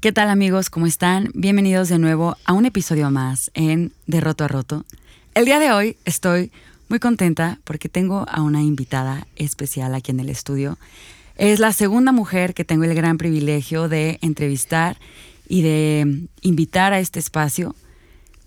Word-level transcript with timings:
¿Qué 0.00 0.12
tal 0.12 0.30
amigos? 0.30 0.70
¿Cómo 0.70 0.86
están? 0.86 1.28
Bienvenidos 1.34 1.90
de 1.90 1.98
nuevo 1.98 2.38
a 2.46 2.54
un 2.54 2.64
episodio 2.64 3.10
más 3.10 3.50
en 3.52 3.92
De 4.06 4.22
Roto 4.22 4.44
a 4.44 4.48
Roto. 4.48 4.86
El 5.34 5.44
día 5.44 5.58
de 5.58 5.72
hoy 5.72 5.98
estoy 6.06 6.52
muy 6.88 6.98
contenta 6.98 7.58
porque 7.64 7.90
tengo 7.90 8.24
a 8.26 8.40
una 8.40 8.62
invitada 8.62 9.26
especial 9.36 9.94
aquí 9.94 10.10
en 10.10 10.20
el 10.20 10.30
estudio. 10.30 10.78
Es 11.36 11.58
la 11.60 11.74
segunda 11.74 12.12
mujer 12.12 12.54
que 12.54 12.64
tengo 12.64 12.84
el 12.84 12.94
gran 12.94 13.18
privilegio 13.18 13.90
de 13.90 14.18
entrevistar 14.22 14.96
y 15.46 15.60
de 15.60 16.28
invitar 16.40 16.94
a 16.94 16.98
este 16.98 17.18
espacio. 17.18 17.76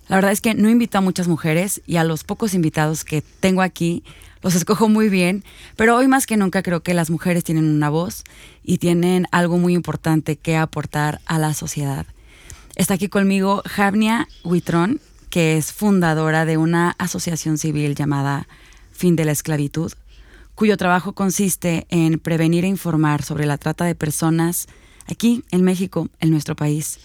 La 0.07 0.15
verdad 0.15 0.31
es 0.31 0.41
que 0.41 0.55
no 0.55 0.71
invito 0.71 0.97
a 0.97 1.01
muchas 1.01 1.27
mujeres 1.27 1.83
y 1.85 1.97
a 1.97 2.03
los 2.03 2.23
pocos 2.23 2.55
invitados 2.55 3.03
que 3.03 3.21
tengo 3.21 3.61
aquí 3.61 4.03
los 4.43 4.55
escojo 4.55 4.89
muy 4.89 5.09
bien, 5.09 5.43
pero 5.77 5.95
hoy 5.95 6.07
más 6.07 6.27
que 6.27 6.37
nunca 6.37 6.61
creo 6.61 6.83
que 6.83 6.93
las 6.93 7.09
mujeres 7.09 7.45
tienen 7.45 7.65
una 7.65 7.89
voz 7.89 8.23
y 8.63 8.77
tienen 8.77 9.25
algo 9.31 9.57
muy 9.57 9.73
importante 9.73 10.35
que 10.35 10.57
aportar 10.57 11.21
a 11.25 11.39
la 11.39 11.53
sociedad. 11.53 12.05
Está 12.75 12.95
aquí 12.95 13.07
conmigo 13.07 13.63
Javnia 13.65 14.27
Huitrón, 14.43 14.99
que 15.29 15.57
es 15.57 15.71
fundadora 15.71 16.45
de 16.45 16.57
una 16.57 16.91
asociación 16.97 17.57
civil 17.57 17.95
llamada 17.95 18.47
Fin 18.91 19.15
de 19.15 19.25
la 19.25 19.31
Esclavitud, 19.31 19.93
cuyo 20.55 20.77
trabajo 20.77 21.13
consiste 21.13 21.87
en 21.89 22.19
prevenir 22.19 22.65
e 22.65 22.67
informar 22.67 23.23
sobre 23.23 23.45
la 23.45 23.57
trata 23.57 23.85
de 23.85 23.95
personas 23.95 24.67
aquí 25.07 25.43
en 25.51 25.63
México, 25.63 26.09
en 26.19 26.31
nuestro 26.31 26.55
país, 26.55 26.99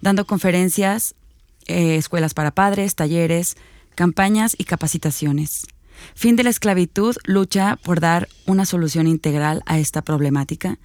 dando 0.00 0.26
conferencias, 0.26 1.14
eh, 1.66 1.96
escuelas 1.96 2.34
para 2.34 2.52
padres, 2.52 2.94
talleres, 2.94 3.56
campañas 3.96 4.54
y 4.56 4.64
capacitaciones. 4.64 5.66
Fin 6.14 6.36
de 6.36 6.44
la 6.44 6.50
esclavitud 6.50 7.16
lucha 7.24 7.76
por 7.82 8.00
dar 8.00 8.28
una 8.46 8.66
solución 8.66 9.06
integral 9.06 9.62
a 9.66 9.78
esta 9.78 10.02
problemática, 10.02 10.78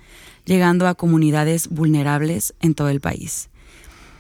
llegando 0.45 0.88
a 0.88 0.95
comunidades 0.95 1.70
vulnerables 1.70 2.53
en 2.62 2.73
todo 2.73 2.89
el 2.89 3.02
país. 3.02 3.50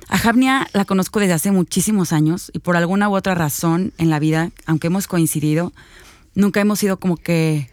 A 0.07 0.17
Javnia 0.17 0.67
la 0.73 0.85
conozco 0.85 1.19
desde 1.19 1.33
hace 1.33 1.51
muchísimos 1.51 2.13
años 2.13 2.51
y 2.53 2.59
por 2.59 2.75
alguna 2.75 3.09
u 3.09 3.15
otra 3.15 3.35
razón 3.35 3.93
en 3.97 4.09
la 4.09 4.19
vida, 4.19 4.51
aunque 4.65 4.87
hemos 4.87 5.07
coincidido, 5.07 5.71
nunca 6.33 6.59
hemos 6.59 6.79
sido 6.79 6.99
como 6.99 7.15
que 7.15 7.69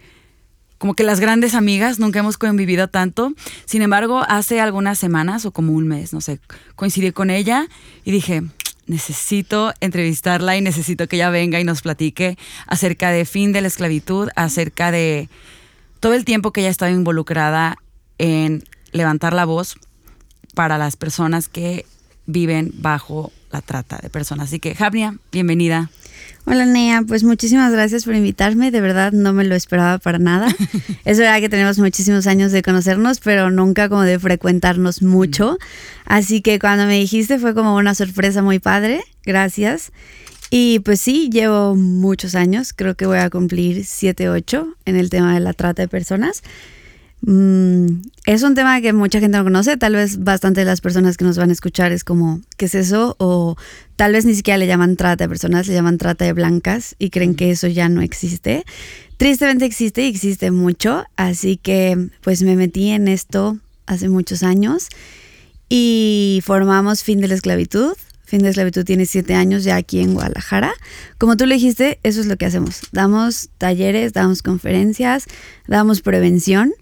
como 0.77 0.93
que 0.93 1.03
las 1.03 1.19
grandes 1.19 1.55
amigas, 1.55 1.97
nunca 1.97 2.19
hemos 2.19 2.37
convivido 2.37 2.87
tanto. 2.87 3.33
Sin 3.65 3.81
embargo, 3.81 4.23
hace 4.27 4.61
algunas 4.61 4.99
semanas 4.99 5.45
o 5.45 5.51
como 5.51 5.73
un 5.73 5.87
mes, 5.87 6.13
no 6.13 6.21
sé, 6.21 6.39
coincidí 6.75 7.11
con 7.11 7.31
ella 7.31 7.67
y 8.05 8.11
dije, 8.11 8.43
necesito 8.87 9.73
entrevistarla 9.81 10.57
y 10.57 10.61
necesito 10.61 11.07
que 11.07 11.17
ella 11.17 11.29
venga 11.29 11.59
y 11.59 11.63
nos 11.63 11.81
platique 11.81 12.37
acerca 12.65 13.11
de 13.11 13.25
fin 13.25 13.51
de 13.51 13.61
la 13.61 13.67
esclavitud, 13.67 14.29
acerca 14.35 14.91
de 14.91 15.29
todo 15.99 16.13
el 16.13 16.25
tiempo 16.25 16.51
que 16.51 16.61
ella 16.61 16.69
ha 16.69 16.71
estado 16.71 16.91
involucrada 16.91 17.77
en 18.17 18.63
levantar 18.91 19.33
la 19.33 19.45
voz 19.45 19.75
para 20.55 20.77
las 20.77 20.95
personas 20.95 21.49
que 21.49 21.85
viven 22.25 22.71
bajo 22.75 23.31
la 23.51 23.61
trata 23.61 23.97
de 23.97 24.09
personas. 24.09 24.47
Así 24.47 24.59
que, 24.59 24.75
Javnia, 24.75 25.17
bienvenida. 25.31 25.89
Hola 26.49 26.65
Nea, 26.65 27.03
pues 27.05 27.25
muchísimas 27.25 27.73
gracias 27.73 28.05
por 28.05 28.15
invitarme, 28.15 28.71
de 28.71 28.79
verdad 28.79 29.11
no 29.11 29.33
me 29.33 29.43
lo 29.43 29.53
esperaba 29.53 29.97
para 29.97 30.17
nada. 30.17 30.47
es 31.03 31.19
verdad 31.19 31.41
que 31.41 31.49
tenemos 31.49 31.77
muchísimos 31.77 32.25
años 32.25 32.53
de 32.53 32.61
conocernos, 32.61 33.19
pero 33.19 33.51
nunca 33.51 33.89
como 33.89 34.03
de 34.03 34.17
frecuentarnos 34.17 35.01
mucho. 35.01 35.57
Así 36.05 36.39
que 36.39 36.57
cuando 36.57 36.85
me 36.85 36.97
dijiste 36.97 37.37
fue 37.37 37.53
como 37.53 37.75
una 37.75 37.93
sorpresa 37.95 38.41
muy 38.43 38.59
padre, 38.59 39.03
gracias. 39.25 39.91
Y 40.49 40.79
pues 40.79 41.01
sí, 41.01 41.29
llevo 41.29 41.75
muchos 41.75 42.33
años, 42.33 42.71
creo 42.71 42.95
que 42.95 43.05
voy 43.05 43.17
a 43.17 43.29
cumplir 43.29 43.83
7, 43.83 44.29
8 44.29 44.73
en 44.85 44.95
el 44.95 45.09
tema 45.09 45.33
de 45.33 45.41
la 45.41 45.51
trata 45.51 45.81
de 45.81 45.89
personas. 45.89 46.43
Mm, 47.21 48.01
es 48.25 48.43
un 48.43 48.53
tema 48.53 48.79
que 48.79 48.93
mucha 48.93 49.19
gente 49.19 49.37
no 49.37 49.43
conoce, 49.43 49.75
tal 49.75 49.93
vez 49.93 50.23
bastante 50.23 50.61
de 50.61 50.65
las 50.65 50.81
personas 50.81 51.17
que 51.17 51.25
nos 51.25 51.37
van 51.37 51.49
a 51.49 51.53
escuchar 51.53 51.91
es 51.91 52.03
como, 52.03 52.41
¿qué 52.57 52.65
es 52.65 52.75
eso? 52.75 53.15
O 53.19 53.55
tal 53.95 54.13
vez 54.13 54.25
ni 54.25 54.35
siquiera 54.35 54.57
le 54.57 54.67
llaman 54.67 54.95
trata 54.95 55.23
de 55.23 55.29
personas, 55.29 55.67
le 55.67 55.73
llaman 55.73 55.97
trata 55.97 56.25
de 56.25 56.33
blancas 56.33 56.95
y 56.99 57.09
creen 57.09 57.35
que 57.35 57.51
eso 57.51 57.67
ya 57.67 57.89
no 57.89 58.01
existe. 58.01 58.65
Tristemente 59.17 59.65
existe 59.65 60.05
y 60.05 60.09
existe 60.09 60.51
mucho, 60.51 61.05
así 61.15 61.57
que 61.57 62.09
pues 62.21 62.43
me 62.43 62.55
metí 62.55 62.89
en 62.89 63.07
esto 63.07 63.57
hace 63.87 64.09
muchos 64.09 64.43
años 64.43 64.89
y 65.69 66.41
formamos 66.45 67.03
Fin 67.03 67.19
de 67.19 67.27
la 67.27 67.33
Esclavitud. 67.33 67.93
Fin 68.23 68.39
de 68.39 68.43
la 68.45 68.49
Esclavitud 68.49 68.83
tiene 68.83 69.05
siete 69.05 69.33
años 69.35 69.63
ya 69.63 69.77
aquí 69.77 70.01
en 70.01 70.13
Guadalajara. 70.13 70.73
Como 71.17 71.37
tú 71.37 71.45
le 71.45 71.55
dijiste, 71.55 71.99
eso 72.03 72.19
es 72.19 72.27
lo 72.27 72.35
que 72.35 72.45
hacemos. 72.45 72.81
Damos 72.91 73.49
talleres, 73.57 74.13
damos 74.13 74.43
conferencias, 74.43 75.25
damos 75.65 76.01
prevención. 76.01 76.73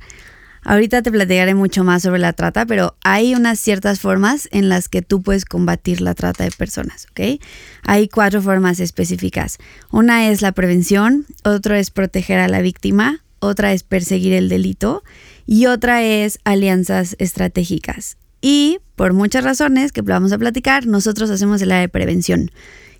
Ahorita 0.66 1.04
te 1.04 1.12
platicaré 1.12 1.54
mucho 1.54 1.84
más 1.84 2.02
sobre 2.02 2.20
la 2.20 2.34
trata, 2.34 2.66
pero 2.66 2.96
hay 3.04 3.36
unas 3.36 3.60
ciertas 3.60 4.00
formas 4.00 4.50
en 4.52 4.68
las 4.68 4.90
que 4.90 5.04
tú 5.04 5.22
puedes 5.22 5.46
combatir 5.46 6.02
la 6.02 6.16
trata 6.16 6.44
de 6.44 6.50
personas, 6.50 7.06
¿ok? 7.12 7.40
Hay 7.84 8.08
cuatro 8.08 8.42
formas 8.42 8.80
específicas. 8.80 9.60
Una 9.92 10.28
es 10.28 10.42
la 10.42 10.54
prevención, 10.54 11.28
otra 11.44 11.80
es 11.80 11.92
proteger 11.92 12.40
a 12.40 12.48
la 12.48 12.62
víctima, 12.62 13.24
otra 13.38 13.74
es 13.74 13.84
perseguir 13.84 14.34
el 14.34 14.50
delito 14.50 15.04
y 15.46 15.68
otra 15.68 16.04
es 16.04 16.40
alianzas 16.46 17.16
estratégicas. 17.20 18.18
Y 18.42 18.80
por 18.96 19.14
muchas 19.14 19.44
razones 19.44 19.92
que 19.92 20.02
vamos 20.02 20.32
a 20.32 20.40
platicar, 20.40 20.88
nosotros 20.88 21.30
hacemos 21.30 21.62
el 21.62 21.72
área 21.72 21.82
de 21.82 21.90
prevención 21.90 22.50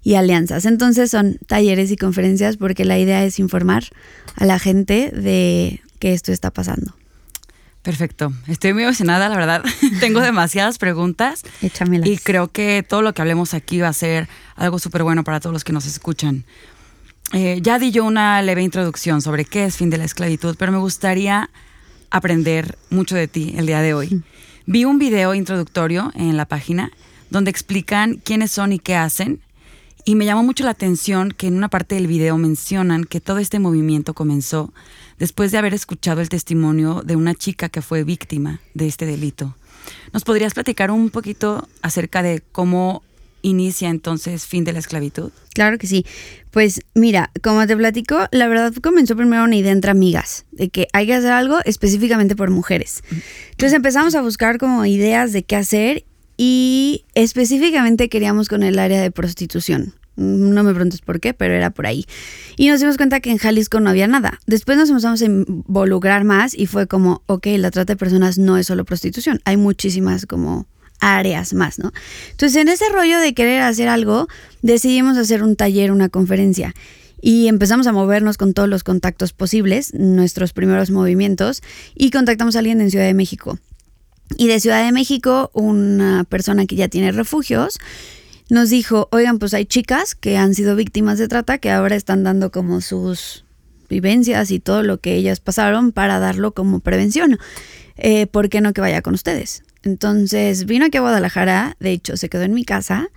y 0.04 0.14
alianzas. 0.14 0.66
Entonces 0.66 1.10
son 1.10 1.40
talleres 1.48 1.90
y 1.90 1.98
conferencias 1.98 2.58
porque 2.58 2.86
la 2.86 3.00
idea 3.00 3.26
es 3.26 3.40
informar 3.40 3.86
a 4.36 4.46
la 4.46 4.60
gente 4.60 5.10
de 5.10 5.82
que 5.98 6.14
esto 6.14 6.32
está 6.32 6.52
pasando. 6.52 6.94
Perfecto. 7.86 8.34
Estoy 8.48 8.74
muy 8.74 8.82
emocionada, 8.82 9.30
la 9.30 9.38
verdad. 9.38 9.64
Tengo 10.00 10.20
demasiadas 10.20 10.80
preguntas. 10.80 11.44
Échamelas. 11.62 12.10
Y 12.10 12.18
creo 12.18 12.52
que 12.52 12.84
todo 12.88 13.04
lo 13.04 13.14
que 13.14 13.22
hablemos 13.22 13.54
aquí 13.54 13.80
va 13.80 13.90
a 13.90 13.94
ser 13.94 14.28
algo 14.56 14.80
súper 14.80 15.04
bueno 15.04 15.24
para 15.24 15.40
todos 15.40 15.54
los 15.54 15.64
que 15.64 15.72
nos 15.72 15.86
escuchan. 15.86 16.46
Eh, 17.32 17.60
ya 17.62 17.78
di 17.78 17.92
yo 17.92 18.04
una 18.04 18.42
leve 18.42 18.64
introducción 18.64 19.22
sobre 19.22 19.46
qué 19.46 19.66
es 19.66 19.78
fin 19.78 19.92
de 19.92 20.00
la 20.00 20.04
esclavitud, 20.04 20.56
pero 20.58 20.72
me 20.72 20.80
gustaría 20.80 21.52
aprender 22.10 22.76
mucho 22.90 23.16
de 23.16 23.28
ti 23.28 23.54
el 23.56 23.68
día 23.68 23.82
de 23.82 23.94
hoy. 23.94 24.24
Vi 24.66 24.84
un 24.86 24.98
video 24.98 25.36
introductorio 25.36 26.12
en 26.16 26.38
la 26.38 26.48
página 26.48 26.92
donde 27.30 27.52
explican 27.52 28.16
quiénes 28.16 28.50
son 28.50 28.74
y 28.74 28.80
qué 28.80 28.96
hacen. 28.96 29.42
Y 30.06 30.16
me 30.16 30.26
llamó 30.26 30.42
mucho 30.42 30.64
la 30.64 30.72
atención 30.72 31.30
que 31.30 31.46
en 31.48 31.56
una 31.56 31.70
parte 31.70 31.94
del 31.94 32.08
video 32.08 32.36
mencionan 32.40 33.04
que 33.04 33.22
todo 33.22 33.38
este 33.38 33.60
movimiento 33.60 34.16
comenzó 34.16 34.74
después 35.20 35.52
de 35.52 35.58
haber 35.58 35.74
escuchado 35.74 36.22
el 36.22 36.30
testimonio 36.30 37.02
de 37.06 37.16
una 37.16 37.36
chica 37.36 37.70
que 37.70 37.82
fue 37.82 38.04
víctima 38.04 38.60
de 38.74 38.88
este 38.88 39.06
delito. 39.06 39.56
¿Nos 40.14 40.24
podrías 40.24 40.54
platicar 40.54 40.92
un 40.92 41.10
poquito 41.10 41.68
acerca 41.82 42.24
de 42.24 42.42
cómo 42.52 43.04
inicia 43.42 43.90
entonces 43.90 44.46
fin 44.46 44.64
de 44.64 44.74
la 44.74 44.80
esclavitud? 44.80 45.32
Claro 45.54 45.78
que 45.78 45.88
sí. 45.88 46.06
Pues 46.52 46.82
mira, 46.94 47.32
como 47.44 47.66
te 47.68 47.78
platico, 47.78 48.28
la 48.32 48.48
verdad 48.48 48.74
comenzó 48.82 49.16
primero 49.16 49.44
una 49.44 49.56
idea 49.56 49.72
entre 49.72 49.92
amigas, 49.92 50.46
de 50.52 50.70
que 50.70 50.88
hay 50.94 51.06
que 51.06 51.14
hacer 51.14 51.32
algo 51.32 51.60
específicamente 51.66 52.36
por 52.36 52.50
mujeres. 52.50 53.04
Entonces 53.52 53.74
empezamos 53.74 54.16
a 54.16 54.22
buscar 54.22 54.58
como 54.58 54.86
ideas 54.86 55.32
de 55.32 55.44
qué 55.44 55.56
hacer 55.56 56.06
y 56.38 57.06
específicamente 57.14 58.10
queríamos 58.10 58.50
con 58.50 58.64
el 58.64 58.80
área 58.80 59.02
de 59.02 59.12
prostitución. 59.12 59.94
No 60.16 60.64
me 60.64 60.74
preguntes 60.74 61.02
por 61.02 61.20
qué, 61.20 61.34
pero 61.34 61.54
era 61.54 61.72
por 61.72 61.88
ahí. 61.88 62.06
Y 62.58 62.70
nos 62.70 62.80
dimos 62.80 62.98
cuenta 62.98 63.20
que 63.20 63.32
en 63.32 63.38
Jalisco 63.38 63.80
no 63.80 63.90
había 63.90 64.08
nada. 64.08 64.40
Después 64.48 64.78
nos 64.78 64.90
empezamos 64.90 65.22
a 65.22 65.26
involucrar 65.26 66.24
más 66.24 66.54
y 66.54 66.68
fue 66.68 66.88
como, 66.88 67.22
ok, 67.26 67.48
la 67.58 67.72
trata 67.72 67.94
de 67.94 67.98
personas 67.98 68.38
no 68.38 68.58
es 68.58 68.68
solo 68.68 68.86
prostitución, 68.86 69.42
hay 69.46 69.58
muchísimas 69.58 70.26
como 70.26 70.68
áreas 71.00 71.54
más, 71.54 71.80
¿no? 71.80 71.92
Entonces, 72.32 72.62
en 72.62 72.70
ese 72.70 72.86
rollo 72.90 73.20
de 73.20 73.34
querer 73.34 73.62
hacer 73.62 73.88
algo, 73.88 74.28
decidimos 74.62 75.18
hacer 75.18 75.44
un 75.44 75.56
taller, 75.56 75.92
una 75.92 76.10
conferencia. 76.10 76.74
Y 77.22 77.48
empezamos 77.48 77.88
a 77.88 77.92
movernos 77.92 78.38
con 78.38 78.54
todos 78.54 78.70
los 78.70 78.84
contactos 78.84 79.34
posibles, 79.34 79.94
nuestros 79.94 80.54
primeros 80.54 80.92
movimientos, 80.92 81.64
y 81.96 82.12
contactamos 82.12 82.56
a 82.56 82.60
alguien 82.60 82.82
en 82.82 82.92
Ciudad 82.92 83.06
de 83.06 83.14
México. 83.14 83.58
Y 84.38 84.48
de 84.48 84.60
Ciudad 84.60 84.86
de 84.86 84.92
México, 84.92 85.52
una 85.54 86.24
persona 86.24 86.66
que 86.66 86.76
ya 86.76 86.88
tiene 86.88 87.12
refugios, 87.12 87.80
nos 88.50 88.70
dijo, 88.70 89.08
oigan, 89.12 89.40
pues 89.40 89.54
hay 89.54 89.66
chicas 89.66 90.16
que 90.16 90.38
han 90.38 90.54
sido 90.54 90.76
víctimas 90.76 91.18
de 91.18 91.28
trata 91.28 91.58
que 91.58 91.72
ahora 91.72 91.96
están 91.96 92.24
dando 92.24 92.52
como 92.52 92.82
sus 92.82 93.46
vivencias 93.90 94.52
y 94.52 94.60
todo 94.60 94.84
lo 94.84 95.00
que 95.00 95.16
ellas 95.16 95.40
pasaron 95.40 95.92
para 95.92 96.20
darlo 96.20 96.54
como 96.54 96.80
prevención. 96.80 97.38
Eh, 97.98 98.28
¿Por 98.28 98.50
qué 98.50 98.62
no 98.62 98.74
que 98.74 98.82
vaya 98.82 99.02
con 99.02 99.14
ustedes? 99.14 99.64
Entonces 99.84 100.66
vino 100.66 100.86
aquí 100.86 100.98
a 100.98 101.02
Guadalajara, 101.02 101.78
de 101.80 101.92
hecho 101.92 102.18
se 102.18 102.30
quedó 102.30 102.44
en 102.44 102.54
mi 102.54 102.66
casa, 102.66 103.08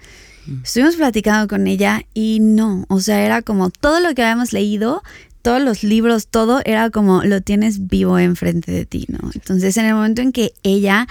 mm. 0.47 0.63
estuvimos 0.65 0.97
platicando 0.97 1.49
con 1.49 1.67
ella 1.67 2.03
y 2.15 2.41
no, 2.41 2.85
o 2.89 3.01
sea, 3.01 3.25
era 3.25 3.43
como 3.43 3.71
todo 3.71 4.01
lo 4.01 4.15
que 4.15 4.23
habíamos 4.23 4.53
leído, 4.53 5.03
todos 5.43 5.63
los 5.63 5.83
libros, 5.83 6.27
todo 6.29 6.61
era 6.65 6.91
como 6.91 7.23
lo 7.25 7.41
tienes 7.41 7.89
vivo 7.89 8.19
enfrente 8.19 8.71
de 8.71 8.85
ti, 8.85 9.07
¿no? 9.09 9.31
Entonces 9.35 9.77
en 9.79 9.87
el 9.87 9.95
momento 9.95 10.21
en 10.21 10.33
que 10.33 10.53
ella 10.63 11.09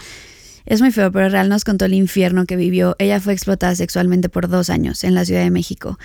es 0.68 0.82
muy 0.82 0.92
feo, 0.92 1.12
pero 1.12 1.30
real 1.30 1.48
nos 1.48 1.64
contó 1.64 1.86
el 1.86 1.94
infierno 1.94 2.46
que 2.46 2.58
vivió. 2.58 2.96
Ella 3.00 3.22
fue 3.22 3.34
explotada 3.34 3.74
sexualmente 3.74 4.28
por 4.28 4.50
dos 4.50 4.70
años 4.70 5.06
en 5.06 5.16
la 5.16 5.24
Ciudad 5.24 5.42
de 5.42 5.50
México. 5.50 5.98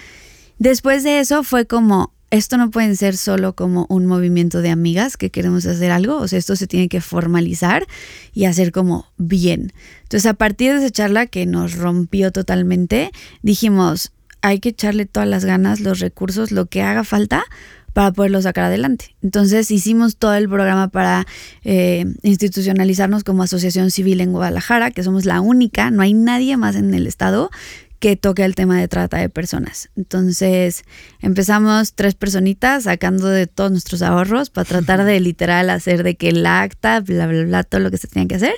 Después 0.59 1.03
de 1.03 1.19
eso 1.19 1.43
fue 1.43 1.67
como, 1.67 2.13
esto 2.31 2.57
no 2.57 2.71
puede 2.71 2.95
ser 2.95 3.17
solo 3.17 3.57
como 3.57 3.87
un 3.89 4.07
movimiento 4.07 4.63
de 4.63 4.71
amigas 4.71 5.17
que 5.17 5.31
queremos 5.31 5.67
hacer 5.67 5.91
algo, 5.91 6.17
o 6.17 6.29
sea, 6.29 6.39
esto 6.39 6.55
se 6.55 6.69
tiene 6.69 6.89
que 6.89 7.01
formalizar 7.01 7.87
y 8.33 8.45
hacer 8.45 8.71
como 8.71 9.07
bien. 9.17 9.73
Entonces, 10.05 10.27
a 10.27 10.35
partir 10.35 10.73
de 10.73 10.79
esa 10.79 10.91
charla 10.91 11.27
que 11.27 11.45
nos 11.45 11.75
rompió 11.75 12.31
totalmente, 12.31 13.11
dijimos, 13.43 14.13
hay 14.43 14.61
que 14.61 14.71
echarle 14.71 15.07
todas 15.07 15.29
las 15.29 15.45
ganas, 15.45 15.81
los 15.81 16.01
recursos, 16.01 16.53
lo 16.53 16.67
que 16.67 16.83
haga 16.83 17.05
falta 17.05 17.45
para 17.93 18.13
poderlo 18.13 18.41
sacar 18.43 18.65
adelante. 18.65 19.15
Entonces 19.23 19.71
hicimos 19.71 20.17
todo 20.17 20.35
el 20.35 20.49
programa 20.49 20.89
para 20.89 21.27
eh, 21.65 22.07
institucionalizarnos 22.23 23.25
como 23.25 23.43
asociación 23.43 23.91
civil 23.91 24.21
en 24.21 24.33
Guadalajara, 24.33 24.91
que 24.91 25.03
somos 25.03 25.25
la 25.25 25.41
única, 25.41 25.91
no 25.91 26.03
hay 26.03 26.15
nadie 26.15 26.57
más 26.57 26.77
en 26.77 26.95
el 26.95 27.07
estado 27.07 27.51
que 27.99 28.17
toque 28.17 28.45
el 28.45 28.57
tema 28.57 28.81
de 28.81 28.89
trata 28.89 29.19
de 29.19 29.29
personas. 29.29 29.89
Entonces 29.95 30.83
empezamos 31.21 31.95
tres 31.95 32.17
personitas 32.17 32.85
sacando 32.85 33.29
de 33.29 33.47
todos 33.47 33.71
nuestros 33.71 34.03
ahorros 34.03 34.51
para 34.51 34.65
tratar 34.65 35.05
de 35.05 35.21
literal 35.21 35.71
hacer 35.71 36.03
de 36.03 36.17
que 36.17 36.31
el 36.31 36.45
acta, 36.45 37.01
bla, 37.01 37.29
bla, 37.29 37.45
bla, 37.45 37.63
todo 37.63 37.81
lo 37.81 37.93
que 37.93 37.99
se 37.99 38.09
tenía 38.09 38.27
que 38.27 38.35
hacer. 38.35 38.55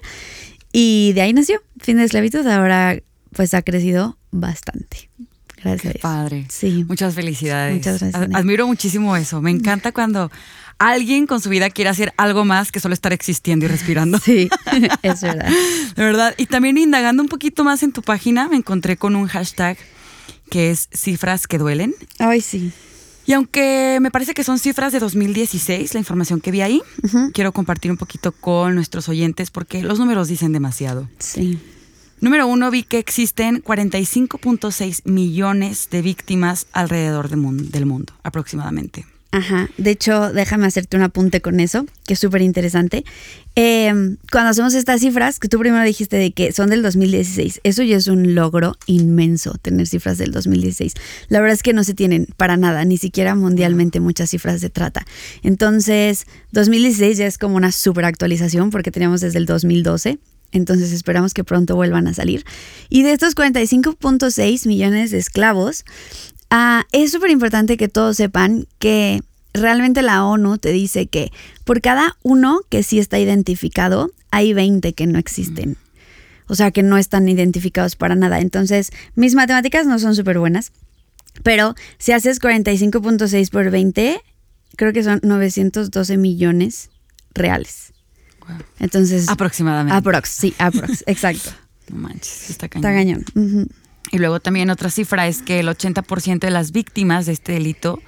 Y 0.72 1.12
de 1.12 1.20
ahí 1.20 1.32
nació 1.34 1.60
Fin 1.78 1.98
de 1.98 2.04
Esclavitud. 2.04 2.46
Ahora 2.46 2.98
pues 3.32 3.52
ha 3.52 3.60
crecido 3.60 4.16
bastante. 4.30 5.10
Gracias. 5.64 5.96
padre. 5.98 6.46
Sí. 6.48 6.84
Muchas 6.86 7.14
felicidades. 7.14 7.74
Muchas 7.74 8.00
gracias. 8.00 8.34
Admiro 8.34 8.66
muchísimo 8.66 9.16
eso. 9.16 9.40
Me 9.40 9.50
encanta 9.50 9.92
cuando 9.92 10.30
alguien 10.78 11.26
con 11.26 11.40
su 11.40 11.48
vida 11.48 11.70
quiere 11.70 11.90
hacer 11.90 12.12
algo 12.16 12.44
más 12.44 12.72
que 12.72 12.80
solo 12.80 12.94
estar 12.94 13.12
existiendo 13.12 13.64
y 13.64 13.68
respirando. 13.68 14.18
Sí, 14.18 14.48
es 15.02 15.20
verdad. 15.22 15.48
De 15.96 16.04
verdad. 16.04 16.34
Y 16.36 16.46
también 16.46 16.78
indagando 16.78 17.22
un 17.22 17.28
poquito 17.28 17.64
más 17.64 17.82
en 17.82 17.92
tu 17.92 18.02
página, 18.02 18.48
me 18.48 18.56
encontré 18.56 18.96
con 18.96 19.16
un 19.16 19.26
hashtag 19.26 19.76
que 20.50 20.70
es 20.70 20.88
cifras 20.92 21.46
que 21.46 21.58
duelen. 21.58 21.94
Ay, 22.18 22.40
sí. 22.40 22.72
Y 23.26 23.32
aunque 23.32 23.98
me 24.02 24.10
parece 24.10 24.34
que 24.34 24.44
son 24.44 24.58
cifras 24.58 24.92
de 24.92 24.98
2016, 24.98 25.94
la 25.94 26.00
información 26.00 26.40
que 26.40 26.50
vi 26.50 26.60
ahí, 26.60 26.82
quiero 27.32 27.52
compartir 27.52 27.90
un 27.90 27.96
poquito 27.96 28.32
con 28.32 28.74
nuestros 28.74 29.08
oyentes 29.08 29.50
porque 29.50 29.82
los 29.82 29.98
números 29.98 30.28
dicen 30.28 30.52
demasiado. 30.52 31.08
Sí. 31.18 31.58
Número 32.24 32.46
uno, 32.46 32.70
vi 32.70 32.84
que 32.84 32.98
existen 32.98 33.62
45.6 33.62 35.02
millones 35.04 35.90
de 35.90 36.00
víctimas 36.00 36.66
alrededor 36.72 37.28
del 37.28 37.36
mundo, 37.36 37.64
del 37.64 37.84
mundo, 37.84 38.14
aproximadamente. 38.22 39.04
Ajá, 39.30 39.68
de 39.76 39.90
hecho, 39.90 40.32
déjame 40.32 40.66
hacerte 40.66 40.96
un 40.96 41.02
apunte 41.02 41.42
con 41.42 41.60
eso, 41.60 41.84
que 42.06 42.14
es 42.14 42.18
súper 42.18 42.40
interesante. 42.40 43.04
Em, 43.56 44.16
cuando 44.32 44.48
hacemos 44.48 44.72
estas 44.72 45.02
cifras, 45.02 45.38
que 45.38 45.48
tú 45.48 45.58
primero 45.58 45.84
dijiste 45.84 46.16
de 46.16 46.32
que 46.32 46.50
son 46.52 46.70
del 46.70 46.82
2016, 46.82 47.60
eso 47.62 47.82
ya 47.82 47.98
es 47.98 48.06
un 48.06 48.34
logro 48.34 48.78
inmenso, 48.86 49.58
tener 49.60 49.86
cifras 49.86 50.16
del 50.16 50.32
2016. 50.32 50.94
La 51.28 51.40
verdad 51.40 51.52
es 51.52 51.62
que 51.62 51.74
no 51.74 51.84
se 51.84 51.92
tienen 51.92 52.28
para 52.38 52.56
nada, 52.56 52.86
ni 52.86 52.96
siquiera 52.96 53.34
mundialmente 53.34 54.00
muchas 54.00 54.30
cifras 54.30 54.62
de 54.62 54.70
trata. 54.70 55.04
Entonces, 55.42 56.26
2016 56.52 57.18
ya 57.18 57.26
es 57.26 57.36
como 57.36 57.56
una 57.56 57.70
super 57.70 58.06
actualización 58.06 58.70
porque 58.70 58.90
teníamos 58.90 59.20
desde 59.20 59.36
el 59.36 59.44
2012 59.44 60.20
entonces 60.54 60.92
esperamos 60.92 61.34
que 61.34 61.44
pronto 61.44 61.76
vuelvan 61.76 62.06
a 62.06 62.14
salir. 62.14 62.44
Y 62.88 63.02
de 63.02 63.12
estos 63.12 63.36
45.6 63.36 64.66
millones 64.66 65.10
de 65.10 65.18
esclavos, 65.18 65.84
ah, 66.50 66.84
es 66.92 67.12
súper 67.12 67.30
importante 67.30 67.76
que 67.76 67.88
todos 67.88 68.16
sepan 68.16 68.66
que 68.78 69.20
realmente 69.52 70.02
la 70.02 70.24
ONU 70.24 70.58
te 70.58 70.72
dice 70.72 71.06
que 71.06 71.32
por 71.64 71.80
cada 71.80 72.16
uno 72.22 72.60
que 72.68 72.82
sí 72.82 72.98
está 72.98 73.18
identificado, 73.18 74.10
hay 74.30 74.52
20 74.52 74.92
que 74.94 75.06
no 75.06 75.18
existen. 75.18 75.76
O 76.46 76.54
sea, 76.54 76.70
que 76.70 76.82
no 76.82 76.98
están 76.98 77.28
identificados 77.28 77.96
para 77.96 78.14
nada. 78.14 78.40
Entonces, 78.40 78.90
mis 79.14 79.34
matemáticas 79.34 79.86
no 79.86 79.98
son 79.98 80.14
súper 80.14 80.38
buenas, 80.38 80.72
pero 81.42 81.74
si 81.98 82.12
haces 82.12 82.40
45.6 82.40 83.50
por 83.50 83.70
20, 83.70 84.20
creo 84.76 84.92
que 84.92 85.02
son 85.02 85.20
912 85.22 86.16
millones 86.16 86.90
reales. 87.34 87.83
Entonces. 88.78 89.28
Aproximadamente. 89.28 89.96
Aprox, 89.96 90.28
sí, 90.28 90.54
aprox, 90.58 91.02
exacto. 91.06 91.50
No 91.90 91.96
manches, 91.98 92.50
está 92.50 92.68
cañón. 92.68 92.90
Está 92.90 93.42
cañón. 93.44 93.68
Y 94.10 94.18
luego 94.18 94.40
también 94.40 94.70
otra 94.70 94.90
cifra 94.90 95.26
es 95.26 95.42
que 95.42 95.60
el 95.60 95.68
80% 95.68 96.38
de 96.38 96.50
las 96.50 96.72
víctimas 96.72 97.26
de 97.26 97.32
este 97.32 97.52
delito 97.52 98.00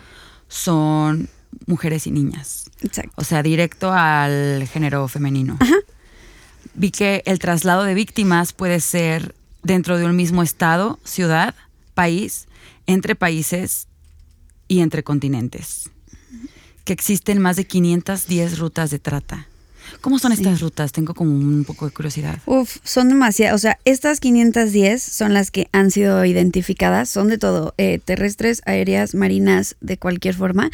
son 0.49 1.29
mujeres 1.67 2.07
y 2.07 2.11
niñas. 2.11 2.71
Exacto. 2.83 3.13
O 3.17 3.25
sea, 3.25 3.43
directo 3.43 3.93
al 3.93 4.69
género 4.73 5.09
femenino. 5.09 5.57
Ajá. 5.61 5.75
Vi 6.75 6.91
que 6.91 7.23
el 7.27 7.39
traslado 7.39 7.85
de 7.85 7.95
víctimas 7.95 8.53
puede 8.53 8.81
ser 8.81 9.35
dentro 9.63 9.99
de 9.99 10.05
un 10.05 10.15
mismo 10.15 10.43
estado, 10.43 10.99
ciudad, 11.05 11.55
país, 11.95 12.47
entre 12.87 13.15
países 13.15 13.89
y 14.69 14.81
entre 14.81 15.03
continentes. 15.03 15.91
Que 16.85 16.93
existen 16.93 17.41
más 17.41 17.57
de 17.57 17.67
510 17.67 18.59
rutas 18.59 18.91
de 18.91 18.99
trata 18.99 19.49
¿Cómo 20.01 20.19
son 20.19 20.33
estas 20.33 20.61
rutas? 20.61 20.93
Tengo 20.93 21.15
como 21.15 21.33
un 21.33 21.65
poco 21.65 21.87
de 21.87 21.93
curiosidad. 21.93 22.39
Uf, 22.47 22.79
son 22.85 23.09
demasiadas. 23.09 23.55
O 23.55 23.59
sea, 23.59 23.79
estas 23.85 24.21
510 24.21 25.03
son 25.03 25.35
las 25.35 25.51
que 25.51 25.69
han 25.73 25.91
sido 25.91 26.25
identificadas. 26.25 27.09
Son 27.09 27.29
de 27.29 27.39
todo, 27.39 27.75
eh, 27.79 28.01
terrestres, 28.05 28.63
aéreas, 28.67 29.15
marinas, 29.15 29.77
de 29.81 29.99
cualquier 29.99 30.35
forma. 30.35 30.71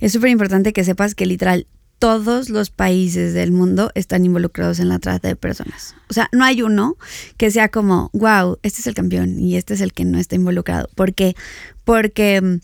Es 0.00 0.12
súper 0.12 0.30
importante 0.30 0.72
que 0.72 0.84
sepas 0.84 1.14
que 1.14 1.26
literal 1.26 1.66
todos 2.00 2.48
los 2.48 2.70
países 2.70 3.34
del 3.34 3.52
mundo 3.52 3.92
están 3.94 4.24
involucrados 4.24 4.80
en 4.80 4.88
la 4.88 4.98
trata 4.98 5.28
de 5.28 5.36
personas. 5.36 5.94
O 6.08 6.14
sea, 6.14 6.28
no 6.32 6.44
hay 6.44 6.62
uno 6.62 6.96
que 7.36 7.50
sea 7.50 7.68
como, 7.68 8.08
wow, 8.14 8.58
este 8.62 8.80
es 8.80 8.86
el 8.86 8.94
campeón 8.94 9.38
y 9.38 9.56
este 9.56 9.74
es 9.74 9.82
el 9.82 9.92
que 9.92 10.06
no 10.06 10.18
está 10.18 10.34
involucrado. 10.34 10.88
¿Por 10.94 11.12
qué? 11.12 11.36
Porque 11.84 12.40
mm, 12.40 12.60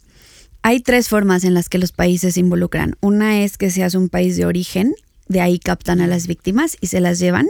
hay 0.63 0.81
tres 0.81 1.11
formas 1.11 1.45
en 1.45 1.53
las 1.53 1.69
que 1.69 1.79
los 1.79 1.93
países 1.93 2.35
se 2.35 2.41
involucran. 2.41 2.97
Una 3.01 3.43
es 3.43 3.59
que 3.59 3.71
seas 3.71 3.95
un 3.95 4.09
país 4.09 4.39
de 4.39 4.47
origen, 4.47 4.95
de 5.29 5.41
ahí 5.41 5.59
captan 5.59 6.01
a 6.01 6.07
las 6.07 6.27
víctimas 6.27 6.77
y 6.81 6.89
se 6.89 7.01
las 7.01 7.19
llevan. 7.19 7.47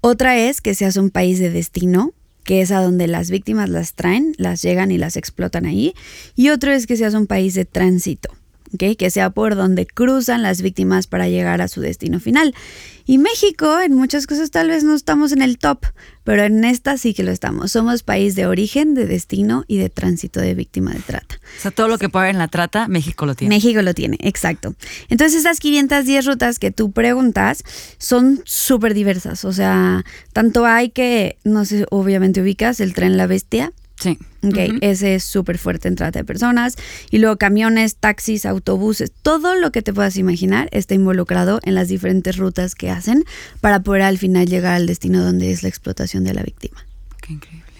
Otra 0.00 0.38
es 0.38 0.60
que 0.60 0.74
seas 0.74 0.96
un 0.96 1.10
país 1.10 1.38
de 1.38 1.50
destino, 1.50 2.12
que 2.44 2.62
es 2.62 2.70
a 2.70 2.80
donde 2.80 3.06
las 3.06 3.30
víctimas 3.30 3.68
las 3.68 3.94
traen, 3.94 4.34
las 4.38 4.62
llegan 4.62 4.90
y 4.90 4.98
las 4.98 5.16
explotan 5.16 5.66
ahí. 5.66 5.94
Y 6.34 6.48
otro 6.48 6.72
es 6.72 6.86
que 6.86 6.96
seas 6.96 7.14
un 7.14 7.26
país 7.26 7.54
de 7.54 7.64
tránsito, 7.64 8.30
que 8.78 9.10
sea 9.10 9.30
por 9.30 9.56
donde 9.56 9.86
cruzan 9.86 10.42
las 10.42 10.62
víctimas 10.62 11.06
para 11.06 11.28
llegar 11.28 11.60
a 11.60 11.68
su 11.68 11.80
destino 11.80 12.20
final. 12.20 12.54
Y 13.06 13.18
México, 13.18 13.80
en 13.80 13.94
muchas 13.94 14.26
cosas 14.26 14.50
tal 14.50 14.68
vez 14.68 14.84
no 14.84 14.94
estamos 14.94 15.32
en 15.32 15.42
el 15.42 15.58
top, 15.58 15.84
pero 16.22 16.44
en 16.44 16.64
esta 16.64 16.96
sí 16.96 17.12
que 17.12 17.24
lo 17.24 17.32
estamos. 17.32 17.72
Somos 17.72 18.04
país 18.04 18.36
de 18.36 18.46
origen, 18.46 18.94
de 18.94 19.06
destino 19.06 19.64
y 19.66 19.78
de 19.78 19.88
tránsito 19.88 20.38
de 20.38 20.54
víctima 20.54 20.92
de 20.92 21.00
trata. 21.00 21.36
O 21.58 21.60
sea, 21.60 21.70
todo 21.72 21.88
lo 21.88 21.98
que 21.98 22.08
puede 22.08 22.26
haber 22.26 22.34
en 22.36 22.38
la 22.38 22.48
trata, 22.48 22.86
México 22.86 23.26
lo 23.26 23.34
tiene. 23.34 23.56
México 23.56 23.82
lo 23.82 23.94
tiene, 23.94 24.16
exacto. 24.20 24.74
Entonces, 25.08 25.40
esas 25.40 25.58
510 25.58 26.26
rutas 26.26 26.58
que 26.60 26.70
tú 26.70 26.92
preguntas 26.92 27.64
son 27.98 28.42
súper 28.44 28.94
diversas. 28.94 29.44
O 29.44 29.52
sea, 29.52 30.04
tanto 30.32 30.66
hay 30.66 30.90
que, 30.90 31.36
no 31.42 31.64
sé, 31.64 31.86
obviamente 31.90 32.40
ubicas 32.42 32.78
el 32.78 32.94
tren 32.94 33.16
La 33.16 33.26
Bestia, 33.26 33.72
Sí. 34.00 34.18
Ok, 34.42 34.56
ese 34.80 35.16
es 35.16 35.24
súper 35.24 35.58
fuerte 35.58 35.86
en 35.86 35.94
trata 35.94 36.20
de 36.20 36.24
personas. 36.24 36.76
Y 37.10 37.18
luego 37.18 37.36
camiones, 37.36 37.96
taxis, 37.96 38.46
autobuses, 38.46 39.12
todo 39.22 39.54
lo 39.54 39.70
que 39.70 39.82
te 39.82 39.92
puedas 39.92 40.16
imaginar 40.16 40.68
está 40.72 40.94
involucrado 40.94 41.60
en 41.62 41.74
las 41.74 41.88
diferentes 41.88 42.38
rutas 42.38 42.74
que 42.74 42.90
hacen 42.90 43.24
para 43.60 43.80
poder 43.80 44.02
al 44.02 44.16
final 44.16 44.46
llegar 44.46 44.74
al 44.74 44.86
destino 44.86 45.22
donde 45.22 45.52
es 45.52 45.62
la 45.62 45.68
explotación 45.68 46.24
de 46.24 46.32
la 46.32 46.42
víctima. 46.42 46.86
Qué 47.20 47.34
increíble. 47.34 47.70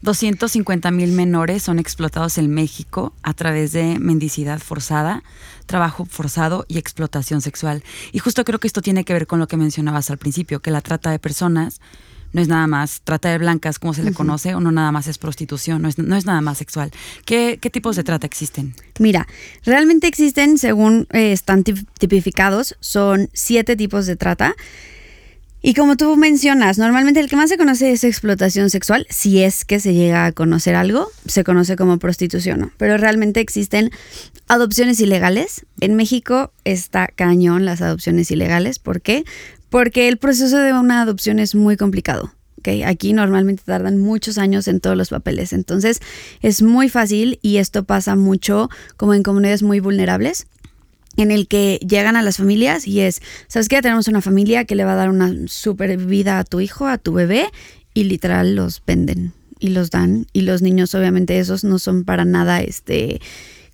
250 0.00 0.90
mil 0.92 1.12
menores 1.12 1.64
son 1.64 1.78
explotados 1.78 2.38
en 2.38 2.52
México 2.52 3.14
a 3.22 3.34
través 3.34 3.72
de 3.72 3.98
mendicidad 3.98 4.60
forzada, 4.60 5.24
trabajo 5.66 6.04
forzado 6.04 6.66
y 6.68 6.78
explotación 6.78 7.40
sexual. 7.40 7.82
Y 8.12 8.20
justo 8.20 8.44
creo 8.44 8.60
que 8.60 8.68
esto 8.68 8.80
tiene 8.80 9.04
que 9.04 9.12
ver 9.12 9.26
con 9.26 9.40
lo 9.40 9.48
que 9.48 9.56
mencionabas 9.56 10.10
al 10.10 10.18
principio, 10.18 10.60
que 10.60 10.70
la 10.70 10.82
trata 10.82 11.10
de 11.10 11.18
personas 11.18 11.80
no 12.32 12.42
es 12.42 12.48
nada 12.48 12.66
más 12.66 13.00
trata 13.02 13.30
de 13.30 13.38
blancas, 13.38 13.78
como 13.78 13.94
se 13.94 14.02
le 14.02 14.12
conoce, 14.12 14.54
o 14.54 14.60
no 14.60 14.70
nada 14.70 14.92
más 14.92 15.06
es 15.08 15.18
prostitución, 15.18 15.82
no 15.82 15.88
es, 15.88 16.26
nada 16.26 16.40
más 16.40 16.58
sexual. 16.58 16.90
¿Qué, 17.24 17.58
tipos 17.72 17.96
de 17.96 18.04
trata 18.04 18.26
existen? 18.26 18.74
Mira, 18.98 19.26
realmente 19.64 20.06
existen, 20.06 20.58
según 20.58 21.06
eh, 21.12 21.32
están 21.32 21.64
tipificados, 21.64 22.76
son 22.80 23.30
siete 23.32 23.76
tipos 23.76 24.06
de 24.06 24.16
trata. 24.16 24.54
Y 25.60 25.74
como 25.74 25.96
tú 25.96 26.16
mencionas, 26.16 26.78
normalmente 26.78 27.18
el 27.18 27.28
que 27.28 27.34
más 27.34 27.50
se 27.50 27.58
conoce 27.58 27.90
es 27.90 28.04
explotación 28.04 28.70
sexual, 28.70 29.06
si 29.10 29.42
es 29.42 29.64
que 29.64 29.80
se 29.80 29.92
llega 29.92 30.24
a 30.24 30.32
conocer 30.32 30.76
algo, 30.76 31.10
se 31.26 31.42
conoce 31.42 31.74
como 31.74 31.98
prostitución, 31.98 32.72
pero 32.76 32.96
realmente 32.96 33.40
existen 33.40 33.90
adopciones 34.46 35.00
ilegales. 35.00 35.66
En 35.80 35.96
México 35.96 36.52
está 36.64 37.08
cañón 37.08 37.64
las 37.64 37.82
adopciones 37.82 38.30
ilegales, 38.30 38.78
¿por 38.78 39.00
qué? 39.00 39.24
Porque 39.70 40.08
el 40.08 40.18
proceso 40.18 40.58
de 40.58 40.72
una 40.72 41.02
adopción 41.02 41.38
es 41.38 41.54
muy 41.54 41.76
complicado. 41.76 42.32
¿okay? 42.58 42.82
Aquí 42.82 43.12
normalmente 43.12 43.62
tardan 43.64 43.98
muchos 43.98 44.38
años 44.38 44.68
en 44.68 44.80
todos 44.80 44.96
los 44.96 45.10
papeles, 45.10 45.52
entonces 45.52 46.00
es 46.40 46.62
muy 46.62 46.88
fácil 46.88 47.38
y 47.42 47.58
esto 47.58 47.84
pasa 47.84 48.16
mucho 48.16 48.68
como 48.96 49.14
en 49.14 49.22
comunidades 49.22 49.62
muy 49.62 49.80
vulnerables 49.80 50.46
en 51.16 51.32
el 51.32 51.48
que 51.48 51.80
llegan 51.86 52.16
a 52.16 52.22
las 52.22 52.36
familias 52.36 52.86
y 52.86 53.00
es, 53.00 53.20
¿sabes 53.48 53.68
qué? 53.68 53.82
Tenemos 53.82 54.06
una 54.06 54.20
familia 54.20 54.64
que 54.64 54.76
le 54.76 54.84
va 54.84 54.92
a 54.92 54.96
dar 54.96 55.10
una 55.10 55.32
super 55.48 55.96
vida 55.96 56.38
a 56.38 56.44
tu 56.44 56.60
hijo, 56.60 56.86
a 56.86 56.96
tu 56.96 57.12
bebé 57.12 57.48
y 57.92 58.04
literal 58.04 58.54
los 58.54 58.82
venden 58.86 59.32
y 59.58 59.70
los 59.70 59.90
dan 59.90 60.26
y 60.32 60.42
los 60.42 60.62
niños 60.62 60.94
obviamente 60.94 61.38
esos 61.38 61.64
no 61.64 61.80
son 61.80 62.04
para 62.04 62.24
nada 62.24 62.60
este 62.60 63.20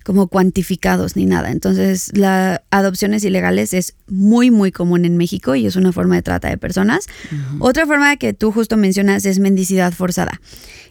como 0.05 0.27
cuantificados 0.27 1.15
ni 1.15 1.25
nada. 1.25 1.49
Entonces, 1.49 2.15
la 2.15 2.61
adopciones 2.69 3.23
ilegales 3.23 3.73
es 3.73 3.95
muy, 4.07 4.51
muy 4.51 4.71
común 4.71 5.03
en 5.03 5.17
México 5.17 5.55
y 5.55 5.65
es 5.65 5.75
una 5.75 5.91
forma 5.91 6.13
de 6.13 6.21
trata 6.21 6.47
de 6.47 6.59
personas. 6.59 7.07
Otra 7.57 7.87
forma 7.87 8.15
que 8.17 8.33
tú 8.33 8.51
justo 8.51 8.77
mencionas 8.77 9.25
es 9.25 9.39
mendicidad 9.39 9.91
forzada. 9.93 10.39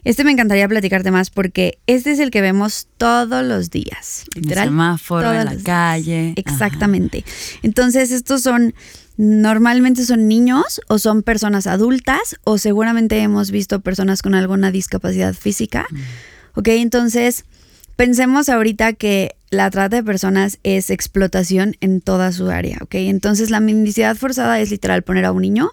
Este 0.03 0.25
me 0.25 0.31
encantaría 0.31 0.67
platicarte 0.67 1.11
más 1.11 1.29
porque 1.29 1.79
este 1.87 2.11
es 2.11 2.19
el 2.19 2.29
que 2.29 2.41
vemos 2.41 2.89
todos 2.97 3.45
los 3.45 3.69
días. 3.69 4.25
Literal. 4.35 4.57
En 4.57 4.63
el 4.63 4.69
semáforo, 4.69 5.33
en 5.33 5.45
la 5.45 5.55
calle. 5.63 6.33
Exactamente. 6.35 7.23
Entonces, 7.63 8.11
estos 8.11 8.41
son 8.41 8.75
normalmente 9.15 10.03
son 10.03 10.27
niños 10.27 10.81
o 10.89 10.99
son 10.99 11.23
personas 11.23 11.67
adultas 11.67 12.35
o 12.43 12.57
seguramente 12.57 13.17
hemos 13.19 13.49
visto 13.49 13.79
personas 13.79 14.21
con 14.21 14.35
alguna 14.35 14.71
discapacidad 14.71 15.33
física. 15.33 15.87
Ok, 16.53 16.67
entonces 16.67 17.45
Pensemos 17.95 18.49
ahorita 18.49 18.93
que 18.93 19.35
la 19.51 19.69
trata 19.69 19.95
de 19.95 20.03
personas 20.03 20.59
es 20.63 20.89
explotación 20.89 21.77
en 21.79 22.01
toda 22.01 22.33
su 22.33 22.49
área, 22.49 22.79
¿ok? 22.81 22.95
Entonces 22.95 23.49
la 23.49 23.61
mendicidad 23.61 24.17
forzada 24.17 24.59
es 24.59 24.69
literal 24.69 25.03
poner 25.03 25.23
a 25.23 25.31
un 25.31 25.41
niño 25.41 25.71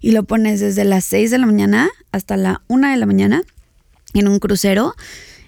y 0.00 0.10
lo 0.10 0.24
pones 0.24 0.58
desde 0.58 0.84
las 0.84 1.04
6 1.04 1.30
de 1.30 1.38
la 1.38 1.46
mañana 1.46 1.88
hasta 2.10 2.36
la 2.36 2.62
1 2.66 2.90
de 2.90 2.96
la 2.96 3.06
mañana 3.06 3.42
en 4.14 4.26
un 4.26 4.40
crucero. 4.40 4.94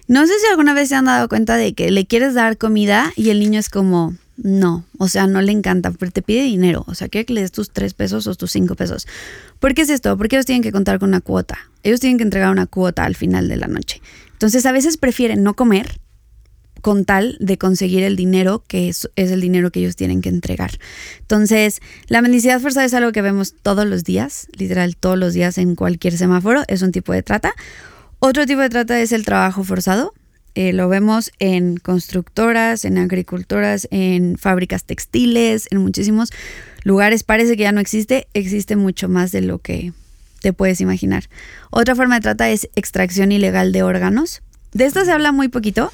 No 0.07 0.25
sé 0.25 0.33
si 0.39 0.47
alguna 0.47 0.73
vez 0.73 0.89
se 0.89 0.95
han 0.95 1.05
dado 1.05 1.27
cuenta 1.27 1.57
de 1.57 1.73
que 1.73 1.91
le 1.91 2.05
quieres 2.05 2.33
dar 2.33 2.57
comida 2.57 3.11
y 3.17 3.29
el 3.29 3.41
niño 3.41 3.59
es 3.59 3.69
como, 3.69 4.15
no, 4.37 4.85
o 4.97 5.09
sea, 5.09 5.27
no 5.27 5.41
le 5.41 5.51
encanta, 5.51 5.91
pero 5.91 6.11
te 6.11 6.21
pide 6.21 6.43
dinero, 6.43 6.85
o 6.87 6.95
sea, 6.95 7.09
quiere 7.09 7.25
que 7.25 7.33
le 7.33 7.41
des 7.41 7.51
tus 7.51 7.71
3 7.71 7.93
pesos 7.95 8.27
o 8.27 8.35
tus 8.35 8.51
5 8.51 8.75
pesos. 8.75 9.07
¿Por 9.59 9.73
qué 9.73 9.81
es 9.81 9.89
esto? 9.89 10.17
Porque 10.17 10.37
ellos 10.37 10.45
tienen 10.45 10.63
que 10.63 10.71
contar 10.71 10.99
con 10.99 11.09
una 11.09 11.19
cuota. 11.19 11.57
Ellos 11.83 11.99
tienen 11.99 12.17
que 12.17 12.23
entregar 12.23 12.49
una 12.49 12.65
cuota 12.65 13.03
al 13.03 13.15
final 13.15 13.49
de 13.49 13.57
la 13.57 13.67
noche. 13.67 14.01
Entonces 14.31 14.65
a 14.65 14.71
veces 14.71 14.95
prefieren 14.97 15.43
no 15.43 15.53
comer 15.53 15.99
con 16.83 17.05
tal 17.05 17.37
de 17.39 17.57
conseguir 17.57 18.03
el 18.03 18.17
dinero 18.17 18.61
que 18.67 18.89
es, 18.89 19.09
el 19.15 19.39
dinero 19.39 19.71
que 19.71 19.79
ellos 19.79 19.95
tienen 19.95 20.21
que 20.21 20.27
entregar. 20.27 20.71
Entonces, 21.21 21.79
la 22.07 22.21
mendicidad 22.21 22.59
forzada 22.59 22.85
es 22.85 22.93
algo 22.93 23.13
que 23.13 23.21
vemos 23.21 23.55
todos 23.63 23.87
los 23.87 24.03
días, 24.03 24.47
literal 24.51 24.97
todos 24.97 25.17
los 25.17 25.33
días 25.33 25.57
en 25.57 25.75
cualquier 25.75 26.17
semáforo, 26.17 26.63
es 26.67 26.81
un 26.81 26.91
tipo 26.91 27.13
de 27.13 27.23
trata. 27.23 27.53
Otro 28.19 28.45
tipo 28.45 28.59
de 28.59 28.67
trata 28.69 28.99
es 28.99 29.13
el 29.13 29.23
trabajo 29.23 29.63
forzado. 29.63 30.13
Eh, 30.55 30.73
lo 30.73 30.89
vemos 30.89 31.31
en 31.39 31.77
constructoras, 31.77 32.83
en 32.83 32.97
agricultoras, 32.97 33.87
en 33.89 34.37
fábricas 34.37 34.83
textiles, 34.83 35.69
en 35.71 35.77
muchísimos 35.77 36.31
lugares. 36.83 37.23
Parece 37.23 37.55
que 37.55 37.63
ya 37.63 37.71
no 37.71 37.79
existe, 37.79 38.27
existe 38.33 38.75
mucho 38.75 39.07
más 39.07 39.31
de 39.31 39.39
lo 39.39 39.59
que 39.59 39.93
te 40.41 40.51
puedes 40.51 40.81
imaginar. 40.81 41.29
Otra 41.71 41.95
forma 41.95 42.15
de 42.15 42.21
trata 42.21 42.49
es 42.49 42.67
extracción 42.75 43.31
ilegal 43.31 43.71
de 43.71 43.83
órganos. 43.83 44.41
De 44.73 44.83
esto 44.85 45.05
se 45.05 45.11
habla 45.13 45.31
muy 45.31 45.47
poquito, 45.47 45.93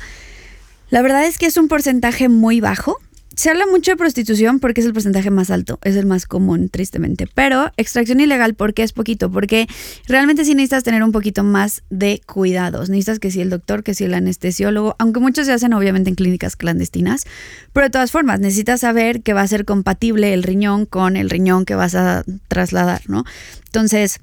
la 0.89 1.01
verdad 1.01 1.25
es 1.25 1.37
que 1.37 1.45
es 1.45 1.57
un 1.57 1.67
porcentaje 1.67 2.29
muy 2.29 2.61
bajo. 2.61 2.97
Se 3.35 3.49
habla 3.49 3.65
mucho 3.65 3.91
de 3.91 3.95
prostitución 3.95 4.59
porque 4.59 4.81
es 4.81 4.87
el 4.87 4.91
porcentaje 4.91 5.29
más 5.29 5.49
alto, 5.49 5.79
es 5.83 5.95
el 5.95 6.05
más 6.05 6.25
común, 6.25 6.67
tristemente. 6.67 7.25
Pero 7.33 7.71
extracción 7.77 8.19
ilegal, 8.19 8.53
porque 8.53 8.83
es 8.83 8.91
poquito? 8.91 9.31
Porque 9.31 9.67
realmente 10.07 10.43
sí 10.43 10.55
necesitas 10.55 10.83
tener 10.83 11.03
un 11.03 11.13
poquito 11.13 11.45
más 11.45 11.83
de 11.89 12.21
cuidados. 12.25 12.89
Necesitas 12.89 13.19
que 13.19 13.31
si 13.31 13.39
el 13.39 13.49
doctor, 13.49 13.83
que 13.83 13.93
si 13.93 14.03
el 14.03 14.13
anestesiólogo, 14.13 14.97
aunque 14.99 15.21
muchos 15.21 15.45
se 15.45 15.53
hacen 15.53 15.73
obviamente 15.73 16.09
en 16.09 16.17
clínicas 16.17 16.57
clandestinas, 16.57 17.25
pero 17.71 17.85
de 17.85 17.91
todas 17.91 18.11
formas 18.11 18.41
necesitas 18.41 18.81
saber 18.81 19.21
que 19.21 19.31
va 19.31 19.41
a 19.41 19.47
ser 19.47 19.63
compatible 19.63 20.33
el 20.33 20.43
riñón 20.43 20.85
con 20.85 21.15
el 21.15 21.29
riñón 21.29 21.63
que 21.63 21.75
vas 21.75 21.95
a 21.95 22.25
trasladar, 22.49 23.03
¿no? 23.07 23.23
Entonces, 23.67 24.19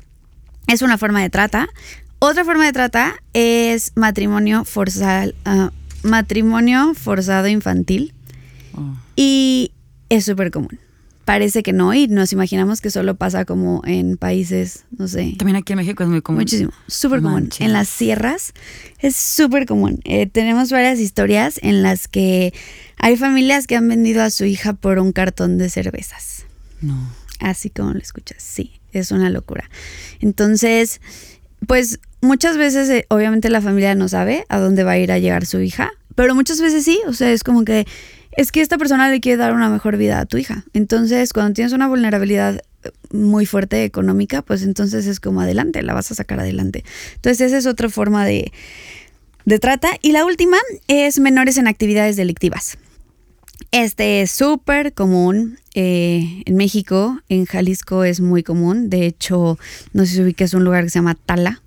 es 0.66 0.82
una 0.82 0.98
forma 0.98 1.22
de 1.22 1.30
trata. 1.30 1.68
Otra 2.18 2.44
forma 2.44 2.66
de 2.66 2.72
trata 2.72 3.14
es 3.32 3.92
matrimonio 3.94 4.66
forzado. 4.66 5.32
Ah, 5.46 5.70
matrimonio 6.06 6.94
forzado 6.94 7.48
infantil. 7.48 8.14
Oh. 8.74 8.96
Y 9.16 9.72
es 10.08 10.24
súper 10.24 10.50
común. 10.50 10.78
Parece 11.24 11.64
que 11.64 11.72
no, 11.72 11.92
y 11.92 12.06
nos 12.06 12.32
imaginamos 12.32 12.80
que 12.80 12.88
solo 12.88 13.16
pasa 13.16 13.44
como 13.44 13.82
en 13.84 14.16
países, 14.16 14.84
no 14.96 15.08
sé. 15.08 15.34
También 15.36 15.56
aquí 15.56 15.72
en 15.72 15.78
México 15.78 16.04
es 16.04 16.08
muy 16.08 16.22
común. 16.22 16.42
Muchísimo, 16.42 16.70
súper 16.86 17.20
común. 17.20 17.48
En 17.58 17.72
las 17.72 17.88
sierras 17.88 18.52
es 19.00 19.16
súper 19.16 19.66
común. 19.66 19.98
Eh, 20.04 20.28
tenemos 20.28 20.70
varias 20.70 21.00
historias 21.00 21.58
en 21.62 21.82
las 21.82 22.06
que 22.06 22.54
hay 22.98 23.16
familias 23.16 23.66
que 23.66 23.74
han 23.74 23.88
vendido 23.88 24.22
a 24.22 24.30
su 24.30 24.44
hija 24.44 24.72
por 24.74 25.00
un 25.00 25.10
cartón 25.10 25.58
de 25.58 25.68
cervezas. 25.68 26.44
No. 26.80 26.96
Así 27.40 27.70
como 27.70 27.92
lo 27.92 27.98
escuchas, 27.98 28.40
sí, 28.40 28.80
es 28.92 29.10
una 29.10 29.28
locura. 29.28 29.68
Entonces, 30.20 31.00
pues 31.66 31.98
muchas 32.20 32.56
veces, 32.56 32.88
eh, 32.90 33.06
obviamente, 33.08 33.50
la 33.50 33.60
familia 33.60 33.94
no 33.94 34.08
sabe 34.08 34.44
a 34.48 34.58
dónde 34.58 34.84
va 34.84 34.92
a 34.92 34.98
ir 34.98 35.12
a 35.12 35.18
llegar 35.18 35.46
su 35.46 35.60
hija, 35.60 35.90
pero 36.14 36.34
muchas 36.34 36.60
veces 36.60 36.84
sí, 36.84 37.00
o 37.06 37.12
sea, 37.12 37.30
es 37.30 37.42
como 37.42 37.64
que 37.64 37.86
es 38.36 38.52
que 38.52 38.60
esta 38.60 38.76
persona 38.76 39.10
le 39.10 39.20
quiere 39.20 39.38
dar 39.38 39.54
una 39.54 39.70
mejor 39.70 39.96
vida 39.96 40.20
a 40.20 40.26
tu 40.26 40.36
hija. 40.36 40.64
Entonces, 40.74 41.32
cuando 41.32 41.54
tienes 41.54 41.72
una 41.72 41.88
vulnerabilidad 41.88 42.62
eh, 42.84 42.90
muy 43.10 43.46
fuerte 43.46 43.84
económica, 43.84 44.42
pues 44.42 44.62
entonces 44.62 45.06
es 45.06 45.20
como 45.20 45.40
adelante, 45.40 45.82
la 45.82 45.94
vas 45.94 46.10
a 46.10 46.14
sacar 46.14 46.40
adelante. 46.40 46.84
Entonces, 47.14 47.40
esa 47.40 47.56
es 47.56 47.66
otra 47.66 47.88
forma 47.88 48.26
de, 48.26 48.52
de 49.46 49.58
trata. 49.58 49.88
Y 50.02 50.12
la 50.12 50.24
última 50.26 50.58
es 50.86 51.18
menores 51.18 51.56
en 51.56 51.66
actividades 51.66 52.16
delictivas. 52.16 52.76
Este 53.72 54.20
es 54.20 54.30
súper 54.30 54.92
común 54.92 55.58
eh, 55.74 56.42
en 56.44 56.56
México, 56.56 57.20
en 57.28 57.46
Jalisco 57.46 58.04
es 58.04 58.20
muy 58.20 58.42
común. 58.42 58.90
De 58.90 59.06
hecho, 59.06 59.58
no 59.92 60.04
sé 60.04 60.24
si 60.24 60.34
es 60.44 60.54
un 60.54 60.64
lugar 60.64 60.84
que 60.84 60.90
se 60.90 60.98
llama 60.98 61.14
Tala, 61.14 61.62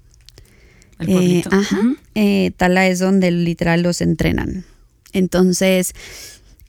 eh, 0.99 1.43
ajá. 1.49 1.79
Eh, 2.15 2.51
Tala 2.57 2.87
es 2.87 2.99
donde 2.99 3.31
literal 3.31 3.81
los 3.81 4.01
entrenan. 4.01 4.65
Entonces, 5.13 5.93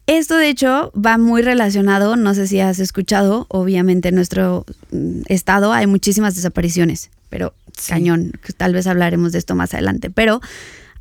esto 0.06 0.36
de 0.36 0.48
hecho 0.48 0.92
va 0.92 1.18
muy 1.18 1.42
relacionado, 1.42 2.16
no 2.16 2.34
sé 2.34 2.46
si 2.46 2.60
has 2.60 2.78
escuchado, 2.78 3.46
obviamente 3.48 4.08
en 4.08 4.16
nuestro 4.16 4.66
mm, 4.90 5.22
estado 5.26 5.72
hay 5.72 5.86
muchísimas 5.86 6.34
desapariciones, 6.34 7.10
pero 7.28 7.54
cañón, 7.86 8.32
tal 8.56 8.72
vez 8.74 8.86
hablaremos 8.86 9.32
de 9.32 9.38
esto 9.38 9.54
más 9.54 9.72
adelante, 9.74 10.10
pero 10.10 10.40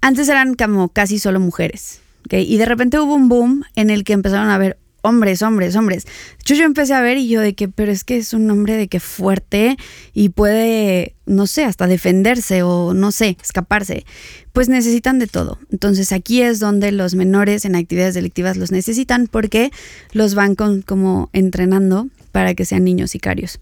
antes 0.02 0.30
eran 0.30 0.54
como 0.54 0.90
casi 0.90 1.20
solo 1.20 1.40
mujeres, 1.40 2.02
Y 2.30 2.58
de 2.58 2.66
repente 2.66 3.00
hubo 3.00 3.16
un 3.16 3.30
boom 3.30 3.64
en 3.76 3.90
el 3.90 4.04
que 4.04 4.14
empezaron 4.14 4.50
a 4.50 4.58
ver 4.58 4.78
hombres, 5.02 5.42
hombres, 5.42 5.76
hombres. 5.76 6.06
Yo, 6.46 6.56
yo 6.56 6.64
empecé 6.64 6.94
a 6.94 7.02
ver 7.02 7.18
y 7.18 7.28
yo 7.28 7.42
de 7.42 7.54
que, 7.54 7.68
pero 7.68 7.92
es 7.92 8.04
que 8.04 8.18
es 8.18 8.34
un 8.34 8.50
hombre 8.50 8.76
de 8.76 8.88
que 8.88 9.00
fuerte 9.00 9.78
y 10.14 10.30
puede, 10.30 11.16
no 11.26 11.48
sé, 11.48 11.66
hasta 11.66 11.88
defenderse 11.88 12.64
o 12.64 12.94
no 12.94 13.12
sé, 13.12 13.38
escaparse. 13.42 14.06
Pues 14.54 14.70
necesitan 14.70 15.20
de 15.20 15.28
todo. 15.28 15.60
Entonces 15.72 16.12
aquí 16.12 16.42
es 16.42 16.60
donde 16.60 16.92
los 16.92 17.16
menores 17.16 17.66
en 17.66 17.76
actividades 17.76 18.16
delictivas 18.16 18.58
los 18.58 18.72
necesitan 18.72 19.28
porque 19.28 19.72
los 20.12 20.36
van 20.36 20.56
con, 20.56 20.82
como 20.82 21.30
entrenando 21.34 22.08
para 22.32 22.54
que 22.54 22.66
sean 22.66 22.84
niños 22.84 23.12
sicarios. 23.12 23.60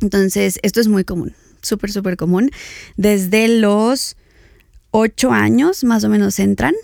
Entonces 0.00 0.58
esto 0.62 0.80
es 0.80 0.88
muy 0.88 1.04
común, 1.04 1.34
súper, 1.62 1.90
súper 1.90 2.16
común. 2.16 2.50
Desde 2.96 3.48
los 3.48 4.16
ocho 4.90 5.32
años 5.32 5.84
más 5.84 6.04
o 6.04 6.08
menos 6.08 6.38
entran 6.38 6.74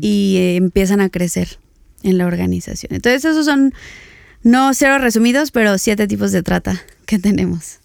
y 0.00 0.36
eh, 0.38 0.56
empiezan 0.56 1.00
a 1.00 1.10
crecer 1.10 1.58
en 2.10 2.18
la 2.18 2.26
organización. 2.26 2.94
Entonces 2.94 3.24
esos 3.24 3.44
son, 3.44 3.74
no 4.42 4.72
cero 4.74 4.98
resumidos, 4.98 5.50
pero 5.50 5.78
siete 5.78 6.06
tipos 6.06 6.32
de 6.32 6.42
trata 6.42 6.82
que 7.06 7.18
tenemos. 7.18 7.78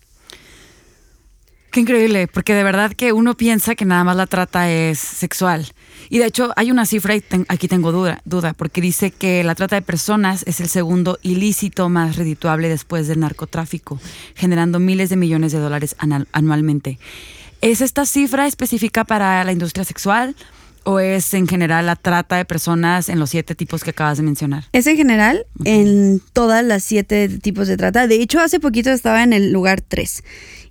Qué 1.72 1.80
increíble, 1.80 2.28
porque 2.28 2.54
de 2.54 2.64
verdad 2.64 2.92
que 2.92 3.14
uno 3.14 3.38
piensa 3.38 3.76
que 3.76 3.86
nada 3.86 4.04
más 4.04 4.18
la 4.18 4.28
trata 4.28 4.70
es 4.70 5.00
sexual. 5.00 5.72
Y 6.10 6.18
de 6.18 6.26
hecho 6.26 6.52
hay 6.58 6.70
una 6.70 6.86
cifra, 6.86 7.16
y 7.16 7.24
aquí 7.48 7.70
tengo 7.70 7.94
duda, 7.94 8.22
duda, 8.26 8.54
porque 8.54 8.82
dice 8.82 9.12
que 9.12 9.42
la 9.46 9.56
trata 9.56 9.78
de 9.78 9.82
personas 9.82 10.44
es 10.46 10.60
el 10.60 10.68
segundo 10.68 11.18
ilícito 11.22 11.88
más 11.88 12.18
redituable 12.18 12.68
después 12.68 13.08
del 13.08 13.22
narcotráfico, 13.22 14.02
generando 14.36 14.80
miles 14.80 15.10
de 15.10 15.16
millones 15.16 15.54
de 15.54 15.60
dólares 15.60 15.96
anualmente. 16.34 17.00
¿Es 17.62 17.80
esta 17.80 18.06
cifra 18.06 18.48
específica 18.48 19.06
para 19.06 19.42
la 19.46 19.54
industria 19.54 19.86
sexual? 19.86 20.36
¿O 20.84 21.00
es 21.00 21.34
en 21.34 21.48
general 21.48 21.86
la 21.86 21.96
trata 21.96 22.38
de 22.38 22.46
personas 22.46 23.10
en 23.10 23.20
los 23.20 23.30
siete 23.30 23.54
tipos 23.54 23.84
que 23.84 23.92
acabas 23.92 24.18
de 24.18 24.24
mencionar? 24.24 24.66
Es 24.72 24.88
en 24.88 24.98
general 24.98 25.46
en 25.64 26.22
todas 26.34 26.66
las 26.66 26.84
siete 26.84 27.30
tipos 27.30 27.68
de 27.68 27.78
trata. 27.78 28.08
De 28.08 28.16
hecho, 28.16 28.40
hace 28.40 28.60
poquito 28.60 28.90
estaba 28.90 29.22
en 29.22 29.34
el 29.34 29.52
lugar 29.52 29.82
tres 29.82 30.24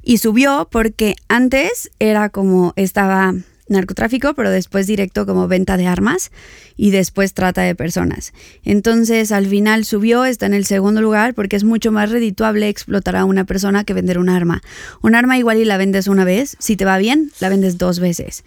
y 0.03 0.19
subió 0.19 0.69
porque 0.71 1.15
antes 1.29 1.91
era 2.01 2.29
como 2.29 2.73
estaba 2.77 3.35
narcotráfico, 3.69 4.35
pero 4.35 4.51
después 4.51 4.89
directo 4.89 5.27
como 5.27 5.47
venta 5.47 5.77
de 5.77 5.87
armas 5.87 6.33
y 6.77 6.91
después 6.91 7.33
trata 7.33 7.63
de 7.63 7.77
personas. 7.77 8.33
Entonces 8.65 9.31
al 9.31 9.47
final 9.47 9.85
subió, 9.85 10.25
está 10.25 10.47
en 10.47 10.55
el 10.55 10.67
segundo 10.67 11.01
lugar 11.01 11.35
porque 11.35 11.55
es 11.55 11.65
mucho 11.65 11.93
más 11.93 12.11
redituable 12.11 12.69
explotar 12.69 13.15
a 13.15 13.25
una 13.25 13.45
persona 13.45 13.85
que 13.85 13.95
vender 13.95 14.19
un 14.19 14.29
arma. 14.29 14.61
Un 15.03 15.15
arma 15.15 15.39
igual 15.39 15.59
y 15.59 15.65
la 15.65 15.77
vendes 15.77 16.09
una 16.09 16.25
vez, 16.25 16.57
si 16.59 16.77
te 16.77 16.85
va 16.85 16.99
bien, 16.99 17.31
la 17.39 17.49
vendes 17.49 17.79
dos 17.79 18.01
veces 18.01 18.45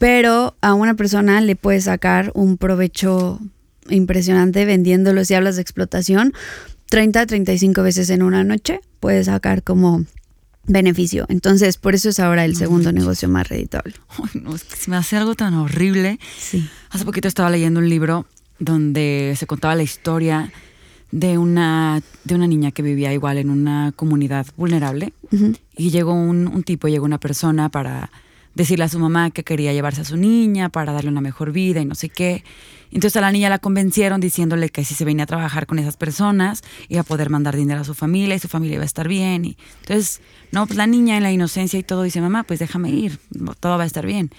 pero 0.00 0.56
a 0.62 0.72
una 0.72 0.94
persona 0.94 1.42
le 1.42 1.56
puedes 1.56 1.84
sacar 1.84 2.32
un 2.34 2.56
provecho 2.56 3.38
impresionante 3.90 4.64
vendiéndolo 4.64 5.26
si 5.26 5.34
hablas 5.34 5.56
de 5.56 5.62
explotación 5.62 6.32
30 6.88 7.26
35 7.26 7.82
veces 7.82 8.08
en 8.08 8.22
una 8.22 8.42
noche 8.42 8.80
puedes 8.98 9.26
sacar 9.26 9.62
como 9.62 10.06
beneficio. 10.64 11.26
Entonces, 11.28 11.76
por 11.76 11.94
eso 11.94 12.08
es 12.08 12.18
ahora 12.18 12.46
el 12.46 12.56
segundo 12.56 12.92
negocio 12.92 13.28
más 13.28 13.46
reditable. 13.50 13.92
No, 14.32 14.54
es 14.54 14.64
que 14.64 14.74
se 14.74 14.90
me 14.90 14.96
hace 14.96 15.16
algo 15.18 15.34
tan 15.34 15.52
horrible. 15.52 16.18
Sí. 16.38 16.66
Hace 16.88 17.04
poquito 17.04 17.28
estaba 17.28 17.50
leyendo 17.50 17.80
un 17.80 17.88
libro 17.90 18.24
donde 18.58 19.34
se 19.36 19.46
contaba 19.46 19.74
la 19.74 19.82
historia 19.82 20.50
de 21.10 21.36
una, 21.36 22.00
de 22.24 22.34
una 22.34 22.46
niña 22.46 22.70
que 22.70 22.82
vivía 22.82 23.12
igual 23.12 23.36
en 23.36 23.50
una 23.50 23.92
comunidad 23.94 24.46
vulnerable. 24.56 25.12
Y 25.76 25.90
llegó 25.90 26.14
un, 26.14 26.46
un 26.46 26.62
tipo, 26.62 26.88
llegó 26.88 27.04
una 27.04 27.20
persona 27.20 27.68
para 27.68 28.10
decirle 28.54 28.84
a 28.84 28.88
su 28.88 28.98
mamá 28.98 29.30
que 29.30 29.44
quería 29.44 29.72
llevarse 29.72 30.00
a 30.00 30.04
su 30.04 30.16
niña 30.16 30.68
para 30.68 30.92
darle 30.92 31.10
una 31.10 31.20
mejor 31.20 31.52
vida 31.52 31.80
y 31.80 31.84
no 31.84 31.94
sé 31.94 32.08
qué. 32.08 32.44
Entonces 32.90 33.16
a 33.16 33.20
la 33.20 33.30
niña 33.30 33.48
la 33.48 33.60
convencieron 33.60 34.20
diciéndole 34.20 34.70
que 34.70 34.84
si 34.84 34.94
se 34.94 35.04
venía 35.04 35.22
a 35.24 35.26
trabajar 35.26 35.66
con 35.66 35.78
esas 35.78 35.96
personas 35.96 36.62
iba 36.88 37.02
a 37.02 37.04
poder 37.04 37.30
mandar 37.30 37.54
dinero 37.56 37.80
a 37.82 37.84
su 37.84 37.94
familia 37.94 38.34
y 38.34 38.38
su 38.40 38.48
familia 38.48 38.74
iba 38.74 38.82
a 38.82 38.86
estar 38.86 39.06
bien. 39.06 39.44
Y 39.44 39.56
entonces, 39.82 40.20
no, 40.50 40.66
pues 40.66 40.76
la 40.76 40.86
niña 40.88 41.16
en 41.16 41.22
la 41.22 41.30
inocencia 41.30 41.78
y 41.78 41.84
todo 41.84 42.02
dice, 42.02 42.20
mamá, 42.20 42.42
pues 42.42 42.58
déjame 42.58 42.90
ir, 42.90 43.18
todo 43.60 43.78
va 43.78 43.84
a 43.84 43.86
estar 43.86 44.04
bien. 44.04 44.30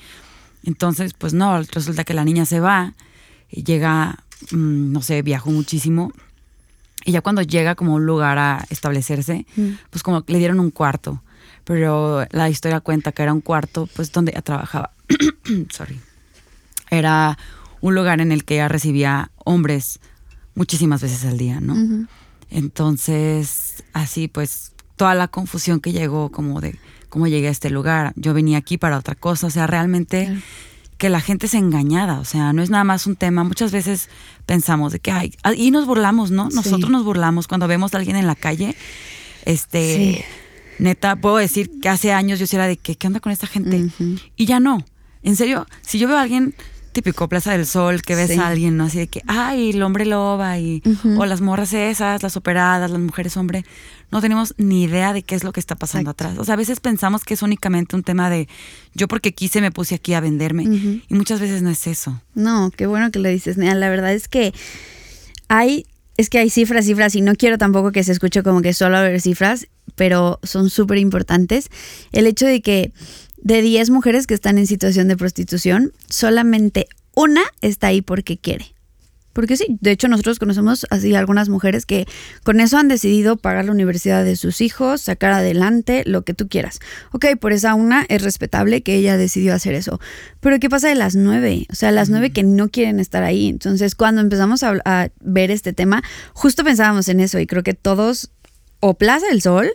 Entonces, 0.64 1.14
pues 1.14 1.34
no, 1.34 1.62
resulta 1.64 2.04
que 2.04 2.14
la 2.14 2.26
niña 2.26 2.46
se 2.46 2.60
va 2.60 2.94
y 3.50 3.64
llega, 3.64 4.20
mm, 4.52 4.92
no 4.92 5.02
sé, 5.02 5.22
viajó 5.22 5.50
muchísimo. 5.50 6.12
Y 7.06 7.14
ya 7.14 7.22
cuando 7.22 7.42
llega 7.42 7.76
como 7.76 7.94
a 7.94 7.96
un 7.96 8.06
lugar 8.06 8.38
a 8.38 8.66
establecerse, 8.70 9.46
Mm. 9.56 9.70
pues 9.90 10.04
como 10.04 10.24
le 10.28 10.38
dieron 10.38 10.60
un 10.60 10.70
cuarto. 10.72 11.24
Pero 11.72 12.28
la 12.32 12.50
historia 12.50 12.82
cuenta 12.82 13.14
que 13.14 13.24
era 13.24 13.32
un 13.32 13.40
cuarto, 13.40 13.88
pues 13.96 14.12
donde 14.12 14.34
ella 14.34 14.42
trabajaba. 14.42 14.92
Sorry. 15.70 16.02
Era 16.90 17.38
un 17.80 17.96
lugar 17.96 18.20
en 18.20 18.34
el 18.34 18.44
que 18.44 18.56
ella 18.56 18.68
recibía 18.68 19.32
hombres 19.46 20.02
muchísimas 20.54 21.02
veces 21.02 21.24
al 21.24 21.38
día, 21.38 21.62
¿no? 21.62 22.08
Entonces, 22.50 23.86
así 23.94 24.28
pues, 24.28 24.74
toda 24.98 25.16
la 25.16 25.30
confusión 25.30 25.80
que 25.80 25.94
llegó 25.94 26.30
como 26.30 26.60
de 26.60 26.78
cómo 27.08 27.28
llegué 27.28 27.48
a 27.48 27.52
este 27.52 27.70
lugar. 27.70 28.12
Yo 28.18 28.34
venía 28.34 28.58
aquí 28.58 28.78
para 28.78 28.98
otra 28.98 29.16
cosa, 29.16 29.48
o 29.48 29.50
sea, 29.50 29.66
realmente 29.66 30.42
que 30.98 31.10
la 31.10 31.22
gente 31.22 31.46
es 31.46 31.54
engañada, 31.54 32.20
o 32.20 32.26
sea, 32.26 32.52
no 32.52 32.62
es 32.62 32.70
nada 32.70 32.84
más 32.84 33.08
un 33.08 33.16
tema. 33.16 33.46
Muchas 33.46 33.72
veces 33.72 34.10
pensamos 34.46 34.92
de 34.92 35.00
que 35.00 35.12
hay, 35.12 35.34
y 35.56 35.72
nos 35.72 35.86
burlamos, 35.86 36.32
¿no? 36.32 36.50
Sí. 36.50 36.56
Nosotros 36.58 36.92
nos 36.92 37.06
burlamos 37.06 37.48
cuando 37.48 37.70
vemos 37.70 37.94
a 37.94 37.98
alguien 37.98 38.18
en 38.18 38.28
la 38.28 38.36
calle, 38.36 38.76
este, 39.46 39.96
Sí. 39.96 40.41
Neta, 40.82 41.16
puedo 41.16 41.38
decir 41.38 41.72
que 41.82 41.90
hace 41.90 42.12
años 42.12 42.40
yo 42.40 42.48
sí 42.48 42.56
era 42.56 42.68
de 42.68 42.78
que, 42.78 42.96
¿qué 42.96 43.08
onda 43.08 43.20
con 43.20 43.32
esta 43.32 43.48
gente? 43.48 43.88
Y 44.36 44.46
ya 44.46 44.60
no. 44.60 44.84
En 45.24 45.36
serio, 45.36 45.68
si 45.82 46.00
yo 46.00 46.08
veo 46.08 46.18
a 46.18 46.22
alguien 46.24 46.56
típico 46.94 47.30
Plaza 47.30 47.54
del 47.54 47.66
Sol, 47.66 48.02
que 48.02 48.16
ves 48.16 48.32
Sí. 48.32 48.38
a 48.38 48.48
alguien, 48.48 48.76
¿no? 48.76 48.84
Así 48.86 48.98
de 48.98 49.08
que, 49.08 49.22
ay, 49.28 49.70
el 49.70 49.82
hombre 49.82 50.06
loba 50.06 50.60
y 50.60 50.82
o 51.18 51.26
las 51.26 51.40
morras 51.40 51.72
esas, 51.72 52.22
las 52.22 52.36
operadas, 52.36 52.92
las 52.92 53.00
mujeres 53.00 53.38
hombre, 53.38 53.64
no 54.12 54.20
tenemos 54.20 54.54
ni 54.58 54.84
idea 54.84 55.14
de 55.14 55.24
qué 55.24 55.36
es 55.36 55.46
lo 55.46 55.54
que 55.54 55.62
está 55.62 55.76
pasando 55.76 56.10
Exacto. 56.12 56.26
atrás. 56.26 56.40
O 56.40 56.44
sea, 56.44 56.56
a 56.56 56.58
veces 56.58 56.82
pensamos 56.82 57.24
que 57.24 57.36
es 57.36 57.42
únicamente 57.44 57.96
un 57.96 58.04
tema 58.04 58.30
de 58.30 58.50
yo 58.94 59.08
porque 59.08 59.34
quise 59.34 59.62
me 59.62 59.72
puse 59.72 59.96
aquí 59.96 60.14
a 60.16 60.20
venderme 60.20 60.64
y 60.64 61.14
muchas 61.14 61.40
veces 61.40 61.62
no 61.62 61.70
es 61.70 61.88
eso. 61.88 62.22
No, 62.36 62.72
qué 62.76 62.88
bueno 62.88 63.10
que 63.12 63.20
lo 63.20 63.30
dices, 63.30 63.56
Nea. 63.58 63.74
La 63.76 63.88
verdad 63.90 64.14
es 64.14 64.28
que 64.28 64.52
hay, 65.48 65.86
es 66.18 66.30
que 66.30 66.40
hay 66.40 66.50
cifras, 66.50 66.86
cifras, 66.86 67.16
y 67.16 67.22
no 67.22 67.36
quiero 67.36 67.58
tampoco 67.58 67.92
que 67.94 68.04
se 68.04 68.12
escuche 68.12 68.44
como 68.44 68.62
que 68.62 68.74
solo 68.74 68.98
haber 68.98 69.22
cifras, 69.22 69.68
pero 69.96 70.40
son 70.44 70.70
súper 70.70 70.98
importantes. 70.98 71.70
El 72.12 72.28
hecho 72.28 72.46
de 72.46 72.62
que 72.62 72.92
de 73.38 73.62
10 73.62 73.90
mujeres 73.90 74.28
que 74.28 74.34
están 74.34 74.58
en 74.58 74.68
situación 74.68 75.08
de 75.08 75.18
prostitución, 75.18 75.94
solamente 76.10 76.88
una 77.16 77.42
está 77.62 77.88
ahí 77.88 78.02
porque 78.02 78.38
quiere. 78.38 78.74
Porque 79.34 79.56
sí, 79.56 79.78
de 79.80 79.92
hecho 79.92 80.08
nosotros 80.08 80.40
conocemos 80.40 80.86
así 80.90 81.16
algunas 81.16 81.48
mujeres 81.48 81.86
que 81.86 82.06
con 82.44 82.60
eso 82.60 82.78
han 82.78 82.88
decidido 82.88 83.38
pagar 83.38 83.66
la 83.66 83.72
universidad 83.72 84.26
de 84.26 84.36
sus 84.36 84.60
hijos, 84.62 85.02
sacar 85.02 85.32
adelante 85.32 86.04
lo 86.06 86.24
que 86.24 86.34
tú 86.34 86.50
quieras. 86.50 86.80
Ok, 87.12 87.26
por 87.40 87.54
esa 87.54 87.74
una 87.74 88.06
es 88.10 88.24
respetable 88.24 88.82
que 88.82 88.96
ella 88.96 89.16
decidió 89.16 89.54
hacer 89.54 89.74
eso. 89.74 90.02
Pero 90.42 90.60
¿qué 90.60 90.70
pasa 90.70 90.90
de 90.90 90.96
las 90.96 91.16
nueve? 91.16 91.66
O 91.72 91.76
sea, 91.76 91.92
las 91.92 92.10
nueve 92.10 92.32
que 92.32 92.44
no 92.44 92.70
quieren 92.70 93.00
estar 93.00 93.24
ahí. 93.24 93.48
Entonces, 93.48 93.96
cuando 93.96 94.22
empezamos 94.22 94.64
a, 94.64 94.74
a 94.84 95.10
ver 95.22 95.50
este 95.50 95.72
tema, 95.72 96.04
justo 96.34 96.64
pensábamos 96.64 97.08
en 97.08 97.22
eso 97.22 97.40
y 97.40 97.48
creo 97.48 97.64
que 97.64 97.74
todos, 97.74 98.32
o 98.82 98.96
Plaza 98.96 99.28
del 99.28 99.42
Sol, 99.42 99.72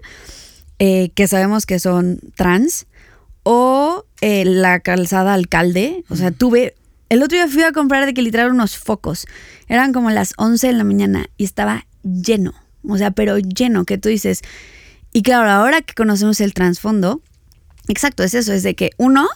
eh, 0.78 1.10
que 1.14 1.26
sabemos 1.26 1.64
que 1.64 1.78
son 1.78 2.20
trans, 2.34 2.86
o 3.42 4.04
eh, 4.20 4.44
la 4.44 4.80
calzada 4.80 5.32
alcalde. 5.32 6.04
O 6.10 6.16
sea, 6.16 6.30
tuve. 6.30 6.74
El 7.08 7.22
otro 7.22 7.38
día 7.38 7.48
fui 7.48 7.62
a 7.62 7.72
comprar 7.72 8.04
de 8.04 8.12
que 8.12 8.20
literal 8.20 8.50
unos 8.50 8.76
focos. 8.76 9.26
Eran 9.68 9.92
como 9.92 10.10
las 10.10 10.34
11 10.36 10.66
de 10.66 10.72
la 10.72 10.84
mañana 10.84 11.30
y 11.38 11.44
estaba 11.44 11.86
lleno. 12.02 12.52
O 12.86 12.98
sea, 12.98 13.12
pero 13.12 13.38
lleno, 13.38 13.84
que 13.84 13.96
tú 13.96 14.08
dices. 14.08 14.42
Y 15.12 15.22
claro, 15.22 15.48
ahora 15.50 15.80
que 15.80 15.94
conocemos 15.94 16.40
el 16.40 16.52
trasfondo, 16.52 17.22
exacto, 17.88 18.22
es 18.24 18.34
eso: 18.34 18.52
es 18.52 18.64
de 18.64 18.74
que 18.74 18.90
uno, 18.98 19.28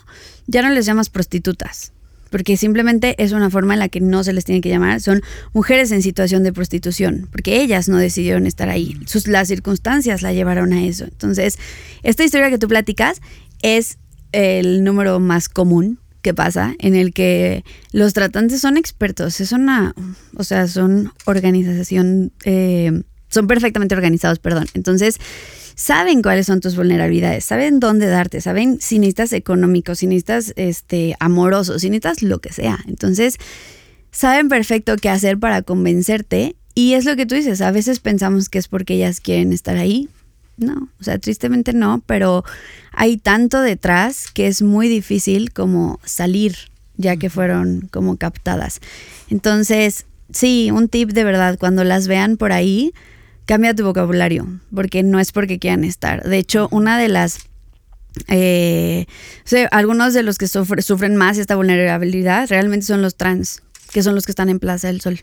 ya 0.47 0.63
no 0.63 0.71
les 0.71 0.85
llamas 0.85 1.09
prostitutas. 1.09 1.93
Porque 2.31 2.57
simplemente 2.57 3.15
es 3.23 3.33
una 3.33 3.51
forma 3.51 3.75
en 3.75 3.81
la 3.81 3.89
que 3.89 4.01
no 4.01 4.25
se 4.25 4.33
les 4.33 4.45
tiene 4.45 4.61
que 4.61 4.69
llamar. 4.69 5.01
Son 5.01 5.21
mujeres 5.53 5.93
en 5.93 6.03
situación 6.03 6.43
de 6.43 6.53
prostitución. 6.53 7.29
Porque 7.31 7.61
ellas 7.61 7.89
no 7.89 7.99
decidieron 7.99 8.47
estar 8.47 8.69
ahí. 8.69 8.97
Sus, 9.07 9.27
las 9.27 9.49
circunstancias 9.49 10.23
la 10.23 10.33
llevaron 10.33 10.73
a 10.73 10.85
eso. 10.85 11.05
Entonces, 11.05 11.59
esta 12.03 12.25
historia 12.25 12.51
que 12.51 12.59
tú 12.59 12.69
platicas 12.69 13.21
es 13.63 13.99
el 14.33 14.85
número 14.85 15.21
más 15.21 15.49
común 15.49 15.99
que 16.23 16.35
pasa, 16.35 16.75
en 16.79 16.95
el 16.95 17.13
que 17.13 17.65
los 17.93 18.13
tratantes 18.13 18.61
son 18.61 18.77
expertos. 18.77 19.41
Es 19.41 19.53
una, 19.53 19.95
o 20.37 20.45
sea, 20.45 20.67
son 20.67 21.13
organización, 21.25 22.33
eh, 22.45 23.03
son 23.31 23.47
perfectamente 23.47 23.95
organizados, 23.95 24.39
perdón. 24.39 24.67
Entonces, 24.75 25.19
saben 25.75 26.21
cuáles 26.21 26.47
son 26.47 26.61
tus 26.61 26.77
vulnerabilidades, 26.77 27.45
saben 27.45 27.81
dónde 27.81 28.07
darte, 28.07 28.41
saben 28.41 28.81
si 28.81 28.99
necesitas 28.99 29.33
económico, 29.33 29.95
si 29.95 30.07
necesitas 30.07 30.53
este, 30.57 31.17
amoroso, 31.21 31.79
si 31.79 31.89
necesitas 31.89 32.23
lo 32.23 32.41
que 32.41 32.53
sea. 32.53 32.79
Entonces, 32.87 33.39
saben 34.11 34.49
perfecto 34.49 34.97
qué 34.97 35.09
hacer 35.09 35.39
para 35.39 35.63
convencerte. 35.63 36.57
Y 36.75 36.95
es 36.95 37.05
lo 37.05 37.17
que 37.17 37.27
tú 37.27 37.35
dices, 37.35 37.61
a 37.63 37.71
veces 37.71 37.99
pensamos 38.01 38.49
que 38.49 38.59
es 38.59 38.69
porque 38.69 38.95
ellas 38.95 39.21
quieren 39.21 39.53
estar 39.53 39.77
ahí. 39.77 40.09
No, 40.57 40.91
o 41.01 41.05
sea, 41.05 41.19
tristemente 41.19 41.73
no, 41.73 42.03
pero 42.07 42.45
hay 42.93 43.17
tanto 43.17 43.63
detrás 43.63 44.31
que 44.31 44.47
es 44.47 44.61
muy 44.61 44.89
difícil 44.89 45.53
como 45.53 45.99
salir, 46.05 46.57
ya 46.99 47.17
que 47.17 47.31
fueron 47.31 47.89
como 47.91 48.19
captadas. 48.19 48.81
Entonces, 49.31 50.05
sí, 50.31 50.71
un 50.71 50.89
tip 50.89 51.13
de 51.13 51.25
verdad, 51.25 51.59
cuando 51.59 51.83
las 51.83 52.07
vean 52.09 52.37
por 52.37 52.53
ahí, 52.53 52.93
cambia 53.51 53.75
tu 53.75 53.85
vocabulario, 53.85 54.47
porque 54.73 55.03
no 55.03 55.19
es 55.19 55.33
porque 55.33 55.59
quieran 55.59 55.83
estar. 55.83 56.23
De 56.23 56.39
hecho, 56.39 56.69
una 56.71 56.97
de 56.99 57.09
las 57.09 57.41
eh, 58.29 59.07
o 59.45 59.49
sea, 59.49 59.67
algunos 59.73 60.15
de 60.15 60.23
los 60.23 60.39
que 60.39 60.47
sufre- 60.47 60.83
sufren 60.83 61.17
más 61.17 61.37
esta 61.37 61.57
vulnerabilidad 61.57 62.49
realmente 62.49 62.87
son 62.87 63.03
los 63.03 63.17
trans, 63.17 63.63
que 63.93 64.05
son 64.05 64.15
los 64.15 64.25
que 64.25 64.31
están 64.33 64.51
en 64.51 64.61
Plaza 64.61 64.87
del 64.87 65.01
Sol. 65.01 65.21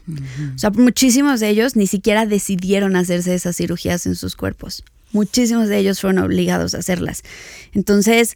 O 0.56 0.58
sea, 0.58 0.72
muchísimos 0.72 1.40
de 1.40 1.48
ellos 1.48 1.78
ni 1.78 1.88
siquiera 1.88 2.26
decidieron 2.26 2.98
hacerse 2.98 3.34
esas 3.34 3.56
cirugías 3.56 4.06
en 4.06 4.16
sus 4.16 4.36
cuerpos. 4.36 4.84
Muchísimos 5.13 5.70
de 5.70 5.78
ellos 5.78 6.02
fueron 6.02 6.22
obligados 6.22 6.76
a 6.76 6.80
hacerlas. 6.80 7.24
Entonces, 7.74 8.36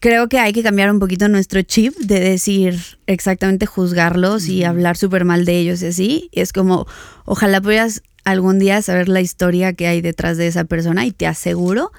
creo 0.00 0.28
que 0.28 0.38
hay 0.38 0.52
que 0.52 0.62
cambiar 0.62 0.90
un 0.90 0.98
poquito 0.98 1.28
nuestro 1.28 1.62
chip 1.62 1.96
de 1.96 2.20
decir 2.20 2.98
exactamente 3.06 3.66
juzgarlos 3.66 4.48
y 4.48 4.64
hablar 4.64 4.96
súper 4.96 5.24
mal 5.24 5.44
de 5.44 5.58
ellos 5.58 5.82
y 5.82 5.86
así. 5.86 6.28
Es 6.32 6.52
como, 6.52 6.86
ojalá 7.24 7.60
pudieras 7.60 8.02
algún 8.24 8.58
día 8.58 8.82
saber 8.82 9.08
la 9.08 9.20
historia 9.20 9.72
que 9.72 9.86
hay 9.86 10.00
detrás 10.00 10.36
de 10.36 10.46
esa 10.46 10.64
persona 10.64 11.06
y 11.06 11.12
te 11.12 11.26
aseguro 11.26 11.92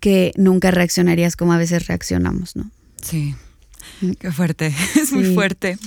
que 0.00 0.32
nunca 0.36 0.70
reaccionarías 0.70 1.36
como 1.36 1.52
a 1.52 1.58
veces 1.58 1.86
reaccionamos, 1.88 2.56
¿no? 2.56 2.70
Sí, 3.02 3.34
qué 4.20 4.30
fuerte, 4.30 4.74
es 4.96 5.12
muy 5.12 5.34
fuerte. 5.34 5.78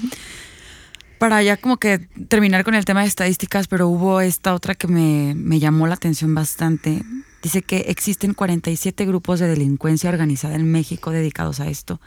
Para 1.18 1.42
ya 1.44 1.56
como 1.56 1.78
que 1.78 2.00
terminar 2.28 2.64
con 2.64 2.74
el 2.74 2.84
tema 2.84 3.02
de 3.02 3.08
estadísticas, 3.08 3.68
pero 3.68 3.88
hubo 3.88 4.22
esta 4.22 4.54
otra 4.56 4.76
que 4.76 4.88
me, 4.88 5.36
me 5.36 5.60
llamó 5.60 5.88
la 5.88 5.94
atención 5.94 6.34
bastante. 6.34 7.04
Dice 7.42 7.64
que 7.64 7.86
existen 7.88 8.34
47 8.34 9.06
grupos 9.06 9.40
de 9.40 9.48
delincuencia 9.48 10.10
organizada 10.10 10.56
en 10.56 10.72
México 10.72 11.12
dedicados 11.12 11.60
a 11.60 11.68
esto. 11.68 12.00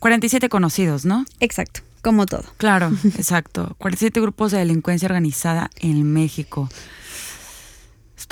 47 0.00 0.48
conocidos, 0.48 1.04
¿no? 1.04 1.24
Exacto, 1.38 1.82
como 2.02 2.26
todo. 2.26 2.44
Claro, 2.56 2.90
exacto. 3.04 3.76
47 3.78 4.20
grupos 4.20 4.50
de 4.50 4.58
delincuencia 4.58 5.06
organizada 5.06 5.70
en 5.76 6.12
México. 6.12 6.68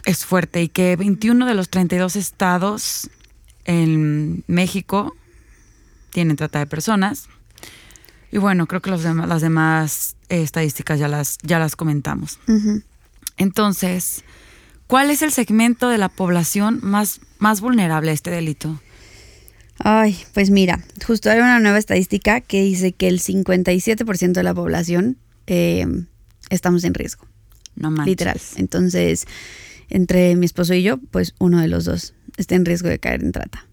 Es 0.04 0.24
fuerte 0.24 0.62
y 0.62 0.68
que 0.68 0.96
21 0.96 1.46
de 1.46 1.54
los 1.54 1.68
32 1.68 2.16
estados 2.16 3.10
en 3.64 4.42
México 4.48 5.14
tienen 6.10 6.36
trata 6.36 6.58
de 6.58 6.66
personas. 6.66 7.28
Y 8.32 8.38
bueno, 8.38 8.66
creo 8.66 8.80
que 8.80 8.90
los 8.90 9.04
las 9.04 9.42
demás 9.42 10.16
eh, 10.28 10.42
estadísticas 10.42 10.98
ya 10.98 11.08
las, 11.08 11.38
ya 11.42 11.58
las 11.58 11.76
comentamos. 11.76 12.38
Entonces, 13.36 14.24
¿cuál 14.90 15.10
es 15.10 15.22
el 15.22 15.30
segmento 15.32 15.88
de 15.88 15.98
la 15.98 16.08
población 16.08 16.80
más, 16.82 17.20
más 17.38 17.60
vulnerable 17.60 18.10
a 18.10 18.14
este 18.14 18.30
delito? 18.30 18.80
Ay, 19.78 20.18
pues 20.34 20.50
mira, 20.50 20.80
justo 21.06 21.30
hay 21.30 21.38
una 21.38 21.58
nueva 21.60 21.78
estadística 21.78 22.40
que 22.42 22.60
dice 22.62 22.92
que 22.92 23.08
el 23.08 23.20
57% 23.20 24.32
de 24.32 24.42
la 24.42 24.52
población 24.52 25.16
eh, 25.46 25.86
estamos 26.50 26.84
en 26.84 26.92
riesgo, 26.92 27.26
No 27.76 27.90
manches. 27.90 28.06
literal. 28.10 28.40
Entonces, 28.56 29.26
entre 29.88 30.36
mi 30.36 30.44
esposo 30.44 30.74
y 30.74 30.82
yo, 30.82 30.98
pues 30.98 31.34
uno 31.38 31.60
de 31.60 31.68
los 31.68 31.86
dos 31.86 32.14
está 32.36 32.56
en 32.56 32.66
riesgo 32.66 32.88
de 32.88 32.98
caer 32.98 33.22
en 33.22 33.32
trata. 33.32 33.66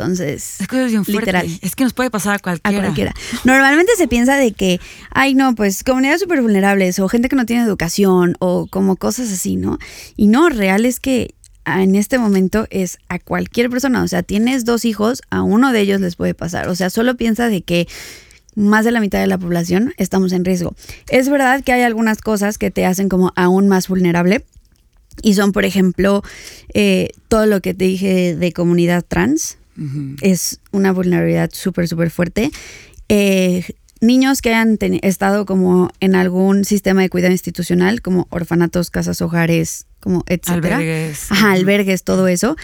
Entonces, 0.00 0.60
es 0.60 0.90
bien 0.90 1.02
literal. 1.06 1.46
Es 1.60 1.76
que 1.76 1.84
nos 1.84 1.92
puede 1.92 2.10
pasar 2.10 2.36
a 2.36 2.38
cualquiera. 2.38 2.78
A 2.78 2.80
cualquiera. 2.80 3.14
Normalmente 3.44 3.92
se 3.96 4.08
piensa 4.08 4.36
de 4.36 4.52
que, 4.52 4.80
ay, 5.10 5.34
no, 5.34 5.54
pues 5.54 5.84
comunidades 5.84 6.22
súper 6.22 6.40
vulnerables 6.40 6.98
o 6.98 7.08
gente 7.08 7.28
que 7.28 7.36
no 7.36 7.44
tiene 7.44 7.64
educación 7.64 8.34
o 8.38 8.66
como 8.66 8.96
cosas 8.96 9.30
así, 9.30 9.56
¿no? 9.56 9.78
Y 10.16 10.28
no, 10.28 10.48
real 10.48 10.86
es 10.86 11.00
que 11.00 11.34
en 11.66 11.96
este 11.96 12.18
momento 12.18 12.66
es 12.70 12.98
a 13.08 13.18
cualquier 13.18 13.68
persona. 13.68 14.02
O 14.02 14.08
sea, 14.08 14.22
tienes 14.22 14.64
dos 14.64 14.86
hijos, 14.86 15.20
a 15.28 15.42
uno 15.42 15.70
de 15.70 15.80
ellos 15.80 16.00
les 16.00 16.16
puede 16.16 16.32
pasar. 16.32 16.68
O 16.68 16.74
sea, 16.74 16.88
solo 16.88 17.16
piensa 17.18 17.48
de 17.48 17.60
que 17.60 17.86
más 18.54 18.86
de 18.86 18.92
la 18.92 19.00
mitad 19.00 19.20
de 19.20 19.26
la 19.26 19.36
población 19.36 19.92
estamos 19.98 20.32
en 20.32 20.46
riesgo. 20.46 20.74
Es 21.10 21.28
verdad 21.28 21.62
que 21.62 21.72
hay 21.72 21.82
algunas 21.82 22.22
cosas 22.22 22.56
que 22.56 22.70
te 22.70 22.86
hacen 22.86 23.10
como 23.10 23.34
aún 23.36 23.68
más 23.68 23.88
vulnerable. 23.88 24.46
Y 25.22 25.34
son, 25.34 25.52
por 25.52 25.66
ejemplo, 25.66 26.22
eh, 26.72 27.10
todo 27.28 27.44
lo 27.44 27.60
que 27.60 27.74
te 27.74 27.84
dije 27.84 28.34
de 28.34 28.52
comunidad 28.54 29.04
trans. 29.06 29.58
Es 30.20 30.60
una 30.72 30.92
vulnerabilidad 30.92 31.50
súper, 31.52 31.88
súper 31.88 32.10
fuerte. 32.10 32.50
Eh, 33.08 33.64
niños 34.00 34.42
que 34.42 34.50
hayan 34.50 34.78
estado 35.02 35.46
como 35.46 35.90
en 36.00 36.14
algún 36.14 36.64
sistema 36.64 37.02
de 37.02 37.08
cuidado 37.08 37.32
institucional, 37.32 38.02
como 38.02 38.26
orfanatos, 38.30 38.90
casas, 38.90 39.20
hogares, 39.22 39.86
como 40.00 40.24
etcétera. 40.26 40.76
Albergues. 40.76 41.32
Ajá, 41.32 41.52
albergues, 41.52 42.04
todo 42.04 42.28
eso. 42.28 42.56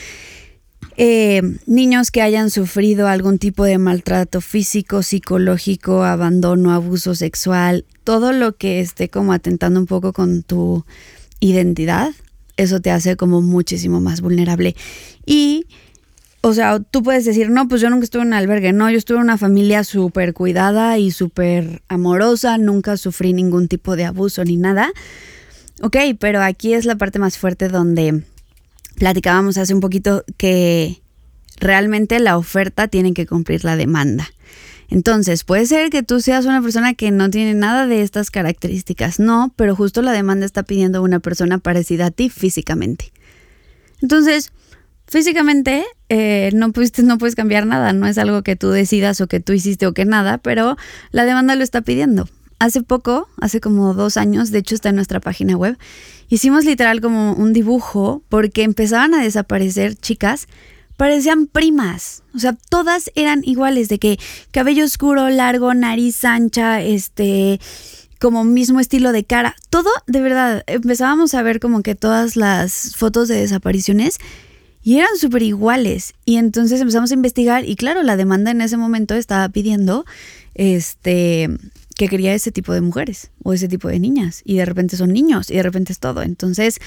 Eh, 0.98 1.42
niños 1.66 2.10
que 2.10 2.22
hayan 2.22 2.50
sufrido 2.50 3.06
algún 3.08 3.38
tipo 3.38 3.64
de 3.64 3.76
maltrato 3.76 4.40
físico, 4.40 5.02
psicológico, 5.02 6.04
abandono, 6.04 6.72
abuso 6.72 7.14
sexual, 7.14 7.84
todo 8.02 8.32
lo 8.32 8.56
que 8.56 8.80
esté 8.80 9.10
como 9.10 9.32
atentando 9.34 9.78
un 9.78 9.86
poco 9.86 10.14
con 10.14 10.42
tu 10.42 10.86
identidad, 11.40 12.12
eso 12.56 12.80
te 12.80 12.90
hace 12.90 13.16
como 13.16 13.42
muchísimo 13.42 14.00
más 14.00 14.22
vulnerable. 14.22 14.74
Y, 15.26 15.66
o 16.42 16.54
sea, 16.54 16.78
tú 16.78 17.02
puedes 17.02 17.24
decir, 17.24 17.50
no, 17.50 17.66
pues 17.68 17.80
yo 17.80 17.90
nunca 17.90 18.04
estuve 18.04 18.22
en 18.22 18.28
un 18.28 18.34
albergue, 18.34 18.72
no, 18.72 18.90
yo 18.90 18.98
estuve 18.98 19.18
en 19.18 19.24
una 19.24 19.38
familia 19.38 19.84
súper 19.84 20.32
cuidada 20.32 20.98
y 20.98 21.10
súper 21.10 21.82
amorosa, 21.88 22.58
nunca 22.58 22.96
sufrí 22.96 23.32
ningún 23.32 23.68
tipo 23.68 23.96
de 23.96 24.04
abuso 24.04 24.44
ni 24.44 24.56
nada. 24.56 24.92
Ok, 25.82 25.96
pero 26.18 26.42
aquí 26.42 26.72
es 26.72 26.84
la 26.84 26.96
parte 26.96 27.18
más 27.18 27.36
fuerte 27.36 27.68
donde 27.68 28.22
platicábamos 28.96 29.58
hace 29.58 29.74
un 29.74 29.80
poquito 29.80 30.24
que 30.36 31.02
realmente 31.58 32.18
la 32.18 32.38
oferta 32.38 32.88
tiene 32.88 33.12
que 33.12 33.26
cumplir 33.26 33.64
la 33.64 33.76
demanda. 33.76 34.28
Entonces, 34.88 35.42
puede 35.42 35.66
ser 35.66 35.90
que 35.90 36.02
tú 36.02 36.20
seas 36.20 36.46
una 36.46 36.62
persona 36.62 36.94
que 36.94 37.10
no 37.10 37.28
tiene 37.28 37.54
nada 37.54 37.86
de 37.86 38.02
estas 38.02 38.30
características, 38.30 39.18
no, 39.18 39.52
pero 39.56 39.74
justo 39.74 40.00
la 40.00 40.12
demanda 40.12 40.46
está 40.46 40.62
pidiendo 40.62 41.02
una 41.02 41.18
persona 41.18 41.58
parecida 41.58 42.06
a 42.06 42.10
ti 42.10 42.30
físicamente. 42.30 43.12
Entonces, 44.00 44.52
físicamente 45.06 45.84
eh, 46.08 46.50
no, 46.54 46.68
no 46.68 47.18
puedes 47.18 47.34
cambiar 47.34 47.66
nada, 47.66 47.92
no 47.92 48.06
es 48.06 48.18
algo 48.18 48.42
que 48.42 48.56
tú 48.56 48.70
decidas 48.70 49.20
o 49.20 49.26
que 49.26 49.40
tú 49.40 49.52
hiciste 49.52 49.86
o 49.86 49.92
que 49.92 50.04
nada, 50.04 50.38
pero 50.38 50.76
la 51.10 51.24
demanda 51.24 51.54
lo 51.54 51.64
está 51.64 51.80
pidiendo. 51.80 52.28
Hace 52.58 52.82
poco, 52.82 53.28
hace 53.38 53.60
como 53.60 53.92
dos 53.92 54.16
años, 54.16 54.50
de 54.50 54.58
hecho 54.58 54.74
está 54.74 54.88
en 54.88 54.96
nuestra 54.96 55.20
página 55.20 55.56
web, 55.56 55.76
hicimos 56.28 56.64
literal 56.64 57.00
como 57.00 57.34
un 57.34 57.52
dibujo 57.52 58.22
porque 58.28 58.62
empezaban 58.62 59.14
a 59.14 59.22
desaparecer 59.22 59.94
chicas, 59.94 60.48
parecían 60.96 61.46
primas, 61.46 62.22
o 62.34 62.38
sea, 62.38 62.56
todas 62.70 63.10
eran 63.14 63.42
iguales, 63.44 63.88
de 63.88 63.98
que 63.98 64.18
cabello 64.52 64.86
oscuro, 64.86 65.28
largo, 65.28 65.74
nariz 65.74 66.24
ancha, 66.24 66.80
este, 66.80 67.60
como 68.18 68.44
mismo 68.44 68.80
estilo 68.80 69.12
de 69.12 69.24
cara, 69.24 69.54
todo 69.68 69.90
de 70.06 70.20
verdad, 70.22 70.64
empezábamos 70.66 71.34
a 71.34 71.42
ver 71.42 71.60
como 71.60 71.82
que 71.82 71.94
todas 71.94 72.36
las 72.36 72.94
fotos 72.96 73.28
de 73.28 73.36
desapariciones 73.36 74.18
y 74.86 74.98
eran 74.98 75.16
súper 75.18 75.42
iguales. 75.42 76.14
Y 76.24 76.36
entonces 76.36 76.80
empezamos 76.80 77.10
a 77.10 77.14
investigar 77.14 77.68
y 77.68 77.74
claro, 77.74 78.04
la 78.04 78.16
demanda 78.16 78.52
en 78.52 78.60
ese 78.60 78.76
momento 78.76 79.16
estaba 79.16 79.48
pidiendo 79.48 80.06
este 80.54 81.50
que 81.96 82.06
quería 82.06 82.32
ese 82.34 82.52
tipo 82.52 82.72
de 82.72 82.80
mujeres 82.82 83.32
o 83.42 83.52
ese 83.52 83.66
tipo 83.66 83.88
de 83.88 83.98
niñas 83.98 84.42
y 84.44 84.56
de 84.58 84.64
repente 84.64 84.96
son 84.96 85.12
niños 85.12 85.50
y 85.50 85.56
de 85.56 85.64
repente 85.64 85.92
es 85.92 85.98
todo. 85.98 86.22
Entonces, 86.22 86.78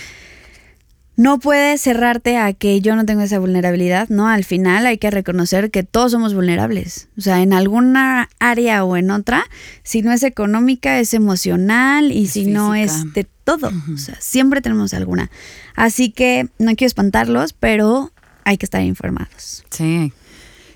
no 1.19 1.37
puedes 1.37 1.81
cerrarte 1.81 2.37
a 2.37 2.53
que 2.53 2.79
yo 2.79 2.95
no 2.95 3.05
tengo 3.05 3.19
esa 3.19 3.39
vulnerabilidad, 3.39 4.07
¿no? 4.07 4.29
Al 4.29 4.45
final 4.45 4.85
hay 4.85 4.97
que 4.97 5.11
reconocer 5.11 5.69
que 5.69 5.83
todos 5.83 6.13
somos 6.13 6.33
vulnerables. 6.33 7.09
O 7.17 7.21
sea, 7.21 7.41
en 7.41 7.51
alguna 7.51 8.29
área 8.39 8.85
o 8.85 8.95
en 8.95 9.11
otra, 9.11 9.43
si 9.83 10.01
no 10.01 10.13
es 10.13 10.23
económica, 10.23 10.97
es 10.97 11.13
emocional 11.13 12.13
y 12.13 12.23
Es 12.23 12.31
si 12.31 12.45
no 12.45 12.73
es 12.73 13.13
de 13.13 13.27
todo. 13.43 13.69
O 13.93 13.97
sea, 13.97 14.15
siempre 14.21 14.61
tenemos 14.61 14.93
alguna. 14.93 15.29
Así 15.75 16.09
que 16.09 16.47
no 16.57 16.73
quiero 16.77 16.87
espantarlos, 16.87 17.51
pero 17.51 18.13
hay 18.45 18.57
que 18.57 18.65
estar 18.65 18.81
informados. 18.81 19.65
Sí. 19.71 20.13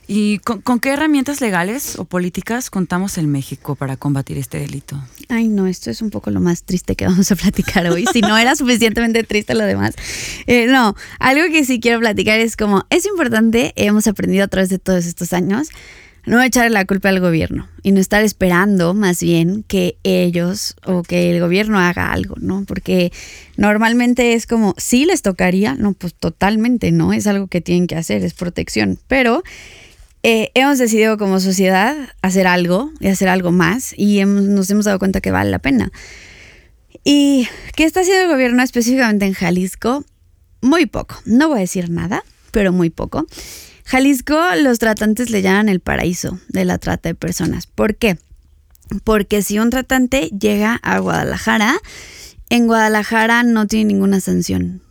¿Y 0.07 0.39
con, 0.39 0.79
qué 0.79 0.89
herramientas 0.89 1.39
legales 1.39 1.97
o 1.97 2.05
políticas 2.05 2.69
contamos 2.69 3.17
en 3.17 3.31
México 3.31 3.75
para 3.75 3.95
combatir 3.95 4.37
este 4.37 4.59
delito? 4.59 5.01
Ay, 5.29 5.47
no, 5.47 5.67
esto 5.67 5.89
es 5.89 6.01
un 6.01 6.09
poco 6.09 6.29
lo 6.29 6.41
más 6.41 6.63
triste 6.63 6.95
que 6.95 7.05
vamos 7.05 7.31
a 7.31 7.35
platicar 7.35 7.87
hoy. 7.87 8.05
Si 8.11 8.21
no 8.21 8.37
era 8.37 8.55
suficientemente 8.55 9.23
triste 9.23 9.55
lo 9.55 9.63
demás. 9.63 9.95
Eh, 10.45 10.67
no, 10.67 10.95
algo 11.19 11.45
que 11.51 11.63
sí 11.63 11.79
quiero 11.79 11.99
platicar 11.99 12.39
es 12.39 12.57
como, 12.57 12.85
es 12.89 13.05
importante, 13.05 13.73
hemos 13.75 14.07
aprendido 14.07 14.43
a 14.43 14.47
través 14.47 14.69
de 14.69 14.79
todos 14.79 15.05
estos 15.05 15.31
años, 15.31 15.69
no 16.25 16.41
echarle 16.41 16.69
la 16.69 16.85
culpa 16.85 17.09
al 17.09 17.19
gobierno 17.19 17.67
y 17.81 17.91
no 17.91 17.99
estar 17.99 18.23
esperando 18.23 18.93
más 18.93 19.21
bien 19.21 19.63
que 19.63 19.97
ellos 20.03 20.75
o 20.85 21.03
que 21.03 21.31
el 21.31 21.41
gobierno 21.41 21.79
haga 21.79 22.11
algo, 22.11 22.35
¿no? 22.39 22.63
Porque 22.65 23.11
normalmente 23.57 24.33
es 24.33 24.47
como, 24.47 24.73
sí 24.77 25.05
les 25.05 25.21
tocaría, 25.21 25.75
no, 25.75 25.93
pues 25.93 26.13
totalmente, 26.13 26.91
¿no? 26.91 27.13
Es 27.13 27.27
algo 27.27 27.47
que 27.47 27.61
tienen 27.61 27.87
que 27.87 27.95
hacer, 27.95 28.23
es 28.23 28.33
protección, 28.33 28.99
pero 29.07 29.43
eh, 30.23 30.51
hemos 30.53 30.77
decidido 30.77 31.17
como 31.17 31.41
sociedad 31.41 31.95
hacer 32.21 32.47
algo 32.47 32.91
y 33.01 33.07
hacer 33.07 33.27
algo 33.27 33.51
más 33.51 33.93
y 33.97 34.23
nos 34.23 34.69
hemos 34.69 34.85
dado 34.85 34.97
cuenta 34.97 35.19
que 35.19 35.31
vale 35.31 35.51
la 35.51 35.59
pena. 35.59 35.91
¿Y 37.03 37.47
qué 37.75 37.83
está 37.83 38.01
haciendo 38.01 38.23
el 38.23 38.29
gobierno 38.29 38.63
específicamente 38.63 39.25
en 39.25 39.33
Jalisco? 39.33 40.05
Muy 40.61 40.85
poco. 40.85 41.21
No 41.25 41.49
voy 41.49 41.57
a 41.57 41.61
decir 41.61 41.89
nada, 41.89 42.23
pero 42.51 42.71
muy 42.71 42.89
poco. 42.89 43.27
Jalisco, 43.83 44.39
los 44.61 44.79
tratantes 44.79 45.29
le 45.29 45.41
llaman 45.41 45.67
el 45.67 45.81
paraíso 45.81 46.39
de 46.47 46.63
la 46.63 46.77
trata 46.77 47.09
de 47.09 47.15
personas. 47.15 47.67
¿Por 47.67 47.97
qué? 47.97 48.17
Porque 49.03 49.41
si 49.41 49.59
un 49.59 49.69
tratante 49.69 50.29
llega 50.29 50.79
a 50.83 50.99
Guadalajara, 50.99 51.75
en 52.49 52.67
Guadalajara 52.67 53.43
no 53.43 53.67
tiene 53.67 53.85
ninguna 53.85 54.21
sanción 54.21 54.81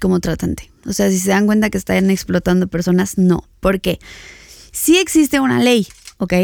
como 0.00 0.20
tratante. 0.20 0.70
O 0.86 0.92
sea, 0.92 1.10
si 1.10 1.18
se 1.18 1.30
dan 1.30 1.46
cuenta 1.46 1.70
que 1.70 1.78
están 1.78 2.10
explotando 2.10 2.68
personas, 2.68 3.18
no. 3.18 3.42
¿Por 3.58 3.80
qué? 3.80 3.98
Sí 4.72 4.98
existe 4.98 5.40
una 5.40 5.60
ley, 5.60 5.86
¿ok? 6.18 6.34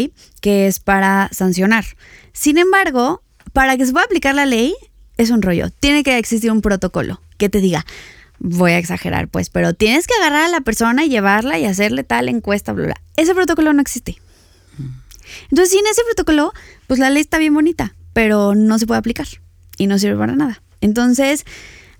Que 0.40 0.66
es 0.66 0.80
para 0.80 1.28
sancionar. 1.32 1.84
Sin 2.32 2.58
embargo, 2.58 3.22
para 3.52 3.76
que 3.76 3.86
se 3.86 3.92
pueda 3.92 4.04
aplicar 4.04 4.34
la 4.34 4.46
ley, 4.46 4.74
es 5.16 5.30
un 5.30 5.42
rollo. 5.42 5.70
Tiene 5.70 6.02
que 6.02 6.18
existir 6.18 6.50
un 6.50 6.60
protocolo 6.60 7.20
que 7.38 7.48
te 7.48 7.60
diga, 7.60 7.84
voy 8.38 8.72
a 8.72 8.78
exagerar, 8.78 9.28
pues, 9.28 9.50
pero 9.50 9.74
tienes 9.74 10.06
que 10.06 10.14
agarrar 10.14 10.44
a 10.44 10.48
la 10.48 10.60
persona 10.60 11.04
y 11.04 11.08
llevarla 11.08 11.58
y 11.58 11.64
hacerle 11.64 12.04
tal 12.04 12.28
encuesta, 12.28 12.72
bla, 12.72 12.86
bla. 12.86 13.00
Ese 13.16 13.34
protocolo 13.34 13.72
no 13.72 13.80
existe. 13.80 14.16
Entonces, 15.50 15.70
sin 15.70 15.86
ese 15.86 16.02
protocolo, 16.04 16.52
pues 16.86 17.00
la 17.00 17.10
ley 17.10 17.22
está 17.22 17.38
bien 17.38 17.54
bonita, 17.54 17.94
pero 18.12 18.54
no 18.54 18.78
se 18.78 18.86
puede 18.86 18.98
aplicar 18.98 19.26
y 19.78 19.86
no 19.86 19.98
sirve 19.98 20.16
para 20.16 20.36
nada. 20.36 20.62
Entonces, 20.80 21.44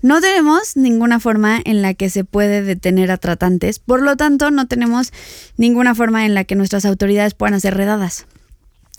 no 0.05 0.21
tenemos 0.21 0.77
ninguna 0.77 1.19
forma 1.19 1.59
en 1.65 1.81
la 1.81 1.95
que 1.95 2.11
se 2.11 2.25
puede 2.25 2.63
detener 2.63 3.11
a 3.11 3.17
tratantes, 3.17 3.79
por 3.79 4.03
lo 4.03 4.17
tanto, 4.17 4.51
no 4.51 4.69
tenemos 4.69 5.15
ninguna 5.57 5.95
forma 5.95 6.27
en 6.27 6.35
la 6.35 6.45
que 6.45 6.57
nuestras 6.57 6.85
autoridades 6.85 7.33
puedan 7.33 7.55
hacer 7.55 7.75
redadas. 7.75 8.27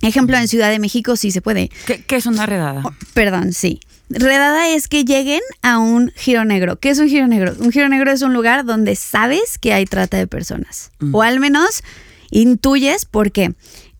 Ejemplo, 0.01 0.35
en 0.35 0.47
Ciudad 0.47 0.71
de 0.71 0.79
México 0.79 1.15
sí 1.15 1.29
se 1.29 1.43
puede. 1.43 1.69
¿Qué, 1.85 2.03
qué 2.03 2.15
es 2.15 2.25
una 2.25 2.47
redada? 2.47 2.81
Oh, 2.83 2.91
perdón, 3.13 3.53
sí. 3.53 3.81
Redada 4.09 4.69
es 4.69 4.87
que 4.87 5.05
lleguen 5.05 5.41
a 5.61 5.77
un 5.77 6.11
giro 6.15 6.43
negro. 6.43 6.79
¿Qué 6.79 6.89
es 6.89 6.97
un 6.97 7.07
giro 7.07 7.27
negro? 7.27 7.53
Un 7.59 7.71
giro 7.71 7.87
negro 7.87 8.11
es 8.11 8.23
un 8.23 8.33
lugar 8.33 8.65
donde 8.65 8.95
sabes 8.95 9.59
que 9.59 9.73
hay 9.73 9.85
trata 9.85 10.17
de 10.17 10.25
personas. 10.25 10.89
Mm. 10.97 11.13
O 11.13 11.21
al 11.21 11.39
menos 11.39 11.83
intuyes 12.31 13.05
por 13.05 13.31
qué. 13.31 13.53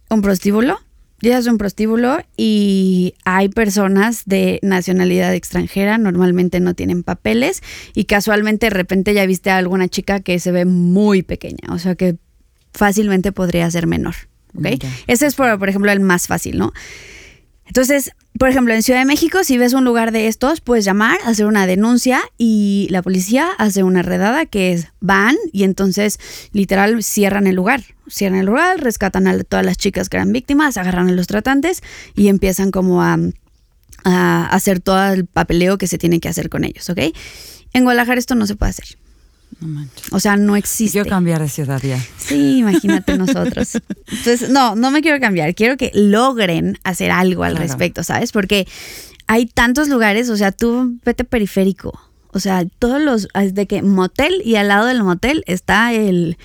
Un 0.10 0.24
prostíbulo, 0.24 0.80
llegas 1.21 1.47
a 1.47 1.51
un 1.51 1.58
prostíbulo 1.58 2.19
y 2.38 3.15
hay 3.23 3.49
personas 3.49 4.23
de 4.25 4.60
nacionalidad 4.62 5.34
extranjera, 5.34 5.97
normalmente 5.97 6.60
no 6.60 6.73
tienen 6.73 7.04
papeles 7.04 7.62
y 7.93 8.06
casualmente 8.06 8.67
de 8.67 8.71
repente 8.71 9.13
ya 9.13 9.25
viste 9.25 9.49
a 9.49 9.58
alguna 9.58 9.88
chica 9.88 10.19
que 10.19 10.39
se 10.39 10.51
ve 10.51 10.65
muy 10.65 11.23
pequeña, 11.23 11.69
o 11.71 11.80
sea 11.80 11.95
que 11.95 12.17
fácilmente 12.73 13.32
podría 13.32 13.69
ser 13.71 13.88
menor. 13.88 14.15
¿ok? 14.58 14.65
Ya. 14.80 14.89
Ese 15.08 15.25
es, 15.25 15.36
por, 15.36 15.58
por 15.58 15.69
ejemplo, 15.69 15.91
el 15.91 15.99
más 15.99 16.28
fácil, 16.28 16.58
¿no? 16.58 16.73
Entonces, 17.65 18.12
por 18.38 18.49
ejemplo, 18.49 18.73
en 18.73 18.84
Ciudad 18.84 18.99
de 18.99 19.06
México, 19.06 19.43
si 19.43 19.58
ves 19.58 19.73
un 19.73 19.86
lugar 19.86 20.12
de 20.12 20.28
estos, 20.28 20.62
puedes 20.62 20.86
llamar, 20.86 21.17
hacer 21.25 21.45
una 21.45 21.65
denuncia 21.65 22.21
y 22.38 22.88
la 22.91 23.01
policía 23.01 23.49
hace 23.58 23.84
una 23.84 24.01
redada 24.01 24.45
que 24.45 24.73
es 24.73 24.88
van 24.99 25.36
y 25.51 25.63
entonces 25.63 26.19
literal 26.51 27.04
cierran 27.04 27.47
el 27.47 27.56
lugar. 27.56 27.84
Cierran 28.08 28.39
el 28.39 28.45
lugar, 28.45 28.82
rescatan 28.82 29.28
a 29.28 29.43
todas 29.43 29.65
las 29.65 29.78
chicas 29.78 30.10
que 30.10 30.17
eran 30.17 30.32
víctimas, 30.32 30.78
agarran 30.78 31.10
a 31.10 31.12
los 31.13 31.28
tratantes 31.28 31.82
y 32.15 32.28
empiezan 32.28 32.71
como 32.71 33.01
a, 33.01 33.17
a 34.04 34.45
hacer 34.47 34.80
todo 34.80 35.13
el 35.13 35.25
papeleo 35.25 35.78
que 35.78 35.88
se 35.88 35.97
tiene 35.97 36.19
que 36.19 36.30
hacer 36.30 36.49
con 36.49 36.65
ellos, 36.65 36.89
¿ok? 36.89 36.99
En 37.73 37.84
Guadalajara 37.84 38.19
esto 38.19 38.36
no 38.36 38.45
se 38.47 38.56
puede 38.56 38.69
hacer. 38.69 38.97
O 40.12 40.20
sea, 40.20 40.38
no 40.38 40.56
existe. 40.56 40.94
Quiero 40.94 41.10
cambiar 41.10 41.41
de 41.41 41.50
ciudad 41.50 41.82
ya. 41.82 42.00
Sí, 42.18 42.60
imagínate 42.60 43.18
nosotros. 43.18 43.78
Entonces, 44.08 44.50
no, 44.50 44.76
no 44.76 44.91
me 44.91 45.02
quiero 45.02 45.20
cambiar. 45.20 45.56
Quiero 45.56 45.78
que 45.78 45.91
logren 45.94 46.78
hacer 46.84 47.12
algo 47.12 47.44
al 47.44 47.56
respecto, 47.56 48.04
¿sabes? 48.04 48.32
Porque 48.32 48.68
hay 49.28 49.46
tantos 49.46 49.88
lugares, 49.88 50.30
o 50.30 50.38
sea, 50.38 50.52
tú 50.52 51.00
vete 51.04 51.24
periférico. 51.24 52.00
O 52.32 52.39
sea, 52.39 52.65
todos 52.80 53.02
los, 53.02 53.28
de 53.34 53.65
que 53.65 53.82
motel 53.82 54.41
y 54.44 54.56
al 54.56 54.68
lado 54.68 54.88
del 54.88 55.04
motel 55.04 55.44
está 55.48 55.94
el 55.94 56.38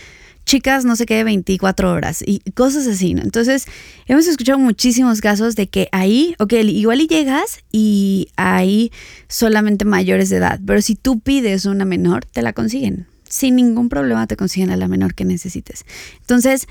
chicas 0.50 0.84
no 0.84 0.96
sé 0.96 1.06
qué 1.06 1.22
24 1.22 1.92
horas 1.92 2.24
y 2.26 2.40
cosas 2.54 2.88
así, 2.88 3.14
¿no? 3.14 3.22
Entonces, 3.22 3.66
hemos 4.06 4.26
escuchado 4.26 4.58
muchísimos 4.58 5.20
casos 5.20 5.54
de 5.54 5.68
que 5.68 5.88
ahí, 5.92 6.34
ok, 6.40 6.54
igual 6.64 7.00
y 7.00 7.06
llegas 7.06 7.60
y 7.70 8.30
hay 8.34 8.90
solamente 9.28 9.84
mayores 9.84 10.28
de 10.28 10.38
edad, 10.38 10.58
pero 10.66 10.82
si 10.82 10.96
tú 10.96 11.20
pides 11.20 11.66
una 11.66 11.84
menor, 11.84 12.24
te 12.24 12.42
la 12.42 12.52
consiguen. 12.52 13.06
Sin 13.28 13.54
ningún 13.54 13.88
problema 13.88 14.26
te 14.26 14.36
consiguen 14.36 14.72
a 14.72 14.76
la 14.76 14.88
menor 14.88 15.14
que 15.14 15.24
necesites. 15.24 15.84
Entonces, 16.18 16.66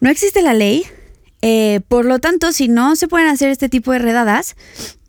no 0.00 0.10
existe 0.10 0.42
la 0.42 0.52
ley, 0.52 0.84
eh, 1.40 1.80
por 1.88 2.04
lo 2.04 2.18
tanto, 2.18 2.52
si 2.52 2.68
no 2.68 2.94
se 2.96 3.08
pueden 3.08 3.28
hacer 3.28 3.48
este 3.48 3.70
tipo 3.70 3.92
de 3.92 4.00
redadas, 4.00 4.54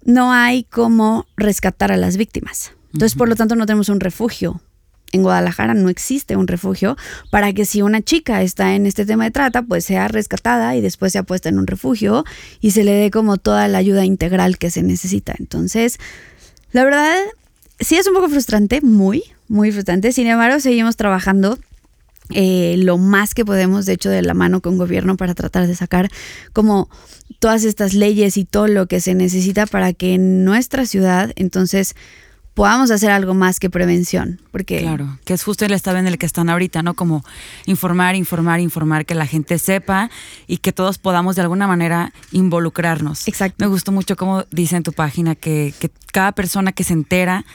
no 0.06 0.32
hay 0.32 0.64
cómo 0.64 1.26
rescatar 1.36 1.92
a 1.92 1.98
las 1.98 2.16
víctimas. 2.16 2.72
Entonces, 2.94 3.18
por 3.18 3.28
lo 3.28 3.36
tanto, 3.36 3.58
no 3.58 3.66
tenemos 3.66 3.90
un 3.90 4.00
refugio 4.00 4.62
en 5.14 5.24
Guadalajara 5.24 5.74
no 5.74 5.88
existe 5.90 6.36
un 6.36 6.48
refugio 6.48 6.98
para 7.30 7.54
que 7.54 7.66
si 7.66 7.82
una 7.82 8.02
chica 8.02 8.42
está 8.42 8.76
en 8.76 8.86
este 8.86 9.06
tema 9.06 9.24
de 9.24 9.32
trata, 9.32 9.62
pues 9.62 9.86
sea 9.86 10.10
rescatada 10.10 10.76
y 10.76 10.82
después 10.82 11.14
sea 11.14 11.24
puesta 11.24 11.50
en 11.50 11.60
un 11.60 11.68
refugio 11.68 12.26
y 12.60 12.72
se 12.72 12.84
le 12.84 12.92
dé 12.92 13.12
como 13.12 13.38
toda 13.38 13.68
la 13.68 13.78
ayuda 13.78 14.04
integral 14.04 14.58
que 14.58 14.72
se 14.72 14.84
necesita. 14.84 15.36
Entonces, 15.38 16.00
la 16.72 16.84
verdad, 16.84 17.16
sí 17.80 17.96
es 17.96 18.08
un 18.08 18.16
poco 18.16 18.28
frustrante, 18.28 18.82
muy, 18.82 19.24
muy 19.48 19.72
frustrante. 19.72 20.12
Sin 20.12 20.28
embargo, 20.28 20.60
seguimos 20.60 20.98
trabajando 20.98 21.60
eh, 22.32 22.76
lo 22.80 22.98
más 22.98 23.36
que 23.36 23.46
podemos, 23.46 23.86
de 23.86 23.94
hecho, 23.94 24.10
de 24.10 24.24
la 24.24 24.34
mano 24.34 24.62
con 24.62 24.78
gobierno 24.78 25.16
para 25.16 25.36
tratar 25.36 25.68
de 25.68 25.76
sacar 25.76 26.10
como 26.54 26.90
todas 27.40 27.66
estas 27.66 27.94
leyes 27.94 28.38
y 28.38 28.46
todo 28.46 28.68
lo 28.68 28.88
que 28.88 29.00
se 29.00 29.14
necesita 29.14 29.68
para 29.68 29.94
que 29.94 30.16
en 30.16 30.44
nuestra 30.44 30.88
ciudad, 30.88 31.32
entonces, 31.36 31.96
podamos 32.54 32.92
hacer 32.92 33.12
algo 33.12 33.34
más 33.34 33.60
que 33.60 33.70
prevención. 33.70 34.42
Porque 34.52 34.80
claro, 34.80 35.18
que 35.26 35.34
es 35.34 35.44
justo 35.44 35.66
el 35.66 35.74
estado 35.74 35.98
en 35.98 36.08
el 36.08 36.18
que 36.18 36.26
están 36.26 36.50
ahorita, 36.50 36.84
¿no? 36.84 36.94
Como 36.94 37.24
informar, 37.66 38.16
informar, 38.16 38.60
informar, 38.60 39.06
que 39.06 39.16
la 39.16 39.26
gente 39.26 39.58
sepa 39.60 40.10
y 40.48 40.58
que 40.58 40.72
todos 40.72 40.98
podamos 40.98 41.36
de 41.36 41.42
alguna 41.42 41.68
manera 41.68 42.14
involucrarnos. 42.32 43.28
Exacto. 43.28 43.56
Me 43.60 43.68
gustó 43.68 43.92
mucho 43.92 44.16
como 44.16 44.44
dice 44.52 44.76
en 44.76 44.84
tu 44.84 44.94
página 44.94 45.36
que, 45.36 45.74
cada 46.12 46.32
persona 46.32 46.72
que 46.72 46.84
se 46.84 46.94
entera 46.94 47.46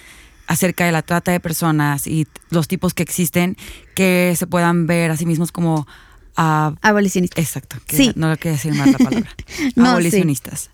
acerca 0.47 0.85
de 0.85 0.93
la 0.93 1.03
trata 1.03 1.31
de 1.31 1.41
personas 1.41 2.07
y 2.07 2.27
los 2.51 2.69
tipos 2.69 2.95
que 2.95 3.03
existen, 3.03 3.57
que 3.95 4.35
se 4.37 4.47
puedan 4.47 4.87
ver 4.87 5.11
a 5.11 5.17
sí 5.17 5.27
mismos 5.27 5.53
como 5.53 5.87
abolicionistas. 6.35 7.45
Exacto. 7.45 7.77
sí. 7.89 8.13
No 8.17 8.29
lo 8.29 8.37
quería 8.37 8.53
decir 8.53 8.75
más 8.75 8.91
la 8.91 8.99
palabra. 8.99 9.31
abolicionistas. 9.77 10.71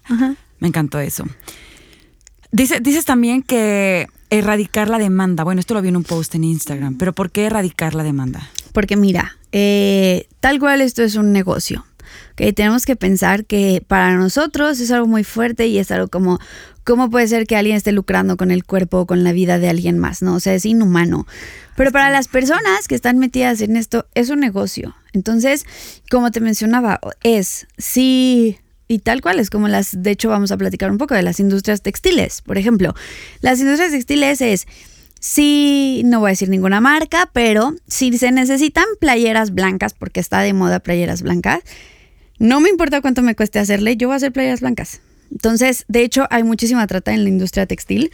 Me 0.61 0.69
encantó 0.69 0.99
eso. 1.01 1.25
Dice, 2.55 2.79
dices 2.79 3.05
también 3.05 3.43
que 3.43 4.07
erradicar 4.31 4.89
la 4.89 4.99
demanda. 4.99 5.43
Bueno, 5.43 5.59
esto 5.59 5.75
lo 5.75 5.83
vi 5.83 5.89
en 5.89 5.97
un 5.97 6.05
post 6.05 6.37
en 6.37 6.45
Instagram, 6.45 6.99
pero 6.99 7.13
¿por 7.13 7.33
qué 7.33 7.47
erradicar 7.47 7.97
la 7.97 8.05
demanda? 8.05 8.49
Porque 8.73 8.95
mira, 8.97 9.37
eh, 9.51 10.29
tal 10.39 10.61
cual 10.61 10.81
esto 10.81 11.03
es 11.03 11.17
un 11.17 11.33
negocio. 11.33 11.85
que 12.37 12.53
Tenemos 12.53 12.87
que 12.87 12.95
pensar 12.95 13.45
que 13.45 13.83
para 13.85 14.15
nosotros 14.15 14.79
es 14.79 14.93
algo 14.93 15.09
muy 15.09 15.25
fuerte 15.25 15.67
y 15.67 15.79
es 15.79 15.91
algo 15.91 16.07
como, 16.07 16.39
¿cómo 16.85 17.11
puede 17.11 17.27
ser 17.27 17.49
que 17.49 17.57
alguien 17.57 17.75
esté 17.75 17.91
lucrando 17.91 18.37
con 18.37 18.53
el 18.53 18.63
cuerpo 18.63 19.01
o 19.01 19.07
con 19.07 19.25
la 19.25 19.33
vida 19.33 19.59
de 19.59 19.69
alguien 19.69 19.99
más? 19.99 20.23
¿no? 20.23 20.37
O 20.37 20.41
sea, 20.41 20.55
es 20.55 20.65
inhumano. 20.65 21.27
Pero 21.75 21.91
para 21.91 22.09
las 22.11 22.29
personas 22.29 22.87
que 22.87 22.95
están 22.95 23.19
metidas 23.19 23.63
en 23.63 23.77
esto, 23.77 24.07
es 24.15 24.31
un 24.31 24.39
negocio. 24.39 24.95
Entonces, 25.13 25.67
como 26.09 26.31
te 26.31 26.39
mencionaba, 26.39 27.01
es 27.25 27.67
si 27.79 28.61
y 28.89 28.99
tal 29.01 29.21
cual 29.21 29.39
es 29.39 29.51
como 29.51 29.69
las, 29.69 30.03
de 30.03 30.11
hecho 30.11 30.29
vamos 30.29 30.53
a 30.53 30.57
platicar 30.57 30.91
un 30.91 30.99
poco 30.99 31.15
de 31.15 31.23
las 31.23 31.41
industrias 31.41 31.83
textiles, 31.83 32.43
por 32.43 32.59
ejemplo. 32.59 32.95
Las 33.41 33.61
industrias 33.61 33.93
textiles 33.93 34.41
es, 34.41 34.67
sí, 35.21 36.03
no 36.05 36.21
voy 36.21 36.29
a 36.29 36.31
decir 36.31 36.49
ninguna 36.49 36.81
marca, 36.81 37.31
pero 37.33 37.75
si 37.87 38.17
se 38.19 38.31
necesitan 38.31 38.85
playeras 39.01 39.53
blancas, 39.53 39.95
porque 39.95 40.21
está 40.21 40.41
de 40.41 40.53
moda 40.53 40.81
playeras 40.81 41.23
blancas, 41.23 41.61
no 42.39 42.61
me 42.61 42.69
importa 42.69 43.01
cuánto 43.01 43.23
me 43.23 43.35
cueste 43.35 43.59
hacerle, 43.59 43.97
yo 43.97 44.09
voy 44.09 44.15
a 44.15 44.17
hacer 44.17 44.33
playeras 44.33 44.61
blancas. 44.61 45.01
Entonces, 45.31 45.85
de 45.89 46.03
hecho, 46.03 46.27
hay 46.31 46.45
muchísima 46.45 46.87
trata 46.87 47.13
en 47.13 47.25
la 47.25 47.31
industria 47.31 47.67
textil 47.67 48.13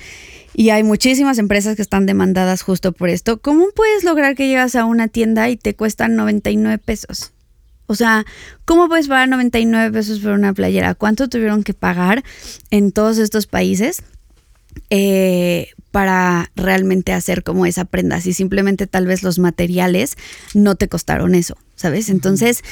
y 0.54 0.70
hay 0.70 0.82
muchísimas 0.82 1.38
empresas 1.38 1.76
que 1.76 1.82
están 1.82 2.06
demandadas 2.06 2.62
justo 2.62 2.92
por 2.92 3.08
esto. 3.08 3.40
¿Cómo 3.40 3.66
puedes 3.74 4.04
lograr 4.04 4.34
que 4.34 4.48
llegas 4.48 4.74
a 4.76 4.84
una 4.84 5.08
tienda 5.08 5.50
y 5.50 5.56
te 5.56 5.74
cuestan 5.74 6.16
99 6.16 6.78
pesos? 6.78 7.32
O 7.90 7.96
sea, 7.96 8.24
¿cómo 8.66 8.86
puedes 8.86 9.08
pagar 9.08 9.28
99 9.28 9.90
pesos 9.90 10.20
por 10.20 10.30
una 10.30 10.52
playera? 10.52 10.94
¿Cuánto 10.94 11.28
tuvieron 11.28 11.64
que 11.64 11.74
pagar 11.74 12.22
en 12.70 12.92
todos 12.92 13.18
estos 13.18 13.48
países 13.48 14.04
eh, 14.90 15.70
para 15.90 16.52
realmente 16.54 17.12
hacer 17.12 17.42
como 17.42 17.66
esa 17.66 17.84
prenda? 17.84 18.20
Si 18.20 18.32
simplemente 18.32 18.86
tal 18.86 19.06
vez 19.06 19.24
los 19.24 19.40
materiales 19.40 20.14
no 20.54 20.76
te 20.76 20.86
costaron 20.86 21.34
eso, 21.34 21.56
¿sabes? 21.74 22.08
Entonces... 22.08 22.62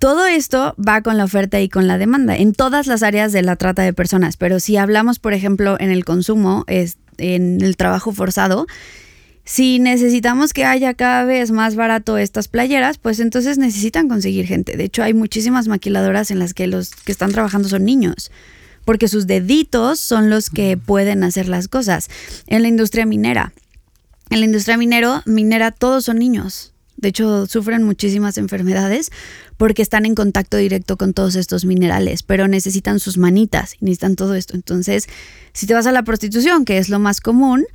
Todo 0.00 0.26
esto 0.26 0.74
va 0.76 1.00
con 1.00 1.16
la 1.16 1.24
oferta 1.24 1.60
y 1.62 1.70
con 1.70 1.86
la 1.86 1.96
demanda 1.96 2.36
en 2.36 2.52
todas 2.52 2.86
las 2.86 3.02
áreas 3.02 3.32
de 3.32 3.40
la 3.40 3.56
trata 3.56 3.80
de 3.82 3.94
personas, 3.94 4.36
pero 4.36 4.60
si 4.60 4.76
hablamos, 4.76 5.18
por 5.18 5.32
ejemplo, 5.32 5.78
en 5.80 5.90
el 5.90 6.04
consumo, 6.04 6.64
es, 6.66 6.98
en 7.16 7.62
el 7.62 7.76
trabajo 7.78 8.12
forzado, 8.12 8.66
si 9.44 9.78
necesitamos 9.78 10.52
que 10.52 10.64
haya 10.64 10.94
cada 10.94 11.24
vez 11.24 11.50
más 11.50 11.76
barato 11.76 12.16
estas 12.16 12.48
playeras, 12.48 12.98
pues 12.98 13.20
entonces 13.20 13.58
necesitan 13.58 14.08
conseguir 14.08 14.46
gente. 14.46 14.76
De 14.76 14.84
hecho, 14.84 15.02
hay 15.02 15.12
muchísimas 15.12 15.68
maquiladoras 15.68 16.30
en 16.30 16.38
las 16.38 16.54
que 16.54 16.66
los 16.66 16.90
que 16.90 17.12
están 17.12 17.32
trabajando 17.32 17.68
son 17.68 17.84
niños, 17.84 18.30
porque 18.84 19.08
sus 19.08 19.26
deditos 19.26 20.00
son 20.00 20.30
los 20.30 20.48
que 20.48 20.78
pueden 20.78 21.22
hacer 21.24 21.48
las 21.48 21.68
cosas. 21.68 22.08
En 22.46 22.62
la 22.62 22.68
industria 22.68 23.04
minera, 23.04 23.52
en 24.30 24.40
la 24.40 24.46
industria 24.46 24.78
minero, 24.78 25.22
minera 25.26 25.70
todos 25.70 26.06
son 26.06 26.18
niños. 26.18 26.72
De 26.96 27.08
hecho, 27.08 27.46
sufren 27.46 27.82
muchísimas 27.82 28.38
enfermedades 28.38 29.10
porque 29.58 29.82
están 29.82 30.06
en 30.06 30.14
contacto 30.14 30.56
directo 30.56 30.96
con 30.96 31.12
todos 31.12 31.36
estos 31.36 31.66
minerales, 31.66 32.22
pero 32.22 32.48
necesitan 32.48 32.98
sus 32.98 33.18
manitas 33.18 33.74
y 33.74 33.84
necesitan 33.84 34.16
todo 34.16 34.34
esto. 34.34 34.54
Entonces, 34.54 35.06
si 35.52 35.66
te 35.66 35.74
vas 35.74 35.86
a 35.86 35.92
la 35.92 36.02
prostitución, 36.02 36.64
que 36.64 36.78
es 36.78 36.88
lo 36.88 36.98
más 36.98 37.20
común, 37.20 37.66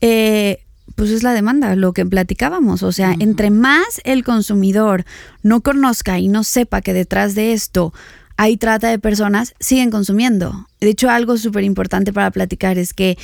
eh, 0.00 0.60
pues 0.94 1.10
es 1.10 1.22
la 1.22 1.32
demanda, 1.32 1.74
lo 1.76 1.92
que 1.92 2.04
platicábamos. 2.04 2.82
O 2.82 2.92
sea, 2.92 3.14
entre 3.18 3.50
más 3.50 4.00
el 4.04 4.24
consumidor 4.24 5.04
no 5.42 5.60
conozca 5.60 6.18
y 6.18 6.28
no 6.28 6.44
sepa 6.44 6.80
que 6.80 6.92
detrás 6.92 7.34
de 7.34 7.52
esto 7.52 7.92
hay 8.36 8.56
trata 8.56 8.88
de 8.88 8.98
personas, 8.98 9.54
siguen 9.58 9.90
consumiendo. 9.90 10.68
De 10.80 10.90
hecho, 10.90 11.10
algo 11.10 11.36
súper 11.36 11.64
importante 11.64 12.12
para 12.12 12.30
platicar 12.30 12.78
es 12.78 12.94
que 12.94 13.18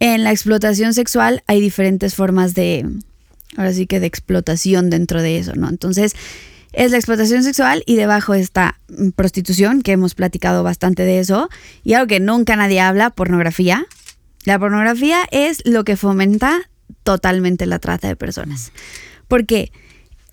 en 0.00 0.24
la 0.24 0.32
explotación 0.32 0.94
sexual 0.94 1.42
hay 1.46 1.60
diferentes 1.60 2.14
formas 2.14 2.54
de, 2.54 2.86
ahora 3.56 3.72
sí 3.72 3.86
que 3.86 4.00
de 4.00 4.06
explotación 4.06 4.88
dentro 4.88 5.20
de 5.20 5.38
eso, 5.38 5.54
¿no? 5.54 5.68
Entonces, 5.68 6.14
es 6.72 6.90
la 6.90 6.96
explotación 6.96 7.42
sexual 7.42 7.82
y 7.86 7.96
debajo 7.96 8.34
está 8.34 8.78
prostitución, 9.14 9.82
que 9.82 9.92
hemos 9.92 10.14
platicado 10.14 10.62
bastante 10.62 11.04
de 11.04 11.20
eso, 11.20 11.48
y 11.84 11.94
algo 11.94 12.06
que 12.06 12.20
nunca 12.20 12.56
nadie 12.56 12.80
habla, 12.80 13.10
pornografía. 13.10 13.86
La 14.44 14.58
pornografía 14.58 15.20
es 15.30 15.62
lo 15.64 15.84
que 15.84 15.96
fomenta 15.96 16.70
totalmente 17.02 17.66
la 17.66 17.78
trata 17.78 18.08
de 18.08 18.16
personas. 18.16 18.72
Porque 19.28 19.72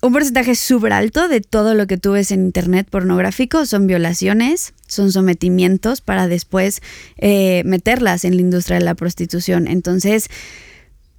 un 0.04 0.12
porcentaje 0.12 0.54
súper 0.54 0.92
alto 0.92 1.28
de 1.28 1.40
todo 1.40 1.74
lo 1.74 1.86
que 1.86 1.96
tú 1.96 2.12
ves 2.12 2.30
en 2.30 2.44
Internet 2.44 2.88
pornográfico 2.90 3.64
son 3.64 3.86
violaciones, 3.86 4.74
son 4.86 5.10
sometimientos 5.10 6.02
para 6.02 6.28
después 6.28 6.82
eh, 7.16 7.62
meterlas 7.64 8.26
en 8.26 8.34
la 8.34 8.42
industria 8.42 8.78
de 8.78 8.84
la 8.84 8.94
prostitución. 8.94 9.66
Entonces, 9.66 10.28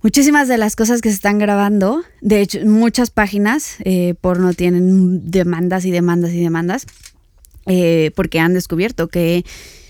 muchísimas 0.03 0.47
de 0.47 0.59
las 0.59 0.75
cosas 0.75 1.01
que 1.01 1.09
se 1.09 1.15
están 1.15 1.39
grabando, 1.39 2.03
de 2.21 2.41
hecho, 2.41 2.59
muchas 2.63 3.09
páginas 3.09 3.77
eh, 3.79 4.13
porno 4.21 4.53
tienen 4.53 5.31
demandas 5.31 5.83
y 5.85 5.89
demandas 5.89 6.33
y 6.33 6.43
demandas, 6.43 6.85
eh, 7.65 8.11
porque 8.15 8.39
han 8.39 8.53
descubierto 8.53 9.07
que 9.07 9.45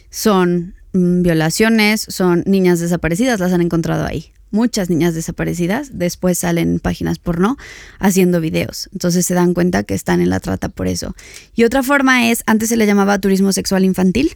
son 0.09 0.73
violaciones, 0.95 2.05
son 2.07 2.43
niñas 2.45 2.79
desaparecidas, 2.79 3.39
las 3.39 3.53
han 3.53 3.61
encontrado 3.61 4.05
ahí 4.05 4.31
muchas 4.55 4.89
niñas 4.89 5.13
desaparecidas 5.13 5.89
después 5.93 6.39
salen 6.39 6.79
páginas 6.79 7.19
porno 7.19 7.57
haciendo 7.99 8.39
videos. 8.39 8.89
Entonces 8.93 9.25
se 9.25 9.33
dan 9.33 9.53
cuenta 9.53 9.83
que 9.83 9.93
están 9.93 10.21
en 10.21 10.29
la 10.29 10.39
trata 10.39 10.69
por 10.69 10.87
eso. 10.87 11.13
Y 11.55 11.65
otra 11.65 11.83
forma 11.83 12.29
es, 12.29 12.41
antes 12.47 12.69
se 12.69 12.77
le 12.77 12.85
llamaba 12.87 13.19
turismo 13.19 13.51
sexual 13.51 13.83
infantil. 13.83 14.35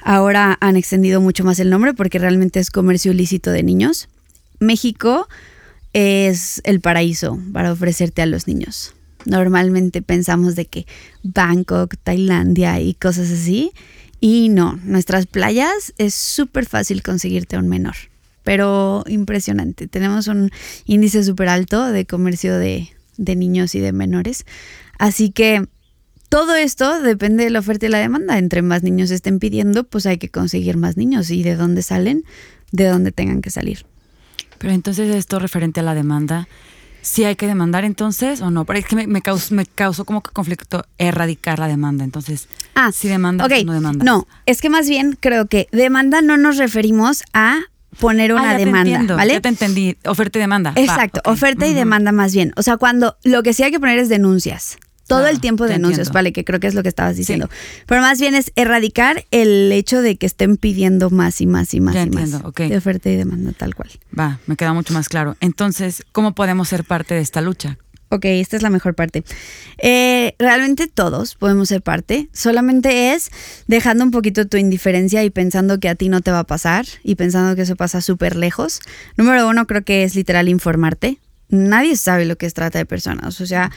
Ahora 0.00 0.56
han 0.60 0.76
extendido 0.76 1.20
mucho 1.20 1.44
más 1.44 1.60
el 1.60 1.70
nombre 1.70 1.94
porque 1.94 2.18
realmente 2.18 2.58
es 2.58 2.70
comercio 2.70 3.12
ilícito 3.12 3.50
de 3.50 3.62
niños. 3.62 4.08
México 4.58 5.28
es 5.92 6.62
el 6.64 6.80
paraíso 6.80 7.38
para 7.52 7.72
ofrecerte 7.72 8.22
a 8.22 8.26
los 8.26 8.48
niños. 8.48 8.94
Normalmente 9.26 10.02
pensamos 10.02 10.56
de 10.56 10.64
que 10.64 10.86
Bangkok, 11.22 11.94
Tailandia 12.02 12.80
y 12.80 12.94
cosas 12.94 13.30
así. 13.30 13.70
Y 14.24 14.50
no, 14.50 14.78
nuestras 14.84 15.26
playas 15.26 15.92
es 15.98 16.14
súper 16.14 16.64
fácil 16.64 17.02
conseguirte 17.02 17.58
un 17.58 17.68
menor 17.68 17.96
pero 18.44 19.04
impresionante. 19.06 19.86
Tenemos 19.86 20.26
un 20.26 20.50
índice 20.84 21.22
súper 21.22 21.48
alto 21.48 21.92
de 21.92 22.06
comercio 22.06 22.58
de, 22.58 22.88
de 23.16 23.36
niños 23.36 23.74
y 23.74 23.80
de 23.80 23.92
menores. 23.92 24.46
Así 24.98 25.30
que 25.30 25.66
todo 26.28 26.56
esto 26.56 27.02
depende 27.02 27.44
de 27.44 27.50
la 27.50 27.60
oferta 27.60 27.86
y 27.86 27.88
la 27.88 27.98
demanda. 27.98 28.38
Entre 28.38 28.62
más 28.62 28.82
niños 28.82 29.10
estén 29.10 29.38
pidiendo, 29.38 29.84
pues 29.84 30.06
hay 30.06 30.18
que 30.18 30.28
conseguir 30.28 30.76
más 30.76 30.96
niños. 30.96 31.30
¿Y 31.30 31.42
de 31.42 31.56
dónde 31.56 31.82
salen? 31.82 32.24
De 32.70 32.86
dónde 32.86 33.12
tengan 33.12 33.42
que 33.42 33.50
salir. 33.50 33.84
Pero 34.58 34.72
entonces 34.72 35.14
esto 35.14 35.38
referente 35.38 35.80
a 35.80 35.82
la 35.82 35.94
demanda, 35.94 36.48
¿sí 37.02 37.24
hay 37.24 37.36
que 37.36 37.46
demandar 37.46 37.84
entonces 37.84 38.40
o 38.40 38.50
no? 38.50 38.64
Pero 38.64 38.78
es 38.78 38.86
que 38.86 38.96
me, 38.96 39.06
me, 39.06 39.20
causó, 39.20 39.54
me 39.54 39.66
causó 39.66 40.04
como 40.06 40.22
que 40.22 40.30
conflicto 40.30 40.84
erradicar 40.98 41.58
la 41.58 41.68
demanda. 41.68 42.04
Entonces, 42.04 42.48
Ah, 42.74 42.90
si 42.92 43.08
demandas 43.08 43.46
ok. 43.46 43.52
o 43.60 43.64
no 43.66 43.72
demandas. 43.74 44.06
No, 44.06 44.26
es 44.46 44.60
que 44.62 44.70
más 44.70 44.88
bien 44.88 45.18
creo 45.20 45.46
que 45.46 45.68
demanda 45.72 46.22
no 46.22 46.36
nos 46.38 46.56
referimos 46.56 47.22
a 47.34 47.60
poner 48.00 48.30
Ah, 48.32 48.36
una 48.36 48.52
te 48.56 48.64
demanda, 48.64 48.80
entiendo, 48.90 49.16
¿vale? 49.16 49.34
Ya 49.34 49.40
te 49.40 49.48
entendí. 49.50 49.98
Oferta 50.06 50.38
y 50.38 50.40
demanda. 50.40 50.70
Va, 50.70 50.80
Exacto, 50.80 51.20
oferta 51.30 51.66
y 51.66 51.74
demanda 51.74 52.10
más 52.12 52.32
bien. 52.32 52.52
O 52.56 52.62
sea, 52.62 52.78
cuando 52.78 53.16
lo 53.24 53.42
que 53.42 53.52
sí 53.52 53.62
hay 53.62 53.70
que 53.70 53.80
poner 53.80 53.98
es 53.98 54.08
denuncias. 54.08 54.78
Todo 55.06 55.20
Claro, 55.20 55.34
el 55.34 55.40
tiempo 55.40 55.66
denuncias, 55.66 55.98
entiendo. 55.98 56.12
vale, 56.14 56.32
que 56.32 56.44
creo 56.44 56.60
que 56.60 56.66
es 56.68 56.74
lo 56.74 56.82
que 56.82 56.88
estabas 56.88 57.16
diciendo. 57.16 57.50
Pero 57.86 58.00
más 58.00 58.20
bien 58.20 58.34
es 58.34 58.52
erradicar 58.56 59.24
el 59.30 59.70
hecho 59.72 60.00
de 60.00 60.16
que 60.16 60.26
estén 60.26 60.56
pidiendo 60.56 61.10
más 61.10 61.40
y 61.40 61.46
más 61.46 61.74
y 61.74 61.80
más 61.80 61.94
Ya 61.94 62.04
y 62.04 62.10
más. 62.10 62.30
De 62.30 62.76
oferta 62.76 63.10
y 63.10 63.16
demanda 63.16 63.52
tal 63.52 63.74
cual. 63.74 63.90
Va, 64.18 64.38
me 64.46 64.56
queda 64.56 64.72
mucho 64.72 64.94
más 64.94 65.08
claro. 65.08 65.36
Entonces, 65.40 66.04
¿cómo 66.12 66.34
podemos 66.34 66.68
ser 66.68 66.84
parte 66.84 67.14
de 67.14 67.20
esta 67.20 67.40
lucha? 67.40 67.78
Ok, 68.10 68.26
esta 68.26 68.56
es 68.58 68.62
la 68.62 68.68
mejor 68.68 68.94
parte. 68.94 69.24
Eh, 69.78 70.34
realmente 70.38 70.86
todos 70.86 71.34
podemos 71.34 71.70
ser 71.70 71.80
parte, 71.80 72.28
solamente 72.34 73.14
es 73.14 73.30
dejando 73.66 74.04
un 74.04 74.10
poquito 74.10 74.46
tu 74.46 74.58
indiferencia 74.58 75.24
y 75.24 75.30
pensando 75.30 75.80
que 75.80 75.88
a 75.88 75.94
ti 75.94 76.10
no 76.10 76.20
te 76.20 76.30
va 76.30 76.40
a 76.40 76.44
pasar 76.44 76.84
y 77.02 77.14
pensando 77.14 77.56
que 77.56 77.62
eso 77.62 77.74
pasa 77.74 78.02
súper 78.02 78.36
lejos. 78.36 78.80
Número 79.16 79.48
uno, 79.48 79.66
creo 79.66 79.82
que 79.82 80.04
es 80.04 80.14
literal 80.14 80.50
informarte. 80.50 81.18
Nadie 81.48 81.96
sabe 81.96 82.26
lo 82.26 82.36
que 82.36 82.44
es 82.44 82.52
trata 82.52 82.78
de 82.78 82.84
personas. 82.84 83.40
O 83.40 83.46
sea, 83.46 83.70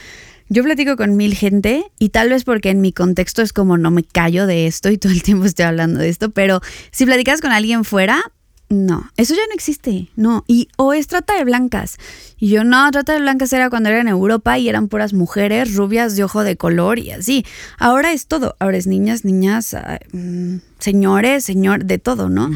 yo 0.48 0.62
platico 0.62 0.96
con 0.96 1.16
mil 1.16 1.34
gente 1.34 1.84
y 1.98 2.10
tal 2.10 2.30
vez 2.30 2.44
porque 2.44 2.70
en 2.70 2.80
mi 2.80 2.92
contexto 2.92 3.42
es 3.42 3.52
como 3.52 3.78
no 3.78 3.90
me 3.90 4.04
callo 4.04 4.46
de 4.46 4.66
esto 4.66 4.90
y 4.90 4.98
todo 4.98 5.12
el 5.12 5.22
tiempo 5.22 5.44
estoy 5.44 5.64
hablando 5.64 6.00
de 6.00 6.08
esto, 6.08 6.30
pero 6.30 6.60
si 6.90 7.04
platicas 7.06 7.40
con 7.40 7.52
alguien 7.52 7.84
fuera, 7.84 8.22
no, 8.68 9.10
eso 9.16 9.34
ya 9.34 9.46
no 9.46 9.54
existe, 9.54 10.08
no. 10.16 10.44
Y 10.48 10.68
o 10.76 10.92
es 10.92 11.06
trata 11.06 11.36
de 11.36 11.44
blancas. 11.44 11.98
Y 12.36 12.48
yo 12.48 12.64
no, 12.64 12.90
trata 12.90 13.12
de 13.12 13.20
blancas 13.20 13.52
era 13.52 13.70
cuando 13.70 13.90
era 13.90 14.00
en 14.00 14.08
Europa 14.08 14.58
y 14.58 14.68
eran 14.68 14.88
puras 14.88 15.12
mujeres 15.12 15.76
rubias 15.76 16.16
de 16.16 16.24
ojo 16.24 16.42
de 16.42 16.56
color 16.56 16.98
y 16.98 17.12
así. 17.12 17.46
Ahora 17.78 18.12
es 18.12 18.26
todo, 18.26 18.56
ahora 18.58 18.76
es 18.76 18.88
niñas, 18.88 19.24
niñas, 19.24 19.76
mm, 20.12 20.56
señores, 20.80 21.44
señor, 21.44 21.84
de 21.84 21.98
todo, 21.98 22.28
¿no? 22.28 22.50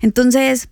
Entonces, 0.00 0.68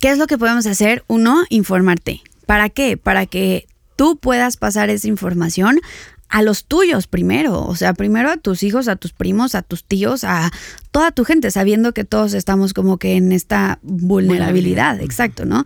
¿qué 0.00 0.10
es 0.10 0.18
lo 0.18 0.26
que 0.26 0.36
podemos 0.36 0.66
hacer? 0.66 1.02
Uno, 1.06 1.44
informarte. 1.48 2.20
¿Para 2.44 2.68
qué? 2.68 2.98
Para 2.98 3.24
que 3.24 3.66
tú 3.96 4.16
puedas 4.16 4.56
pasar 4.56 4.90
esa 4.90 5.08
información 5.08 5.80
a 6.28 6.42
los 6.42 6.64
tuyos 6.64 7.06
primero, 7.06 7.64
o 7.64 7.76
sea, 7.76 7.94
primero 7.94 8.30
a 8.30 8.36
tus 8.36 8.62
hijos, 8.62 8.88
a 8.88 8.96
tus 8.96 9.12
primos, 9.12 9.54
a 9.54 9.62
tus 9.62 9.84
tíos, 9.84 10.24
a 10.24 10.50
toda 10.90 11.12
tu 11.12 11.24
gente, 11.24 11.50
sabiendo 11.50 11.92
que 11.94 12.04
todos 12.04 12.34
estamos 12.34 12.74
como 12.74 12.98
que 12.98 13.16
en 13.16 13.30
esta 13.30 13.78
vulnerabilidad, 13.82 14.94
Vulnerabilidad. 14.94 15.00
exacto, 15.02 15.44
¿no? 15.44 15.64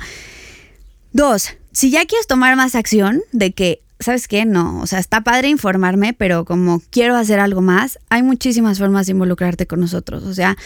Dos, 1.12 1.50
si 1.72 1.90
ya 1.90 2.04
quieres 2.04 2.26
tomar 2.26 2.56
más 2.56 2.74
acción 2.74 3.22
de 3.32 3.52
que, 3.52 3.80
¿sabes 3.98 4.28
qué? 4.28 4.44
No, 4.44 4.80
o 4.80 4.86
sea, 4.86 4.98
está 4.98 5.22
padre 5.22 5.48
informarme, 5.48 6.12
pero 6.12 6.44
como 6.44 6.82
quiero 6.90 7.16
hacer 7.16 7.40
algo 7.40 7.62
más, 7.62 7.98
hay 8.10 8.22
muchísimas 8.22 8.78
formas 8.78 9.06
de 9.06 9.12
involucrarte 9.12 9.66
con 9.66 9.80
nosotros. 9.80 10.24
O 10.24 10.34
sea, 10.34 10.56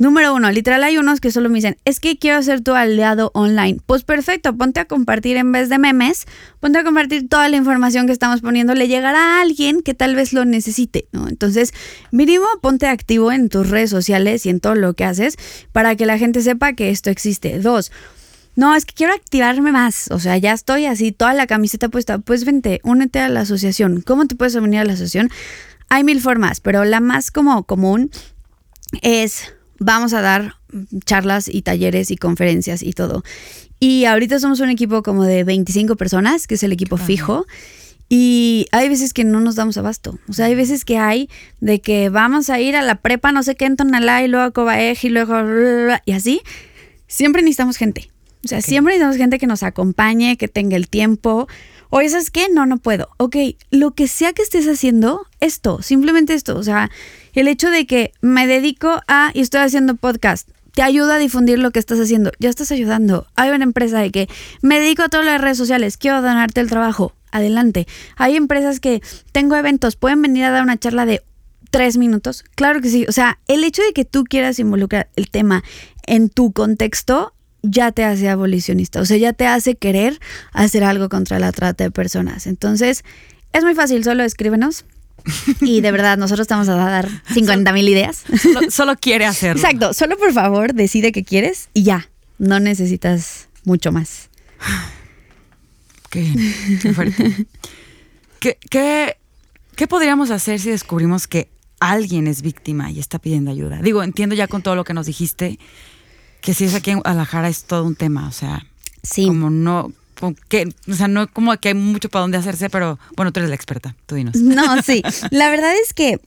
número 0.00 0.34
uno, 0.34 0.50
literal 0.50 0.82
hay 0.82 0.96
unos 0.96 1.20
que 1.20 1.30
solo 1.30 1.50
me 1.50 1.56
dicen, 1.56 1.76
es 1.84 2.00
que 2.00 2.18
quiero 2.18 2.42
ser 2.42 2.62
tu 2.62 2.74
aliado 2.74 3.30
online. 3.34 3.80
Pues 3.84 4.02
perfecto, 4.02 4.56
ponte 4.56 4.80
a 4.80 4.86
compartir 4.86 5.36
en 5.36 5.52
vez 5.52 5.68
de 5.68 5.78
memes, 5.78 6.26
ponte 6.58 6.78
a 6.78 6.84
compartir 6.84 7.28
toda 7.28 7.48
la 7.50 7.58
información 7.58 8.06
que 8.06 8.12
estamos 8.12 8.40
poniendo, 8.40 8.74
le 8.74 8.88
llegará 8.88 9.36
a 9.36 9.42
alguien 9.42 9.82
que 9.82 9.92
tal 9.92 10.16
vez 10.16 10.32
lo 10.32 10.46
necesite, 10.46 11.06
¿no? 11.12 11.28
Entonces, 11.28 11.74
mínimo 12.10 12.46
ponte 12.62 12.88
activo 12.88 13.30
en 13.30 13.50
tus 13.50 13.68
redes 13.68 13.90
sociales 13.90 14.46
y 14.46 14.48
en 14.48 14.60
todo 14.60 14.74
lo 14.74 14.94
que 14.94 15.04
haces 15.04 15.36
para 15.70 15.94
que 15.96 16.06
la 16.06 16.16
gente 16.16 16.40
sepa 16.40 16.72
que 16.72 16.88
esto 16.88 17.10
existe. 17.10 17.58
Dos, 17.58 17.92
no, 18.56 18.74
es 18.74 18.86
que 18.86 18.94
quiero 18.94 19.12
activarme 19.12 19.70
más. 19.70 20.10
O 20.10 20.18
sea, 20.18 20.38
ya 20.38 20.54
estoy 20.54 20.86
así, 20.86 21.12
toda 21.12 21.34
la 21.34 21.46
camiseta 21.46 21.90
puesta. 21.90 22.18
Pues 22.18 22.46
vente, 22.46 22.80
únete 22.84 23.20
a 23.20 23.28
la 23.28 23.40
asociación. 23.40 24.00
¿Cómo 24.00 24.26
te 24.26 24.34
puedes 24.34 24.54
unir 24.54 24.80
a 24.80 24.84
la 24.84 24.94
asociación? 24.94 25.30
Hay 25.90 26.04
mil 26.04 26.22
formas, 26.22 26.60
pero 26.60 26.84
la 26.84 27.00
más 27.00 27.30
como 27.30 27.64
común 27.64 28.10
es 29.02 29.52
vamos 29.80 30.12
a 30.12 30.20
dar 30.20 30.54
charlas 31.04 31.48
y 31.48 31.62
talleres 31.62 32.12
y 32.12 32.16
conferencias 32.16 32.82
y 32.82 32.92
todo. 32.92 33.24
Y 33.80 34.04
ahorita 34.04 34.38
somos 34.38 34.60
un 34.60 34.70
equipo 34.70 35.02
como 35.02 35.24
de 35.24 35.42
25 35.42 35.96
personas, 35.96 36.46
que 36.46 36.54
es 36.54 36.62
el 36.62 36.70
equipo 36.72 36.96
fijo. 36.96 37.46
Y 38.08 38.66
hay 38.72 38.88
veces 38.88 39.12
que 39.14 39.24
no 39.24 39.40
nos 39.40 39.54
damos 39.54 39.78
abasto. 39.78 40.18
O 40.28 40.32
sea, 40.32 40.46
hay 40.46 40.54
veces 40.54 40.84
que 40.84 40.98
hay 40.98 41.28
de 41.60 41.80
que 41.80 42.08
vamos 42.08 42.50
a 42.50 42.60
ir 42.60 42.76
a 42.76 42.82
la 42.82 42.96
prepa, 42.96 43.32
no 43.32 43.42
sé 43.42 43.54
qué, 43.54 43.64
en 43.66 43.76
Tonalá, 43.76 44.22
y 44.22 44.28
luego 44.28 44.46
a 44.46 44.50
Cobaej, 44.50 45.04
y 45.04 45.08
luego... 45.08 45.34
Y 46.04 46.12
así. 46.12 46.42
Siempre 47.06 47.42
necesitamos 47.42 47.76
gente. 47.76 48.10
O 48.44 48.48
sea, 48.48 48.58
Ok. 48.58 48.64
siempre 48.64 48.94
necesitamos 48.94 49.16
gente 49.16 49.38
que 49.38 49.46
nos 49.46 49.62
acompañe, 49.62 50.36
que 50.36 50.48
tenga 50.48 50.76
el 50.76 50.88
tiempo. 50.88 51.46
Oye, 51.92 52.08
¿sabes 52.08 52.30
qué? 52.30 52.48
No, 52.48 52.66
no 52.66 52.78
puedo. 52.78 53.08
Ok, 53.16 53.36
lo 53.70 53.90
que 53.92 54.06
sea 54.06 54.32
que 54.32 54.42
estés 54.42 54.66
haciendo, 54.68 55.26
esto, 55.40 55.82
simplemente 55.82 56.34
esto. 56.34 56.56
O 56.56 56.62
sea, 56.62 56.88
el 57.34 57.48
hecho 57.48 57.68
de 57.68 57.84
que 57.84 58.12
me 58.20 58.46
dedico 58.46 59.00
a 59.08 59.32
y 59.34 59.40
estoy 59.40 59.62
haciendo 59.62 59.96
podcast, 59.96 60.48
te 60.72 60.82
ayuda 60.82 61.16
a 61.16 61.18
difundir 61.18 61.58
lo 61.58 61.72
que 61.72 61.80
estás 61.80 61.98
haciendo. 61.98 62.30
Ya 62.38 62.48
estás 62.48 62.70
ayudando. 62.70 63.26
Hay 63.34 63.50
una 63.50 63.64
empresa 63.64 63.98
de 63.98 64.12
que 64.12 64.28
me 64.62 64.78
dedico 64.78 65.02
a 65.02 65.08
todas 65.08 65.26
las 65.26 65.40
redes 65.40 65.58
sociales, 65.58 65.96
quiero 65.96 66.22
donarte 66.22 66.60
el 66.60 66.70
trabajo. 66.70 67.12
Adelante. 67.32 67.88
Hay 68.16 68.36
empresas 68.36 68.78
que 68.78 69.02
tengo 69.32 69.56
eventos, 69.56 69.96
pueden 69.96 70.22
venir 70.22 70.44
a 70.44 70.50
dar 70.50 70.62
una 70.62 70.78
charla 70.78 71.06
de 71.06 71.22
tres 71.70 71.96
minutos. 71.96 72.44
Claro 72.54 72.80
que 72.80 72.88
sí. 72.88 73.04
O 73.08 73.12
sea, 73.12 73.40
el 73.48 73.64
hecho 73.64 73.82
de 73.82 73.92
que 73.92 74.04
tú 74.04 74.24
quieras 74.24 74.58
involucrar 74.58 75.08
el 75.16 75.30
tema 75.30 75.64
en 76.06 76.28
tu 76.28 76.52
contexto 76.52 77.32
ya 77.62 77.92
te 77.92 78.04
hace 78.04 78.28
abolicionista. 78.28 79.00
O 79.00 79.04
sea, 79.04 79.16
ya 79.16 79.32
te 79.32 79.46
hace 79.46 79.74
querer 79.74 80.18
hacer 80.52 80.84
algo 80.84 81.08
contra 81.08 81.38
la 81.38 81.52
trata 81.52 81.84
de 81.84 81.90
personas. 81.90 82.46
Entonces, 82.46 83.04
es 83.52 83.64
muy 83.64 83.74
fácil, 83.74 84.04
solo 84.04 84.22
escríbenos. 84.22 84.84
Y 85.60 85.80
de 85.80 85.92
verdad, 85.92 86.16
nosotros 86.16 86.44
estamos 86.44 86.68
a 86.68 86.76
dar 86.76 87.08
50 87.34 87.72
mil 87.72 87.88
ideas. 87.88 88.24
Solo, 88.40 88.70
solo 88.70 88.96
quiere 88.96 89.26
hacerlo. 89.26 89.60
Exacto, 89.60 89.92
solo 89.92 90.16
por 90.16 90.32
favor 90.32 90.72
decide 90.74 91.12
qué 91.12 91.24
quieres 91.24 91.68
y 91.74 91.82
ya, 91.82 92.08
no 92.38 92.58
necesitas 92.58 93.48
mucho 93.64 93.92
más. 93.92 94.30
Qué 96.10 96.24
fuerte. 96.94 97.46
¿Qué, 98.40 98.58
qué, 98.70 99.16
qué 99.76 99.86
podríamos 99.86 100.30
hacer 100.30 100.58
si 100.58 100.70
descubrimos 100.70 101.26
que 101.26 101.48
alguien 101.78 102.26
es 102.26 102.42
víctima 102.42 102.90
y 102.90 102.98
está 102.98 103.18
pidiendo 103.18 103.50
ayuda? 103.50 103.80
Digo, 103.82 104.02
entiendo 104.02 104.34
ya 104.34 104.48
con 104.48 104.62
todo 104.62 104.74
lo 104.74 104.84
que 104.84 104.94
nos 104.94 105.06
dijiste 105.06 105.58
que 106.40 106.54
si 106.54 106.64
es 106.64 106.74
aquí 106.74 106.90
en 106.90 107.00
Guadalajara 107.00 107.48
es 107.48 107.64
todo 107.64 107.84
un 107.84 107.96
tema, 107.96 108.28
o 108.28 108.32
sea, 108.32 108.64
Sí. 109.02 109.26
como 109.26 109.50
no, 109.50 109.92
como 110.18 110.34
que, 110.48 110.68
o 110.88 110.94
sea, 110.94 111.08
no 111.08 111.26
como 111.32 111.56
que 111.56 111.68
hay 111.68 111.74
mucho 111.74 112.08
para 112.08 112.22
dónde 112.22 112.38
hacerse, 112.38 112.68
pero 112.70 112.98
bueno, 113.16 113.32
tú 113.32 113.40
eres 113.40 113.48
la 113.50 113.56
experta, 113.56 113.96
tú 114.06 114.14
dinos. 114.16 114.36
No, 114.36 114.82
sí. 114.82 115.02
La 115.30 115.48
verdad 115.50 115.72
es 115.82 115.94
que, 115.94 116.20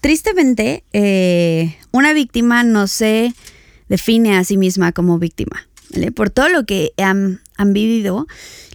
tristemente, 0.00 0.84
eh, 0.92 1.76
una 1.92 2.12
víctima 2.12 2.62
no 2.62 2.86
se 2.86 3.34
define 3.88 4.36
a 4.36 4.44
sí 4.44 4.56
misma 4.56 4.92
como 4.92 5.18
víctima. 5.18 5.66
¿vale? 5.90 6.12
Por 6.12 6.30
todo 6.30 6.48
lo 6.48 6.64
que 6.64 6.92
han, 6.98 7.40
han 7.56 7.72
vivido, 7.72 8.26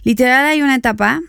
literal 0.02 0.46
hay 0.46 0.62
una 0.62 0.74
etapa, 0.74 1.20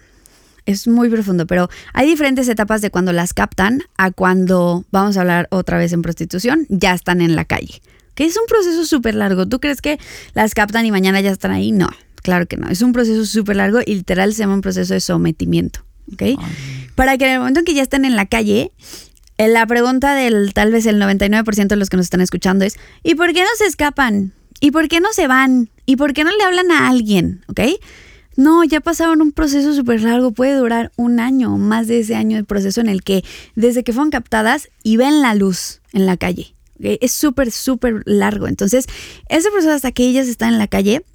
es 0.65 0.87
muy 0.87 1.09
profundo, 1.09 1.45
pero 1.45 1.69
hay 1.93 2.07
diferentes 2.07 2.47
etapas 2.47 2.81
de 2.81 2.89
cuando 2.89 3.13
las 3.13 3.33
captan 3.33 3.83
a 3.97 4.09
cuando, 4.11 4.83
vamos 4.91 5.17
a 5.17 5.21
hablar 5.21 5.47
otra 5.51 5.77
vez 5.77 5.93
en 5.93 6.01
prostitución, 6.01 6.65
ya 6.69 6.93
están 6.93 7.21
en 7.21 7.35
la 7.35 7.45
calle. 7.45 7.81
Que 8.15 8.25
es 8.25 8.37
un 8.37 8.45
proceso 8.47 8.85
súper 8.85 9.15
largo. 9.15 9.45
¿Tú 9.45 9.59
crees 9.59 9.81
que 9.81 9.99
las 10.33 10.53
captan 10.53 10.85
y 10.85 10.91
mañana 10.91 11.21
ya 11.21 11.31
están 11.31 11.51
ahí? 11.51 11.71
No, 11.71 11.89
claro 12.23 12.47
que 12.47 12.57
no. 12.57 12.69
Es 12.69 12.81
un 12.81 12.93
proceso 12.93 13.25
súper 13.25 13.57
largo 13.57 13.79
y 13.85 13.95
literal 13.95 14.33
se 14.33 14.39
llama 14.39 14.55
un 14.55 14.61
proceso 14.61 14.93
de 14.93 14.99
sometimiento. 14.99 15.81
¿Ok? 16.13 16.39
Para 16.95 17.17
que 17.17 17.25
en 17.25 17.31
el 17.31 17.39
momento 17.39 17.59
en 17.59 17.65
que 17.65 17.73
ya 17.73 17.81
estén 17.81 18.05
en 18.05 18.15
la 18.15 18.25
calle, 18.25 18.71
eh, 19.37 19.47
la 19.47 19.65
pregunta 19.67 20.15
del 20.15 20.53
tal 20.53 20.71
vez 20.71 20.85
el 20.85 21.01
99% 21.01 21.67
de 21.67 21.75
los 21.75 21.89
que 21.89 21.97
nos 21.97 22.05
están 22.05 22.21
escuchando 22.21 22.63
es, 22.63 22.77
¿y 23.03 23.15
por 23.15 23.33
qué 23.33 23.41
no 23.41 23.49
se 23.57 23.65
escapan? 23.65 24.33
¿Y 24.59 24.71
por 24.71 24.87
qué 24.87 25.01
no 25.01 25.11
se 25.11 25.27
van? 25.27 25.69
¿Y 25.85 25.97
por 25.97 26.13
qué 26.13 26.23
no 26.23 26.31
le 26.35 26.43
hablan 26.43 26.71
a 26.71 26.87
alguien? 26.87 27.43
¿Ok? 27.47 27.61
No, 28.37 28.63
ya 28.63 28.81
pasaron 28.81 29.21
un 29.21 29.31
proceso 29.31 29.73
súper 29.73 30.01
largo, 30.01 30.31
puede 30.31 30.55
durar 30.55 30.91
un 30.97 31.19
año 31.19 31.53
o 31.53 31.57
más 31.57 31.87
de 31.87 31.99
ese 31.99 32.15
año 32.15 32.37
de 32.37 32.43
proceso 32.43 32.81
en 32.81 32.89
el 32.89 33.03
que 33.03 33.23
desde 33.55 33.83
que 33.83 33.93
fueron 33.93 34.09
captadas 34.09 34.69
y 34.83 34.97
ven 34.97 35.21
la 35.21 35.35
luz 35.35 35.81
en 35.93 36.05
la 36.05 36.17
calle. 36.17 36.54
¿Ok? 36.79 36.97
Es 37.01 37.11
súper, 37.11 37.51
súper 37.51 38.03
largo. 38.05 38.47
Entonces, 38.47 38.85
ese 39.29 39.49
proceso 39.51 39.73
hasta 39.73 39.91
que 39.91 40.03
ellas 40.03 40.27
están 40.27 40.53
en 40.53 40.59
la 40.59 40.67
calle, 40.67 41.05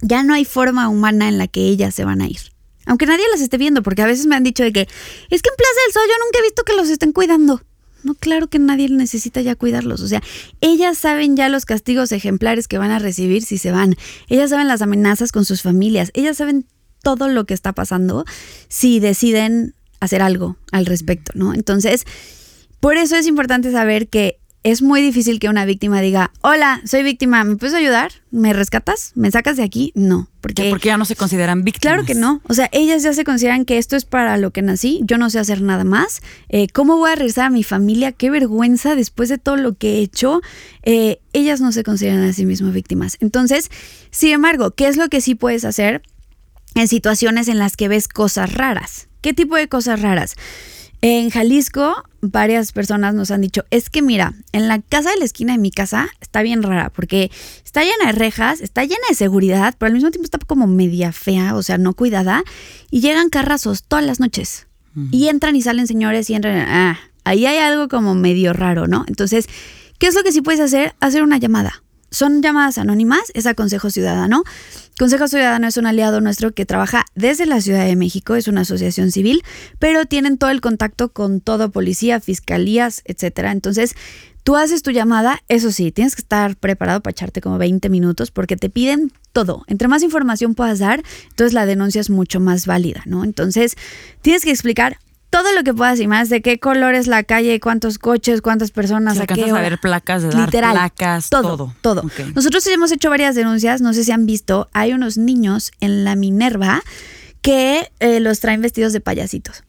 ya 0.00 0.22
no 0.22 0.34
hay 0.34 0.44
forma 0.44 0.88
humana 0.88 1.28
en 1.28 1.38
la 1.38 1.46
que 1.46 1.62
ellas 1.62 1.94
se 1.94 2.04
van 2.04 2.20
a 2.20 2.26
ir. 2.26 2.52
Aunque 2.86 3.06
nadie 3.06 3.24
las 3.30 3.40
esté 3.40 3.58
viendo, 3.58 3.82
porque 3.82 4.02
a 4.02 4.06
veces 4.06 4.26
me 4.26 4.34
han 4.34 4.42
dicho 4.42 4.64
de 4.64 4.72
que 4.72 4.80
es 4.80 5.42
que 5.42 5.50
en 5.50 5.56
Plaza 5.56 5.80
del 5.86 5.92
Sol 5.92 6.02
yo 6.08 6.24
nunca 6.24 6.38
he 6.38 6.42
visto 6.42 6.64
que 6.64 6.74
los 6.74 6.88
estén 6.88 7.12
cuidando. 7.12 7.62
No, 8.02 8.14
claro 8.14 8.48
que 8.48 8.58
nadie 8.58 8.88
necesita 8.88 9.40
ya 9.40 9.54
cuidarlos. 9.54 10.00
O 10.00 10.08
sea, 10.08 10.20
ellas 10.60 10.98
saben 10.98 11.36
ya 11.36 11.48
los 11.48 11.64
castigos 11.64 12.10
ejemplares 12.10 12.66
que 12.66 12.78
van 12.78 12.90
a 12.90 12.98
recibir 12.98 13.44
si 13.44 13.58
se 13.58 13.70
van. 13.70 13.94
Ellas 14.28 14.50
saben 14.50 14.66
las 14.66 14.82
amenazas 14.82 15.30
con 15.30 15.44
sus 15.44 15.62
familias. 15.62 16.10
Ellas 16.14 16.38
saben 16.38 16.66
todo 17.02 17.28
lo 17.28 17.44
que 17.46 17.54
está 17.54 17.72
pasando 17.72 18.24
si 18.68 18.98
deciden 18.98 19.74
hacer 20.00 20.20
algo 20.20 20.56
al 20.72 20.86
respecto, 20.86 21.30
¿no? 21.36 21.54
Entonces, 21.54 22.04
por 22.80 22.96
eso 22.96 23.14
es 23.14 23.28
importante 23.28 23.70
saber 23.70 24.08
que 24.08 24.40
es 24.64 24.80
muy 24.80 25.02
difícil 25.02 25.40
que 25.40 25.48
una 25.48 25.64
víctima 25.64 26.00
diga, 26.00 26.30
hola, 26.40 26.80
soy 26.84 27.02
víctima, 27.02 27.42
¿me 27.42 27.56
puedes 27.56 27.74
ayudar? 27.74 28.12
¿Me 28.30 28.52
rescatas? 28.52 29.12
¿Me 29.16 29.30
sacas 29.30 29.56
de 29.56 29.64
aquí? 29.64 29.92
No, 29.96 30.28
porque, 30.40 30.70
porque 30.70 30.88
ya 30.88 30.96
no 30.96 31.04
se 31.04 31.16
consideran 31.16 31.64
víctimas. 31.64 31.94
Claro 31.94 32.06
que 32.06 32.14
no. 32.14 32.40
O 32.48 32.54
sea, 32.54 32.68
ellas 32.72 33.02
ya 33.02 33.12
se 33.12 33.24
consideran 33.24 33.64
que 33.64 33.78
esto 33.78 33.96
es 33.96 34.04
para 34.04 34.36
lo 34.36 34.52
que 34.52 34.62
nací, 34.62 35.00
yo 35.02 35.18
no 35.18 35.30
sé 35.30 35.40
hacer 35.40 35.62
nada 35.62 35.82
más. 35.84 36.22
Eh, 36.48 36.68
¿Cómo 36.72 36.96
voy 36.96 37.10
a 37.10 37.16
regresar 37.16 37.46
a 37.46 37.50
mi 37.50 37.64
familia? 37.64 38.12
Qué 38.12 38.30
vergüenza 38.30 38.94
después 38.94 39.28
de 39.28 39.38
todo 39.38 39.56
lo 39.56 39.74
que 39.74 39.98
he 39.98 39.98
hecho. 39.98 40.42
Eh, 40.82 41.20
ellas 41.32 41.60
no 41.60 41.72
se 41.72 41.82
consideran 41.82 42.22
a 42.22 42.32
sí 42.32 42.46
mismas 42.46 42.72
víctimas. 42.72 43.16
Entonces, 43.20 43.70
sin 44.10 44.30
embargo, 44.30 44.70
¿qué 44.72 44.86
es 44.86 44.96
lo 44.96 45.08
que 45.08 45.20
sí 45.20 45.34
puedes 45.34 45.64
hacer 45.64 46.02
en 46.76 46.86
situaciones 46.86 47.48
en 47.48 47.58
las 47.58 47.76
que 47.76 47.88
ves 47.88 48.06
cosas 48.06 48.52
raras? 48.54 49.08
¿Qué 49.22 49.32
tipo 49.32 49.56
de 49.56 49.68
cosas 49.68 50.00
raras? 50.02 50.36
En 51.04 51.30
Jalisco, 51.30 52.04
varias 52.20 52.70
personas 52.70 53.12
nos 53.12 53.32
han 53.32 53.40
dicho, 53.40 53.64
es 53.70 53.90
que 53.90 54.02
mira, 54.02 54.34
en 54.52 54.68
la 54.68 54.80
casa 54.80 55.10
de 55.10 55.16
la 55.16 55.24
esquina 55.24 55.52
de 55.52 55.58
mi 55.58 55.72
casa 55.72 56.08
está 56.20 56.42
bien 56.42 56.62
rara, 56.62 56.90
porque 56.90 57.28
está 57.64 57.82
llena 57.82 58.06
de 58.06 58.12
rejas, 58.12 58.60
está 58.60 58.84
llena 58.84 59.02
de 59.08 59.16
seguridad, 59.16 59.74
pero 59.76 59.88
al 59.88 59.94
mismo 59.94 60.12
tiempo 60.12 60.26
está 60.26 60.38
como 60.38 60.68
media 60.68 61.10
fea, 61.10 61.56
o 61.56 61.62
sea, 61.64 61.76
no 61.76 61.94
cuidada, 61.94 62.44
y 62.88 63.00
llegan 63.00 63.30
carrazos 63.30 63.82
todas 63.82 64.04
las 64.04 64.20
noches. 64.20 64.68
Y 65.10 65.28
entran 65.28 65.56
y 65.56 65.62
salen 65.62 65.88
señores 65.88 66.30
y 66.30 66.34
entran, 66.34 66.68
ah, 66.68 67.00
ahí 67.24 67.46
hay 67.46 67.58
algo 67.58 67.88
como 67.88 68.14
medio 68.14 68.52
raro, 68.52 68.86
¿no? 68.86 69.04
Entonces, 69.08 69.48
¿qué 69.98 70.06
es 70.06 70.14
lo 70.14 70.22
que 70.22 70.30
sí 70.30 70.40
puedes 70.40 70.60
hacer? 70.60 70.94
Hacer 71.00 71.24
una 71.24 71.38
llamada. 71.38 71.81
Son 72.12 72.42
llamadas 72.42 72.76
anónimas, 72.76 73.32
es 73.32 73.46
a 73.46 73.54
Consejo 73.54 73.88
Ciudadano. 73.88 74.44
Consejo 74.98 75.28
Ciudadano 75.28 75.66
es 75.66 75.78
un 75.78 75.86
aliado 75.86 76.20
nuestro 76.20 76.52
que 76.52 76.66
trabaja 76.66 77.06
desde 77.14 77.46
la 77.46 77.62
Ciudad 77.62 77.86
de 77.86 77.96
México, 77.96 78.36
es 78.36 78.48
una 78.48 78.60
asociación 78.60 79.10
civil, 79.10 79.42
pero 79.78 80.04
tienen 80.04 80.36
todo 80.36 80.50
el 80.50 80.60
contacto 80.60 81.10
con 81.10 81.40
todo 81.40 81.70
policía, 81.70 82.20
fiscalías, 82.20 83.00
etcétera. 83.06 83.50
Entonces, 83.50 83.94
tú 84.42 84.56
haces 84.56 84.82
tu 84.82 84.90
llamada, 84.90 85.40
eso 85.48 85.72
sí, 85.72 85.90
tienes 85.90 86.14
que 86.14 86.20
estar 86.20 86.54
preparado 86.56 87.00
para 87.00 87.12
echarte 87.12 87.40
como 87.40 87.56
20 87.56 87.88
minutos 87.88 88.30
porque 88.30 88.58
te 88.58 88.68
piden 88.68 89.10
todo. 89.32 89.64
Entre 89.66 89.88
más 89.88 90.02
información 90.02 90.54
puedas 90.54 90.80
dar, 90.80 91.02
entonces 91.30 91.54
la 91.54 91.64
denuncia 91.64 92.02
es 92.02 92.10
mucho 92.10 92.40
más 92.40 92.66
válida, 92.66 93.02
¿no? 93.06 93.24
Entonces, 93.24 93.74
tienes 94.20 94.44
que 94.44 94.50
explicar 94.50 94.98
todo 95.32 95.50
lo 95.54 95.64
que 95.64 95.72
puedas 95.72 95.98
y 95.98 96.06
más, 96.06 96.28
de 96.28 96.42
qué 96.42 96.58
color 96.60 96.94
es 96.94 97.06
la 97.06 97.24
calle, 97.24 97.58
cuántos 97.58 97.98
coches, 97.98 98.42
cuántas 98.42 98.70
personas, 98.70 99.18
a 99.18 99.26
qué 99.26 99.50
hora. 99.50 99.78
placas, 99.78 100.22
de 100.22 100.28
dar 100.28 100.44
Literal, 100.44 100.72
placas, 100.72 101.30
todo. 101.30 101.74
Todo. 101.80 102.04
Nosotros 102.34 102.66
hemos 102.66 102.92
hecho 102.92 103.08
varias 103.08 103.34
denuncias, 103.34 103.80
no 103.80 103.94
sé 103.94 104.04
si 104.04 104.12
han 104.12 104.26
visto, 104.26 104.68
hay 104.74 104.92
unos 104.92 105.16
niños 105.16 105.72
en 105.80 106.04
la 106.04 106.16
Minerva 106.16 106.82
que 107.40 107.90
eh, 108.00 108.20
los 108.20 108.40
traen 108.40 108.60
vestidos 108.60 108.92
de 108.92 109.00
payasitos. 109.00 109.64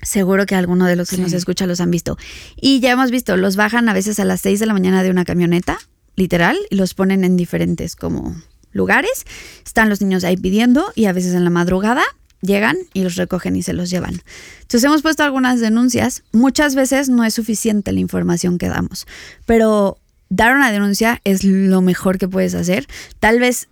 Seguro 0.00 0.46
que 0.46 0.54
alguno 0.54 0.86
de 0.86 0.96
los 0.96 1.10
que 1.10 1.18
nos 1.18 1.34
escucha 1.34 1.66
los 1.66 1.82
han 1.82 1.90
visto. 1.90 2.16
Y 2.56 2.80
ya 2.80 2.92
hemos 2.92 3.10
visto, 3.10 3.36
los 3.36 3.56
bajan 3.56 3.90
a 3.90 3.92
veces 3.92 4.18
a 4.20 4.24
las 4.24 4.40
6 4.40 4.58
de 4.58 4.66
la 4.66 4.72
mañana 4.72 5.02
de 5.02 5.10
una 5.10 5.26
camioneta, 5.26 5.78
literal, 6.16 6.56
y 6.70 6.76
los 6.76 6.94
ponen 6.94 7.24
en 7.24 7.36
diferentes 7.36 7.94
como 7.94 8.40
lugares. 8.72 9.26
Están 9.66 9.90
los 9.90 10.00
niños 10.00 10.24
ahí 10.24 10.38
pidiendo 10.38 10.92
y 10.94 11.04
a 11.04 11.12
veces 11.12 11.34
en 11.34 11.44
la 11.44 11.50
madrugada 11.50 12.04
llegan 12.40 12.76
y 12.92 13.02
los 13.02 13.16
recogen 13.16 13.56
y 13.56 13.62
se 13.62 13.72
los 13.72 13.90
llevan. 13.90 14.20
Entonces 14.62 14.84
hemos 14.84 15.02
puesto 15.02 15.22
algunas 15.22 15.60
denuncias. 15.60 16.22
Muchas 16.32 16.74
veces 16.74 17.08
no 17.08 17.24
es 17.24 17.34
suficiente 17.34 17.92
la 17.92 18.00
información 18.00 18.58
que 18.58 18.68
damos, 18.68 19.06
pero 19.46 19.98
dar 20.28 20.54
una 20.54 20.70
denuncia 20.70 21.20
es 21.24 21.44
lo 21.44 21.80
mejor 21.80 22.18
que 22.18 22.28
puedes 22.28 22.54
hacer. 22.54 22.86
Tal 23.20 23.40
vez 23.40 23.68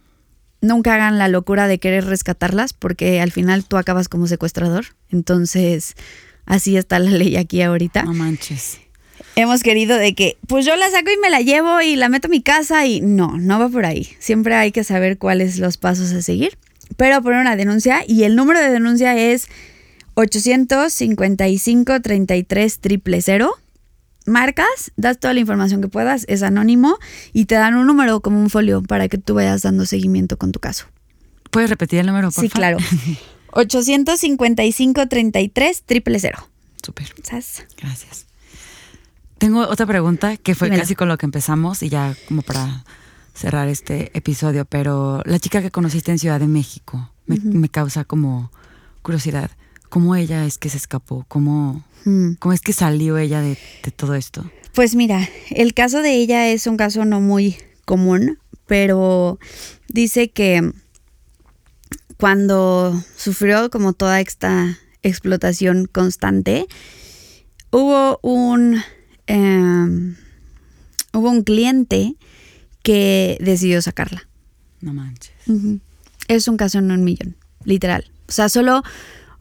nunca 0.61 0.95
hagan 0.95 1.19
la 1.19 1.29
locura 1.29 1.69
de 1.69 1.79
querer 1.79 2.07
rescatarlas 2.07 2.73
porque 2.73 3.21
al 3.21 3.33
final 3.33 3.65
tú 3.65 3.77
acabas 3.77 4.09
como 4.09 4.27
secuestrador. 4.27 4.87
Entonces, 5.11 5.95
así 6.45 6.77
está 6.77 6.99
la 6.99 7.11
ley 7.11 7.37
aquí 7.37 7.63
ahorita. 7.63 8.05
No 8.05 8.15
manches. 8.15 8.81
Hemos 9.35 9.63
querido 9.63 9.99
de 9.99 10.15
que, 10.15 10.39
pues 10.47 10.65
yo 10.65 10.77
la 10.77 10.91
saco 10.91 11.11
y 11.11 11.21
me 11.21 11.29
la 11.29 11.41
llevo 11.41 11.83
y 11.83 11.97
la 11.97 12.09
meto 12.09 12.29
a 12.29 12.31
mi 12.31 12.41
casa 12.43 12.87
y 12.87 13.03
no, 13.03 13.37
no 13.37 13.59
va 13.59 13.69
por 13.69 13.85
ahí. 13.85 14.09
Siempre 14.19 14.55
hay 14.55 14.73
que 14.73 14.83
saber 14.83 15.19
cuáles 15.19 15.59
los 15.59 15.77
pasos 15.77 16.13
a 16.13 16.23
seguir 16.23 16.57
pero 16.97 17.23
poner 17.23 17.41
una 17.41 17.57
denuncia 17.57 18.05
y 18.07 18.25
el 18.25 18.37
número 18.37 18.61
de 18.61 18.71
denuncia 18.71 19.17
es 19.17 19.49
855 20.15 22.01
33 22.01 22.81
000. 23.23 23.51
Marcas, 24.27 24.93
das 24.97 25.19
toda 25.21 25.35
la 25.35 25.41
información 25.41 25.81
que 25.81 25.89
puedas, 25.89 26.25
es 26.29 26.43
anónimo 26.43 26.99
y 27.33 27.45
te 27.45 27.55
dan 27.55 27.77
un 27.77 27.87
número 27.87 28.21
como 28.21 28.41
un 28.41 28.51
folio 28.51 28.83
para 28.83 29.09
que 29.09 29.19
tú 29.19 29.35
vayas 29.35 29.63
dando 29.63 29.87
seguimiento 29.87 30.37
con 30.37 30.53
tu 30.53 30.59
caso. 30.59 30.87
¿Puedes 31.51 31.71
repetir 31.71 32.01
el 32.01 32.07
número, 32.07 32.31
por 32.31 32.43
Sí, 32.43 32.51
claro. 32.51 32.79
855 33.53 35.07
33 35.07 35.85
000. 35.87 36.35
Súper. 36.83 37.15
Gracias. 37.81 38.27
Tengo 39.39 39.61
otra 39.61 39.87
pregunta 39.87 40.37
que 40.37 40.55
fue 40.55 40.71
casi 40.71 40.95
con 40.95 41.09
lo 41.09 41.19
que 41.19 41.27
empezamos 41.27 41.83
y 41.83 41.89
ya 41.89 42.15
como 42.27 42.43
para 42.43 42.85
cerrar 43.37 43.69
este 43.69 44.11
episodio, 44.17 44.65
pero 44.65 45.23
la 45.25 45.39
chica 45.39 45.61
que 45.61 45.71
conociste 45.71 46.11
en 46.11 46.19
Ciudad 46.19 46.41
de 46.41 46.49
México 46.49 47.11
me, 47.27 47.69
causa 47.69 48.05
como 48.05 48.51
curiosidad. 49.03 49.51
¿Cómo 49.89 50.17
ella 50.17 50.47
es 50.47 50.59
que 50.59 50.71
se 50.71 50.79
escapó? 50.79 51.25
¿Cómo, 51.29 51.85
hmm. 52.05 52.35
¿cómo 52.39 52.53
es 52.53 52.61
que 52.61 52.73
salió 52.73 53.19
ella 53.19 53.41
de, 53.43 53.59
todo 53.95 54.15
esto? 54.15 54.51
Pues 54.73 54.95
mira, 54.95 55.29
el 55.51 55.75
caso 55.75 56.03
de 56.03 56.15
ella 56.15 56.49
es 56.49 56.67
un 56.67 56.77
caso 56.77 57.05
no 57.05 57.21
muy 57.21 57.57
común, 57.85 58.39
pero 58.67 59.39
dice 59.89 60.31
que 60.31 60.73
cuando 62.19 62.99
sufrió 63.17 63.71
como 63.71 63.93
toda 63.93 64.21
esta 64.21 64.79
explotación 65.03 65.87
constante, 65.87 66.67
hubo 67.71 68.19
un, 68.23 68.83
em, 69.27 70.17
hubo 71.13 71.31
un 71.31 71.43
cliente 71.43 72.17
que 72.87 73.37
decidió 73.41 73.83
sacarla. 73.83 74.29
No 74.81 74.95
manches. 74.95 75.35
Es 76.29 76.47
un 76.47 76.57
caso 76.57 76.79
en 76.79 76.93
un 76.93 77.03
millón, 77.03 77.35
literal. 77.65 78.13
O 78.29 78.33
sea, 78.33 78.49
solo 78.49 78.85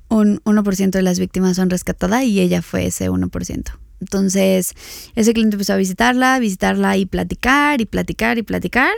un 0.10 0.40
1% 0.46 0.90
de 0.90 1.02
las 1.04 1.20
víctimas 1.20 1.56
son 1.56 1.70
rescatadas 1.70 2.24
y 2.24 2.42
ella 2.42 2.64
fue 2.64 2.88
ese 2.88 3.08
1%. 3.08 3.72
Entonces, 4.02 4.74
ese 5.14 5.34
cliente 5.34 5.58
empezó 5.58 5.74
a 5.74 5.78
visitarla, 5.78 6.40
visitarla 6.40 6.98
y 6.98 7.06
platicar 7.06 7.82
y 7.82 7.86
platicar 7.86 8.40
y 8.40 8.42
platicar. 8.42 8.94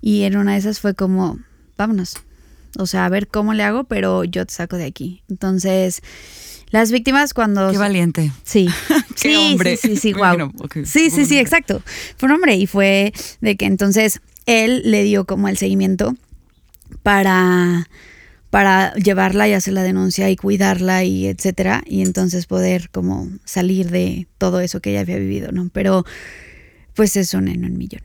Y 0.00 0.22
en 0.22 0.36
una 0.36 0.52
de 0.52 0.58
esas 0.58 0.78
fue 0.78 0.94
como, 0.94 1.40
vámonos. 1.76 2.18
O 2.78 2.86
sea, 2.86 3.04
a 3.04 3.08
ver 3.08 3.26
cómo 3.26 3.52
le 3.52 3.64
hago, 3.64 3.82
pero 3.82 4.22
yo 4.22 4.46
te 4.46 4.54
saco 4.54 4.76
de 4.76 4.84
aquí. 4.84 5.24
Entonces, 5.28 6.02
las 6.70 6.92
víctimas 6.92 7.34
cuando... 7.34 7.70
Qué 7.70 7.78
valiente. 7.78 8.32
Sí. 8.44 8.68
Qué 9.20 9.36
hombre. 9.36 9.76
Sí, 9.76 9.88
sí, 9.88 9.96
sí, 9.96 10.12
wow. 10.12 10.52
Sí, 10.84 11.10
sí, 11.10 11.24
sí, 11.24 11.38
exacto. 11.38 11.82
Fue 12.16 12.28
un 12.28 12.34
hombre 12.34 12.56
y 12.56 12.66
fue 12.66 13.12
de 13.40 13.56
que 13.56 13.66
entonces 13.66 14.20
él 14.46 14.82
le 14.84 15.02
dio 15.04 15.24
como 15.24 15.48
el 15.48 15.56
seguimiento 15.56 16.14
para 17.02 17.88
para 18.50 18.94
llevarla 18.94 19.46
y 19.46 19.52
hacer 19.52 19.74
la 19.74 19.82
denuncia 19.82 20.30
y 20.30 20.36
cuidarla 20.36 21.04
y 21.04 21.26
etcétera 21.26 21.82
y 21.86 22.00
entonces 22.00 22.46
poder 22.46 22.88
como 22.88 23.28
salir 23.44 23.90
de 23.90 24.26
todo 24.38 24.60
eso 24.60 24.80
que 24.80 24.90
ella 24.90 25.00
había 25.00 25.18
vivido, 25.18 25.52
¿no? 25.52 25.68
Pero 25.70 26.06
pues 26.94 27.16
es 27.16 27.34
un 27.34 27.48
en 27.48 27.64
un 27.64 27.76
millón. 27.76 28.02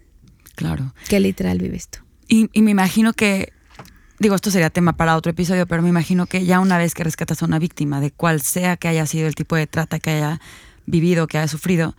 Claro. 0.56 0.94
Que 1.08 1.20
literal 1.20 1.60
vive 1.60 1.78
esto. 1.78 2.00
Y, 2.28 2.50
y 2.52 2.62
me 2.62 2.72
imagino 2.72 3.14
que 3.14 3.54
digo, 4.20 4.36
esto 4.36 4.52
sería 4.52 4.70
tema 4.70 4.94
para 4.94 5.16
otro 5.16 5.32
episodio, 5.32 5.68
pero 5.68 5.82
me 5.82 5.90
imagino 5.90 6.26
que 6.26 6.46
ya 6.46 6.60
una 6.60 6.78
vez 6.78 6.94
que 6.94 7.04
rescatas 7.04 7.42
a 7.42 7.46
una 7.46 7.60
víctima, 7.60 8.00
de 8.00 8.12
cual 8.12 8.42
sea 8.42 8.78
que 8.78 8.88
haya 8.88 9.06
sido 9.06 9.28
el 9.28 9.36
tipo 9.36 9.56
de 9.56 9.68
trata 9.68 10.00
que 10.00 10.12
haya 10.12 10.42
vivido, 10.86 11.28
que 11.28 11.38
haya 11.38 11.48
sufrido, 11.48 11.96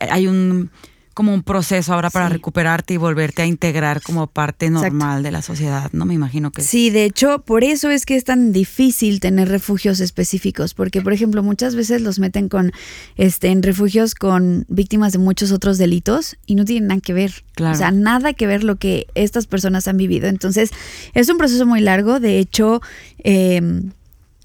hay 0.00 0.26
un 0.26 0.70
como 1.16 1.32
un 1.32 1.42
proceso 1.42 1.94
ahora 1.94 2.10
para 2.10 2.28
recuperarte 2.28 2.92
y 2.92 2.98
volverte 2.98 3.40
a 3.40 3.46
integrar 3.46 4.02
como 4.02 4.26
parte 4.26 4.68
normal 4.68 5.22
de 5.22 5.30
la 5.30 5.40
sociedad, 5.40 5.88
¿no? 5.92 6.04
Me 6.04 6.12
imagino 6.12 6.50
que... 6.52 6.60
Sí, 6.60 6.90
de 6.90 7.06
hecho, 7.06 7.38
por 7.38 7.64
eso 7.64 7.88
es 7.88 8.04
que 8.04 8.16
es 8.16 8.24
tan 8.24 8.52
difícil 8.52 9.18
tener 9.18 9.48
refugios 9.48 10.00
específicos, 10.00 10.74
porque, 10.74 11.00
por 11.00 11.14
ejemplo, 11.14 11.42
muchas 11.42 11.74
veces 11.74 12.02
los 12.02 12.18
meten 12.18 12.50
con, 12.50 12.72
este, 13.16 13.48
en 13.48 13.62
refugios 13.62 14.14
con 14.14 14.66
víctimas 14.68 15.12
de 15.12 15.18
muchos 15.18 15.52
otros 15.52 15.78
delitos 15.78 16.36
y 16.44 16.54
no 16.54 16.66
tienen 16.66 16.88
nada 16.88 17.00
que 17.00 17.14
ver. 17.14 17.32
O 17.62 17.74
sea, 17.74 17.92
nada 17.92 18.34
que 18.34 18.46
ver 18.46 18.62
lo 18.62 18.76
que 18.76 19.06
estas 19.14 19.46
personas 19.46 19.88
han 19.88 19.96
vivido. 19.96 20.28
Entonces, 20.28 20.68
es 21.14 21.30
un 21.30 21.38
proceso 21.38 21.64
muy 21.64 21.80
largo. 21.80 22.20
De 22.20 22.38
hecho, 22.38 22.82
em, 23.24 23.92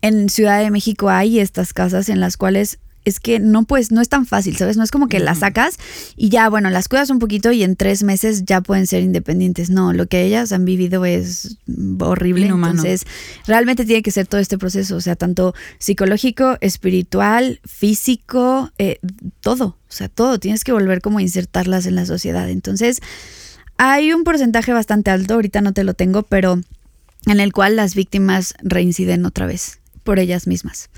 en 0.02 0.30
Ciudad 0.30 0.62
de 0.62 0.72
México 0.72 1.10
hay 1.10 1.40
estas 1.40 1.74
casas 1.74 2.08
en 2.08 2.22
las 2.22 2.38
cuales 2.38 2.80
es 3.06 3.20
que 3.20 3.40
no 3.40 3.64
puedes, 3.64 3.92
no 3.92 4.02
es 4.02 4.10
tan 4.10 4.26
fácil, 4.26 4.56
¿sabes? 4.58 4.78
No 4.78 4.84
es 4.84 4.92
como 4.92 5.08
que 5.08 5.20
las 5.20 5.40
sacas 5.40 5.78
y 6.16 6.30
ya, 6.30 6.50
bueno, 6.50 6.70
las 6.70 6.88
cuidas 6.88 7.10
un 7.10 7.20
poquito 7.20 7.52
y 7.52 7.64
en 7.64 7.76
tres 7.76 8.04
meses 8.04 8.46
ya 8.46 8.62
pueden 8.62 8.88
ser 8.88 9.02
independientes. 9.02 9.70
No, 9.70 9.94
lo 9.94 10.06
que 10.08 10.24
ellas 10.24 10.52
han 10.52 10.66
vivido 10.66 11.06
es 11.06 11.58
horrible. 12.00 12.48
Entonces, 12.48 13.06
realmente 13.48 13.86
tiene 13.86 14.04
que 14.04 14.12
ser 14.12 14.28
todo 14.28 14.40
este 14.40 14.58
proceso, 14.58 14.96
o 14.96 15.02
sea, 15.02 15.16
tanto 15.16 15.56
psicológico, 15.80 16.58
espiritual, 16.62 17.60
físico, 17.66 18.72
eh, 18.78 19.00
todo, 19.40 19.66
o 19.66 19.92
sea, 19.92 20.08
todo. 20.08 20.40
Tienes 20.40 20.64
que 20.64 20.72
volver 20.72 21.02
como 21.02 21.18
a 21.18 21.22
insertarlas 21.22 21.86
en 21.86 21.96
la 21.96 22.06
sociedad. 22.06 22.50
Entonces, 22.50 23.02
hay 23.78 24.14
un 24.14 24.24
porcentaje 24.24 24.74
bastante 24.74 25.10
alto, 25.10 25.36
ahorita 25.36 25.62
no 25.62 25.74
te 25.74 25.84
lo 25.84 25.96
tengo, 25.96 26.24
pero 26.24 26.62
en 27.26 27.40
el 27.40 27.52
cual 27.52 27.76
las 27.76 27.96
víctimas 27.96 28.54
reinciden 28.62 29.26
otra 29.26 29.48
vez 29.48 29.80
por 30.04 30.20
ellas 30.20 30.48
mismas 30.48 30.90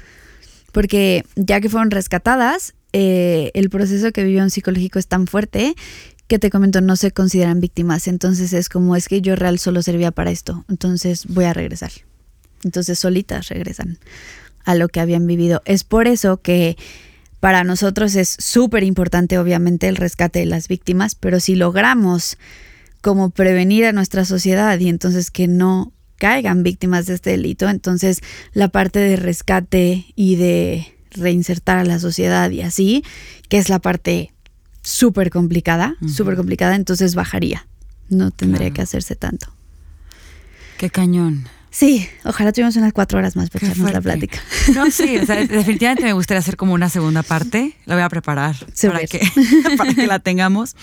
porque 0.73 1.23
ya 1.37 1.61
que 1.61 1.69
fueron 1.69 1.91
rescatadas, 1.91 2.73
eh, 2.91 3.51
el 3.53 3.69
proceso 3.69 4.11
que 4.11 4.23
vivió 4.23 4.43
un 4.43 4.49
psicológico 4.49 4.99
es 4.99 5.07
tan 5.07 5.27
fuerte 5.27 5.75
que 6.27 6.39
te 6.39 6.49
comento, 6.49 6.81
no 6.81 6.95
se 6.95 7.11
consideran 7.11 7.61
víctimas. 7.61 8.07
Entonces 8.07 8.51
es 8.51 8.67
como, 8.67 8.95
es 8.95 9.07
que 9.07 9.21
yo 9.21 9.35
real 9.37 9.59
solo 9.59 9.81
servía 9.81 10.11
para 10.11 10.31
esto, 10.31 10.65
entonces 10.67 11.27
voy 11.27 11.45
a 11.45 11.53
regresar. 11.53 11.91
Entonces 12.63 12.99
solitas 12.99 13.47
regresan 13.47 13.99
a 14.65 14.75
lo 14.75 14.89
que 14.89 14.99
habían 14.99 15.27
vivido. 15.27 15.61
Es 15.65 15.83
por 15.83 16.07
eso 16.07 16.41
que 16.41 16.75
para 17.39 17.63
nosotros 17.63 18.15
es 18.15 18.35
súper 18.39 18.83
importante, 18.83 19.37
obviamente, 19.37 19.87
el 19.87 19.95
rescate 19.95 20.39
de 20.39 20.45
las 20.45 20.67
víctimas, 20.67 21.15
pero 21.15 21.39
si 21.39 21.55
logramos 21.55 22.37
como 23.01 23.31
prevenir 23.31 23.85
a 23.85 23.91
nuestra 23.91 24.23
sociedad 24.23 24.79
y 24.79 24.87
entonces 24.87 25.29
que 25.29 25.47
no 25.47 25.91
caigan 26.23 26.63
víctimas 26.63 27.05
de 27.05 27.15
este 27.15 27.31
delito. 27.31 27.67
Entonces, 27.67 28.21
la 28.53 28.69
parte 28.69 28.99
de 28.99 29.17
rescate 29.17 30.05
y 30.15 30.37
de 30.37 30.95
reinsertar 31.11 31.79
a 31.79 31.83
la 31.83 31.99
sociedad 31.99 32.49
y 32.49 32.61
así, 32.61 33.03
que 33.49 33.57
es 33.57 33.67
la 33.67 33.79
parte 33.79 34.31
súper 34.83 35.29
complicada, 35.29 35.97
súper 36.07 36.37
complicada, 36.37 36.77
entonces 36.77 37.13
bajaría. 37.13 37.67
No 38.07 38.31
tendría 38.31 38.71
que 38.71 38.81
hacerse 38.81 39.17
tanto. 39.17 39.47
Qué 40.77 40.89
cañón. 40.89 41.49
Sí, 41.71 42.07
ojalá 42.23 42.53
tuviéramos 42.53 42.77
unas 42.77 42.93
cuatro 42.93 43.19
horas 43.19 43.35
más 43.35 43.49
para 43.49 43.67
echarnos 43.67 43.91
la 43.91 43.99
plática. 43.99 44.39
No, 44.73 44.89
sí, 44.91 45.17
definitivamente 45.27 46.03
me 46.03 46.13
gustaría 46.13 46.39
hacer 46.39 46.55
como 46.55 46.73
una 46.73 46.87
segunda 46.87 47.21
parte. 47.23 47.75
La 47.85 47.95
voy 47.95 48.03
a 48.03 48.07
preparar 48.07 48.55
para 48.81 48.99
que, 49.07 49.19
para 49.77 49.93
que 49.93 50.07
la 50.07 50.19
tengamos. 50.19 50.77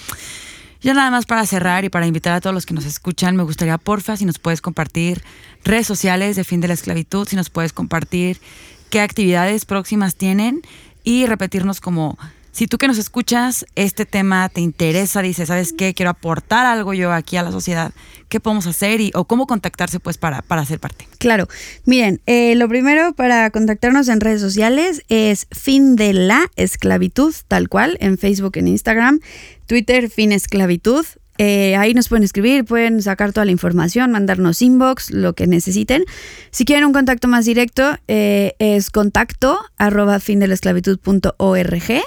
Ya 0.82 0.94
nada 0.94 1.10
más 1.10 1.26
para 1.26 1.44
cerrar 1.44 1.84
y 1.84 1.90
para 1.90 2.06
invitar 2.06 2.32
a 2.32 2.40
todos 2.40 2.54
los 2.54 2.64
que 2.64 2.72
nos 2.72 2.86
escuchan, 2.86 3.36
me 3.36 3.42
gustaría, 3.42 3.76
porfa, 3.76 4.16
si 4.16 4.24
nos 4.24 4.38
puedes 4.38 4.62
compartir 4.62 5.22
redes 5.62 5.86
sociales 5.86 6.36
de 6.36 6.44
fin 6.44 6.62
de 6.62 6.68
la 6.68 6.74
esclavitud, 6.74 7.28
si 7.28 7.36
nos 7.36 7.50
puedes 7.50 7.74
compartir 7.74 8.40
qué 8.88 9.02
actividades 9.02 9.66
próximas 9.66 10.16
tienen 10.16 10.62
y 11.04 11.26
repetirnos 11.26 11.82
como 11.82 12.18
si 12.52 12.66
tú 12.66 12.78
que 12.78 12.88
nos 12.88 12.98
escuchas, 12.98 13.64
este 13.76 14.06
tema 14.06 14.48
te 14.48 14.60
interesa, 14.60 15.22
dices, 15.22 15.48
¿sabes 15.48 15.72
qué? 15.72 15.94
Quiero 15.94 16.10
aportar 16.10 16.66
algo 16.66 16.94
yo 16.94 17.12
aquí 17.12 17.36
a 17.36 17.42
la 17.42 17.52
sociedad. 17.52 17.92
¿Qué 18.28 18.40
podemos 18.40 18.66
hacer 18.66 19.00
y, 19.00 19.10
o 19.14 19.24
cómo 19.24 19.46
contactarse 19.46 20.00
pues 20.00 20.18
para, 20.18 20.42
para 20.42 20.64
ser 20.64 20.80
parte? 20.80 21.06
Claro. 21.18 21.48
Miren, 21.84 22.20
eh, 22.26 22.54
lo 22.56 22.68
primero 22.68 23.12
para 23.12 23.50
contactarnos 23.50 24.08
en 24.08 24.20
redes 24.20 24.40
sociales 24.40 25.02
es 25.08 25.46
fin 25.52 25.96
de 25.96 26.12
la 26.12 26.50
esclavitud, 26.56 27.34
tal 27.48 27.68
cual, 27.68 27.96
en 28.00 28.18
Facebook, 28.18 28.56
en 28.56 28.68
Instagram, 28.68 29.20
Twitter, 29.66 30.10
fin 30.10 30.32
esclavitud. 30.32 31.06
Eh, 31.42 31.74
ahí 31.76 31.94
nos 31.94 32.10
pueden 32.10 32.22
escribir, 32.22 32.66
pueden 32.66 33.00
sacar 33.00 33.32
toda 33.32 33.46
la 33.46 33.50
información, 33.50 34.10
mandarnos 34.10 34.60
inbox, 34.60 35.10
lo 35.10 35.32
que 35.32 35.46
necesiten. 35.46 36.04
Si 36.50 36.66
quieren 36.66 36.84
un 36.84 36.92
contacto 36.92 37.28
más 37.28 37.46
directo, 37.46 37.96
eh, 38.08 38.52
es 38.58 38.90
contacto 38.90 39.58
arroba 39.78 40.18
esclavitud.org. 40.18 42.02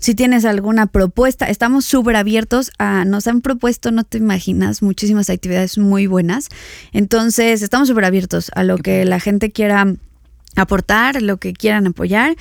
Si 0.00 0.14
tienes 0.16 0.44
alguna 0.44 0.86
propuesta, 0.86 1.48
estamos 1.48 1.84
súper 1.84 2.16
abiertos 2.16 2.72
a, 2.80 3.04
nos 3.04 3.28
han 3.28 3.42
propuesto, 3.42 3.92
no 3.92 4.02
te 4.02 4.18
imaginas, 4.18 4.82
muchísimas 4.82 5.30
actividades 5.30 5.78
muy 5.78 6.08
buenas. 6.08 6.48
Entonces, 6.92 7.62
estamos 7.62 7.86
súper 7.86 8.06
abiertos 8.06 8.50
a 8.56 8.64
lo 8.64 8.76
que 8.78 9.04
la 9.04 9.20
gente 9.20 9.52
quiera 9.52 9.86
aportar, 10.56 11.22
lo 11.22 11.36
que 11.36 11.52
quieran 11.52 11.86
apoyar. 11.86 12.34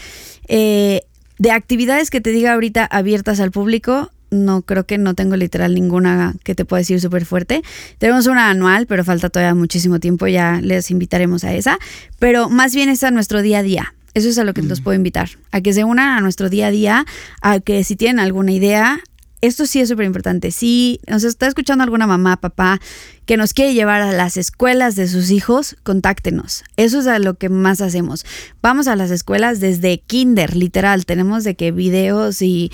Eh, 0.47 1.03
de 1.37 1.51
actividades 1.51 2.09
que 2.09 2.21
te 2.21 2.31
diga 2.31 2.53
ahorita 2.53 2.85
abiertas 2.85 3.39
al 3.39 3.51
público, 3.51 4.09
no 4.33 4.61
creo 4.63 4.85
que 4.85 4.97
no 4.97 5.13
tengo 5.13 5.35
literal 5.35 5.73
ninguna 5.73 6.33
que 6.43 6.55
te 6.55 6.65
pueda 6.65 6.79
decir 6.79 6.99
súper 6.99 7.25
fuerte. 7.25 7.63
Tenemos 7.97 8.27
una 8.27 8.49
anual, 8.49 8.87
pero 8.87 9.03
falta 9.03 9.29
todavía 9.29 9.55
muchísimo 9.55 9.99
tiempo, 9.99 10.27
ya 10.27 10.59
les 10.61 10.91
invitaremos 10.91 11.43
a 11.43 11.53
esa. 11.53 11.77
Pero 12.19 12.49
más 12.49 12.75
bien 12.75 12.89
es 12.89 13.03
a 13.03 13.11
nuestro 13.11 13.41
día 13.41 13.59
a 13.59 13.63
día. 13.63 13.93
Eso 14.13 14.29
es 14.29 14.37
a 14.37 14.43
lo 14.43 14.53
que 14.53 14.61
los 14.61 14.81
mm. 14.81 14.83
puedo 14.83 14.95
invitar, 14.95 15.29
a 15.51 15.61
que 15.61 15.73
se 15.73 15.83
unan 15.83 16.17
a 16.17 16.21
nuestro 16.21 16.49
día 16.49 16.67
a 16.67 16.71
día, 16.71 17.05
a 17.41 17.59
que 17.59 17.83
si 17.83 17.95
tienen 17.95 18.19
alguna 18.19 18.51
idea, 18.51 18.99
esto 19.43 19.65
sí 19.65 19.81
es 19.81 19.89
súper 19.89 20.05
importante. 20.05 20.51
Si 20.51 21.01
nos 21.05 21.25
está 21.25 21.47
escuchando 21.47 21.83
alguna 21.83 22.07
mamá, 22.07 22.37
papá, 22.37 22.79
que 23.25 23.35
nos 23.35 23.53
quiere 23.53 23.73
llevar 23.73 24.01
a 24.01 24.13
las 24.13 24.37
escuelas 24.37 24.95
de 24.95 25.09
sus 25.09 25.31
hijos, 25.31 25.75
contáctenos. 25.83 26.63
Eso 26.77 26.99
es 26.99 27.07
a 27.07 27.19
lo 27.19 27.33
que 27.33 27.49
más 27.49 27.81
hacemos. 27.81 28.25
Vamos 28.61 28.87
a 28.87 28.95
las 28.95 29.11
escuelas 29.11 29.59
desde 29.59 29.99
kinder, 29.99 30.55
literal. 30.55 31.05
Tenemos 31.05 31.43
de 31.43 31.55
que 31.55 31.71
videos 31.71 32.41
y 32.41 32.71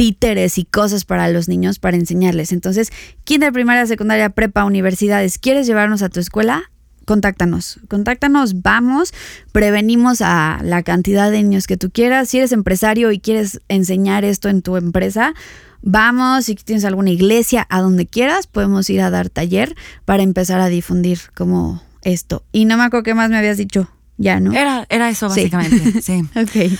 títeres 0.00 0.56
y 0.56 0.64
cosas 0.64 1.04
para 1.04 1.28
los 1.28 1.46
niños 1.46 1.78
para 1.78 1.98
enseñarles. 1.98 2.52
Entonces, 2.52 2.90
kinder, 3.24 3.52
primaria, 3.52 3.84
secundaria, 3.84 4.30
prepa, 4.30 4.64
universidades, 4.64 5.36
¿quieres 5.36 5.66
llevarnos 5.66 6.00
a 6.00 6.08
tu 6.08 6.20
escuela? 6.20 6.62
Contáctanos, 7.04 7.80
contáctanos, 7.86 8.62
vamos, 8.62 9.12
prevenimos 9.52 10.22
a 10.22 10.60
la 10.64 10.82
cantidad 10.82 11.30
de 11.30 11.42
niños 11.42 11.66
que 11.66 11.76
tú 11.76 11.90
quieras. 11.90 12.30
Si 12.30 12.38
eres 12.38 12.52
empresario 12.52 13.12
y 13.12 13.20
quieres 13.20 13.60
enseñar 13.68 14.24
esto 14.24 14.48
en 14.48 14.62
tu 14.62 14.78
empresa, 14.78 15.34
vamos, 15.82 16.46
si 16.46 16.54
tienes 16.54 16.86
alguna 16.86 17.10
iglesia, 17.10 17.66
a 17.68 17.82
donde 17.82 18.06
quieras, 18.06 18.46
podemos 18.46 18.88
ir 18.88 19.02
a 19.02 19.10
dar 19.10 19.28
taller 19.28 19.76
para 20.06 20.22
empezar 20.22 20.62
a 20.62 20.68
difundir 20.68 21.18
como 21.34 21.82
esto. 22.04 22.42
Y 22.52 22.64
no 22.64 22.78
me 22.78 22.84
acuerdo 22.84 23.02
qué 23.02 23.12
más 23.12 23.28
me 23.28 23.36
habías 23.36 23.58
dicho, 23.58 23.90
ya, 24.16 24.40
¿no? 24.40 24.54
Era, 24.54 24.86
era 24.88 25.10
eso 25.10 25.28
básicamente, 25.28 26.00
sí. 26.00 26.22
ok. 26.36 26.78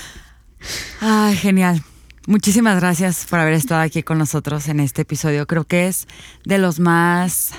Ay, 1.03 1.37
genial. 1.37 1.83
Muchísimas 2.27 2.79
gracias 2.79 3.27
por 3.29 3.39
haber 3.39 3.55
estado 3.55 3.81
aquí 3.81 4.03
con 4.03 4.19
nosotros 4.19 4.69
en 4.69 4.81
este 4.81 5.03
episodio. 5.03 5.47
Creo 5.47 5.65
que 5.65 5.89
es 5.89 6.07
de 6.45 6.59
los 6.59 6.79
más 6.79 7.53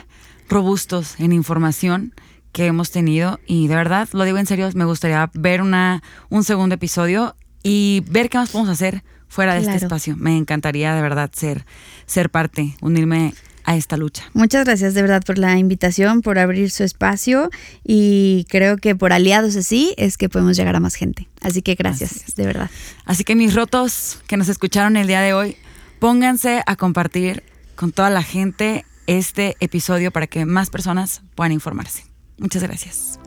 robustos 0.50 1.20
en 1.20 1.34
información 1.34 2.14
que 2.52 2.68
hemos 2.68 2.92
tenido 2.92 3.40
y 3.48 3.68
de 3.68 3.76
verdad, 3.76 4.08
lo 4.14 4.24
digo 4.24 4.38
en 4.38 4.46
serio, 4.46 4.70
me 4.76 4.86
gustaría 4.86 5.30
ver 5.34 5.62
una, 5.62 6.04
un 6.30 6.44
segundo 6.44 6.76
episodio 6.76 7.36
y 7.64 8.04
ver 8.10 8.30
qué 8.30 8.38
más 8.38 8.52
podemos 8.52 8.72
hacer 8.72 9.04
fuera 9.28 9.56
de 9.56 9.62
este 9.62 9.78
espacio. 9.78 10.16
Me 10.18 10.38
encantaría 10.38 10.94
de 10.94 11.02
verdad 11.02 11.32
ser, 11.34 11.66
ser 12.06 12.30
parte, 12.30 12.76
unirme 12.82 13.34
a 13.64 13.76
esta 13.76 13.98
lucha. 13.98 14.24
Muchas 14.34 14.66
gracias 14.66 14.94
de 14.94 15.02
verdad 15.02 15.24
por 15.26 15.38
la 15.38 15.58
invitación, 15.58 16.22
por 16.22 16.40
abrir 16.40 16.72
su 16.72 16.84
espacio 16.84 17.50
y 17.84 18.46
creo 18.50 18.78
que 18.78 18.96
por 18.96 19.14
aliados 19.14 19.56
así 19.56 19.94
es 19.98 20.18
que 20.18 20.30
podemos 20.30 20.58
llegar 20.58 20.76
a 20.76 20.80
más 20.80 20.96
gente. 20.96 21.28
Así 21.42 21.62
que 21.62 21.76
gracias, 21.76 22.36
de 22.36 22.46
verdad. 22.46 22.70
Así 23.06 23.24
que 23.24 23.36
mis 23.36 23.56
rotos 23.56 24.22
que 24.28 24.38
nos 24.38 24.50
escucharon 24.50 24.98
el 24.98 25.08
día 25.08 25.22
de 25.22 25.34
hoy, 25.34 25.58
pónganse 26.00 26.64
a 26.66 26.76
compartir 26.76 27.44
con 27.76 27.92
toda 27.92 28.10
la 28.10 28.24
gente 28.24 28.86
este 29.08 29.56
episodio 29.60 30.12
para 30.12 30.28
que 30.28 30.46
más 30.46 30.70
personas 30.70 31.22
puedan 31.36 31.52
informarse. 31.52 32.06
Muchas 32.38 32.64
gracias. 32.64 33.21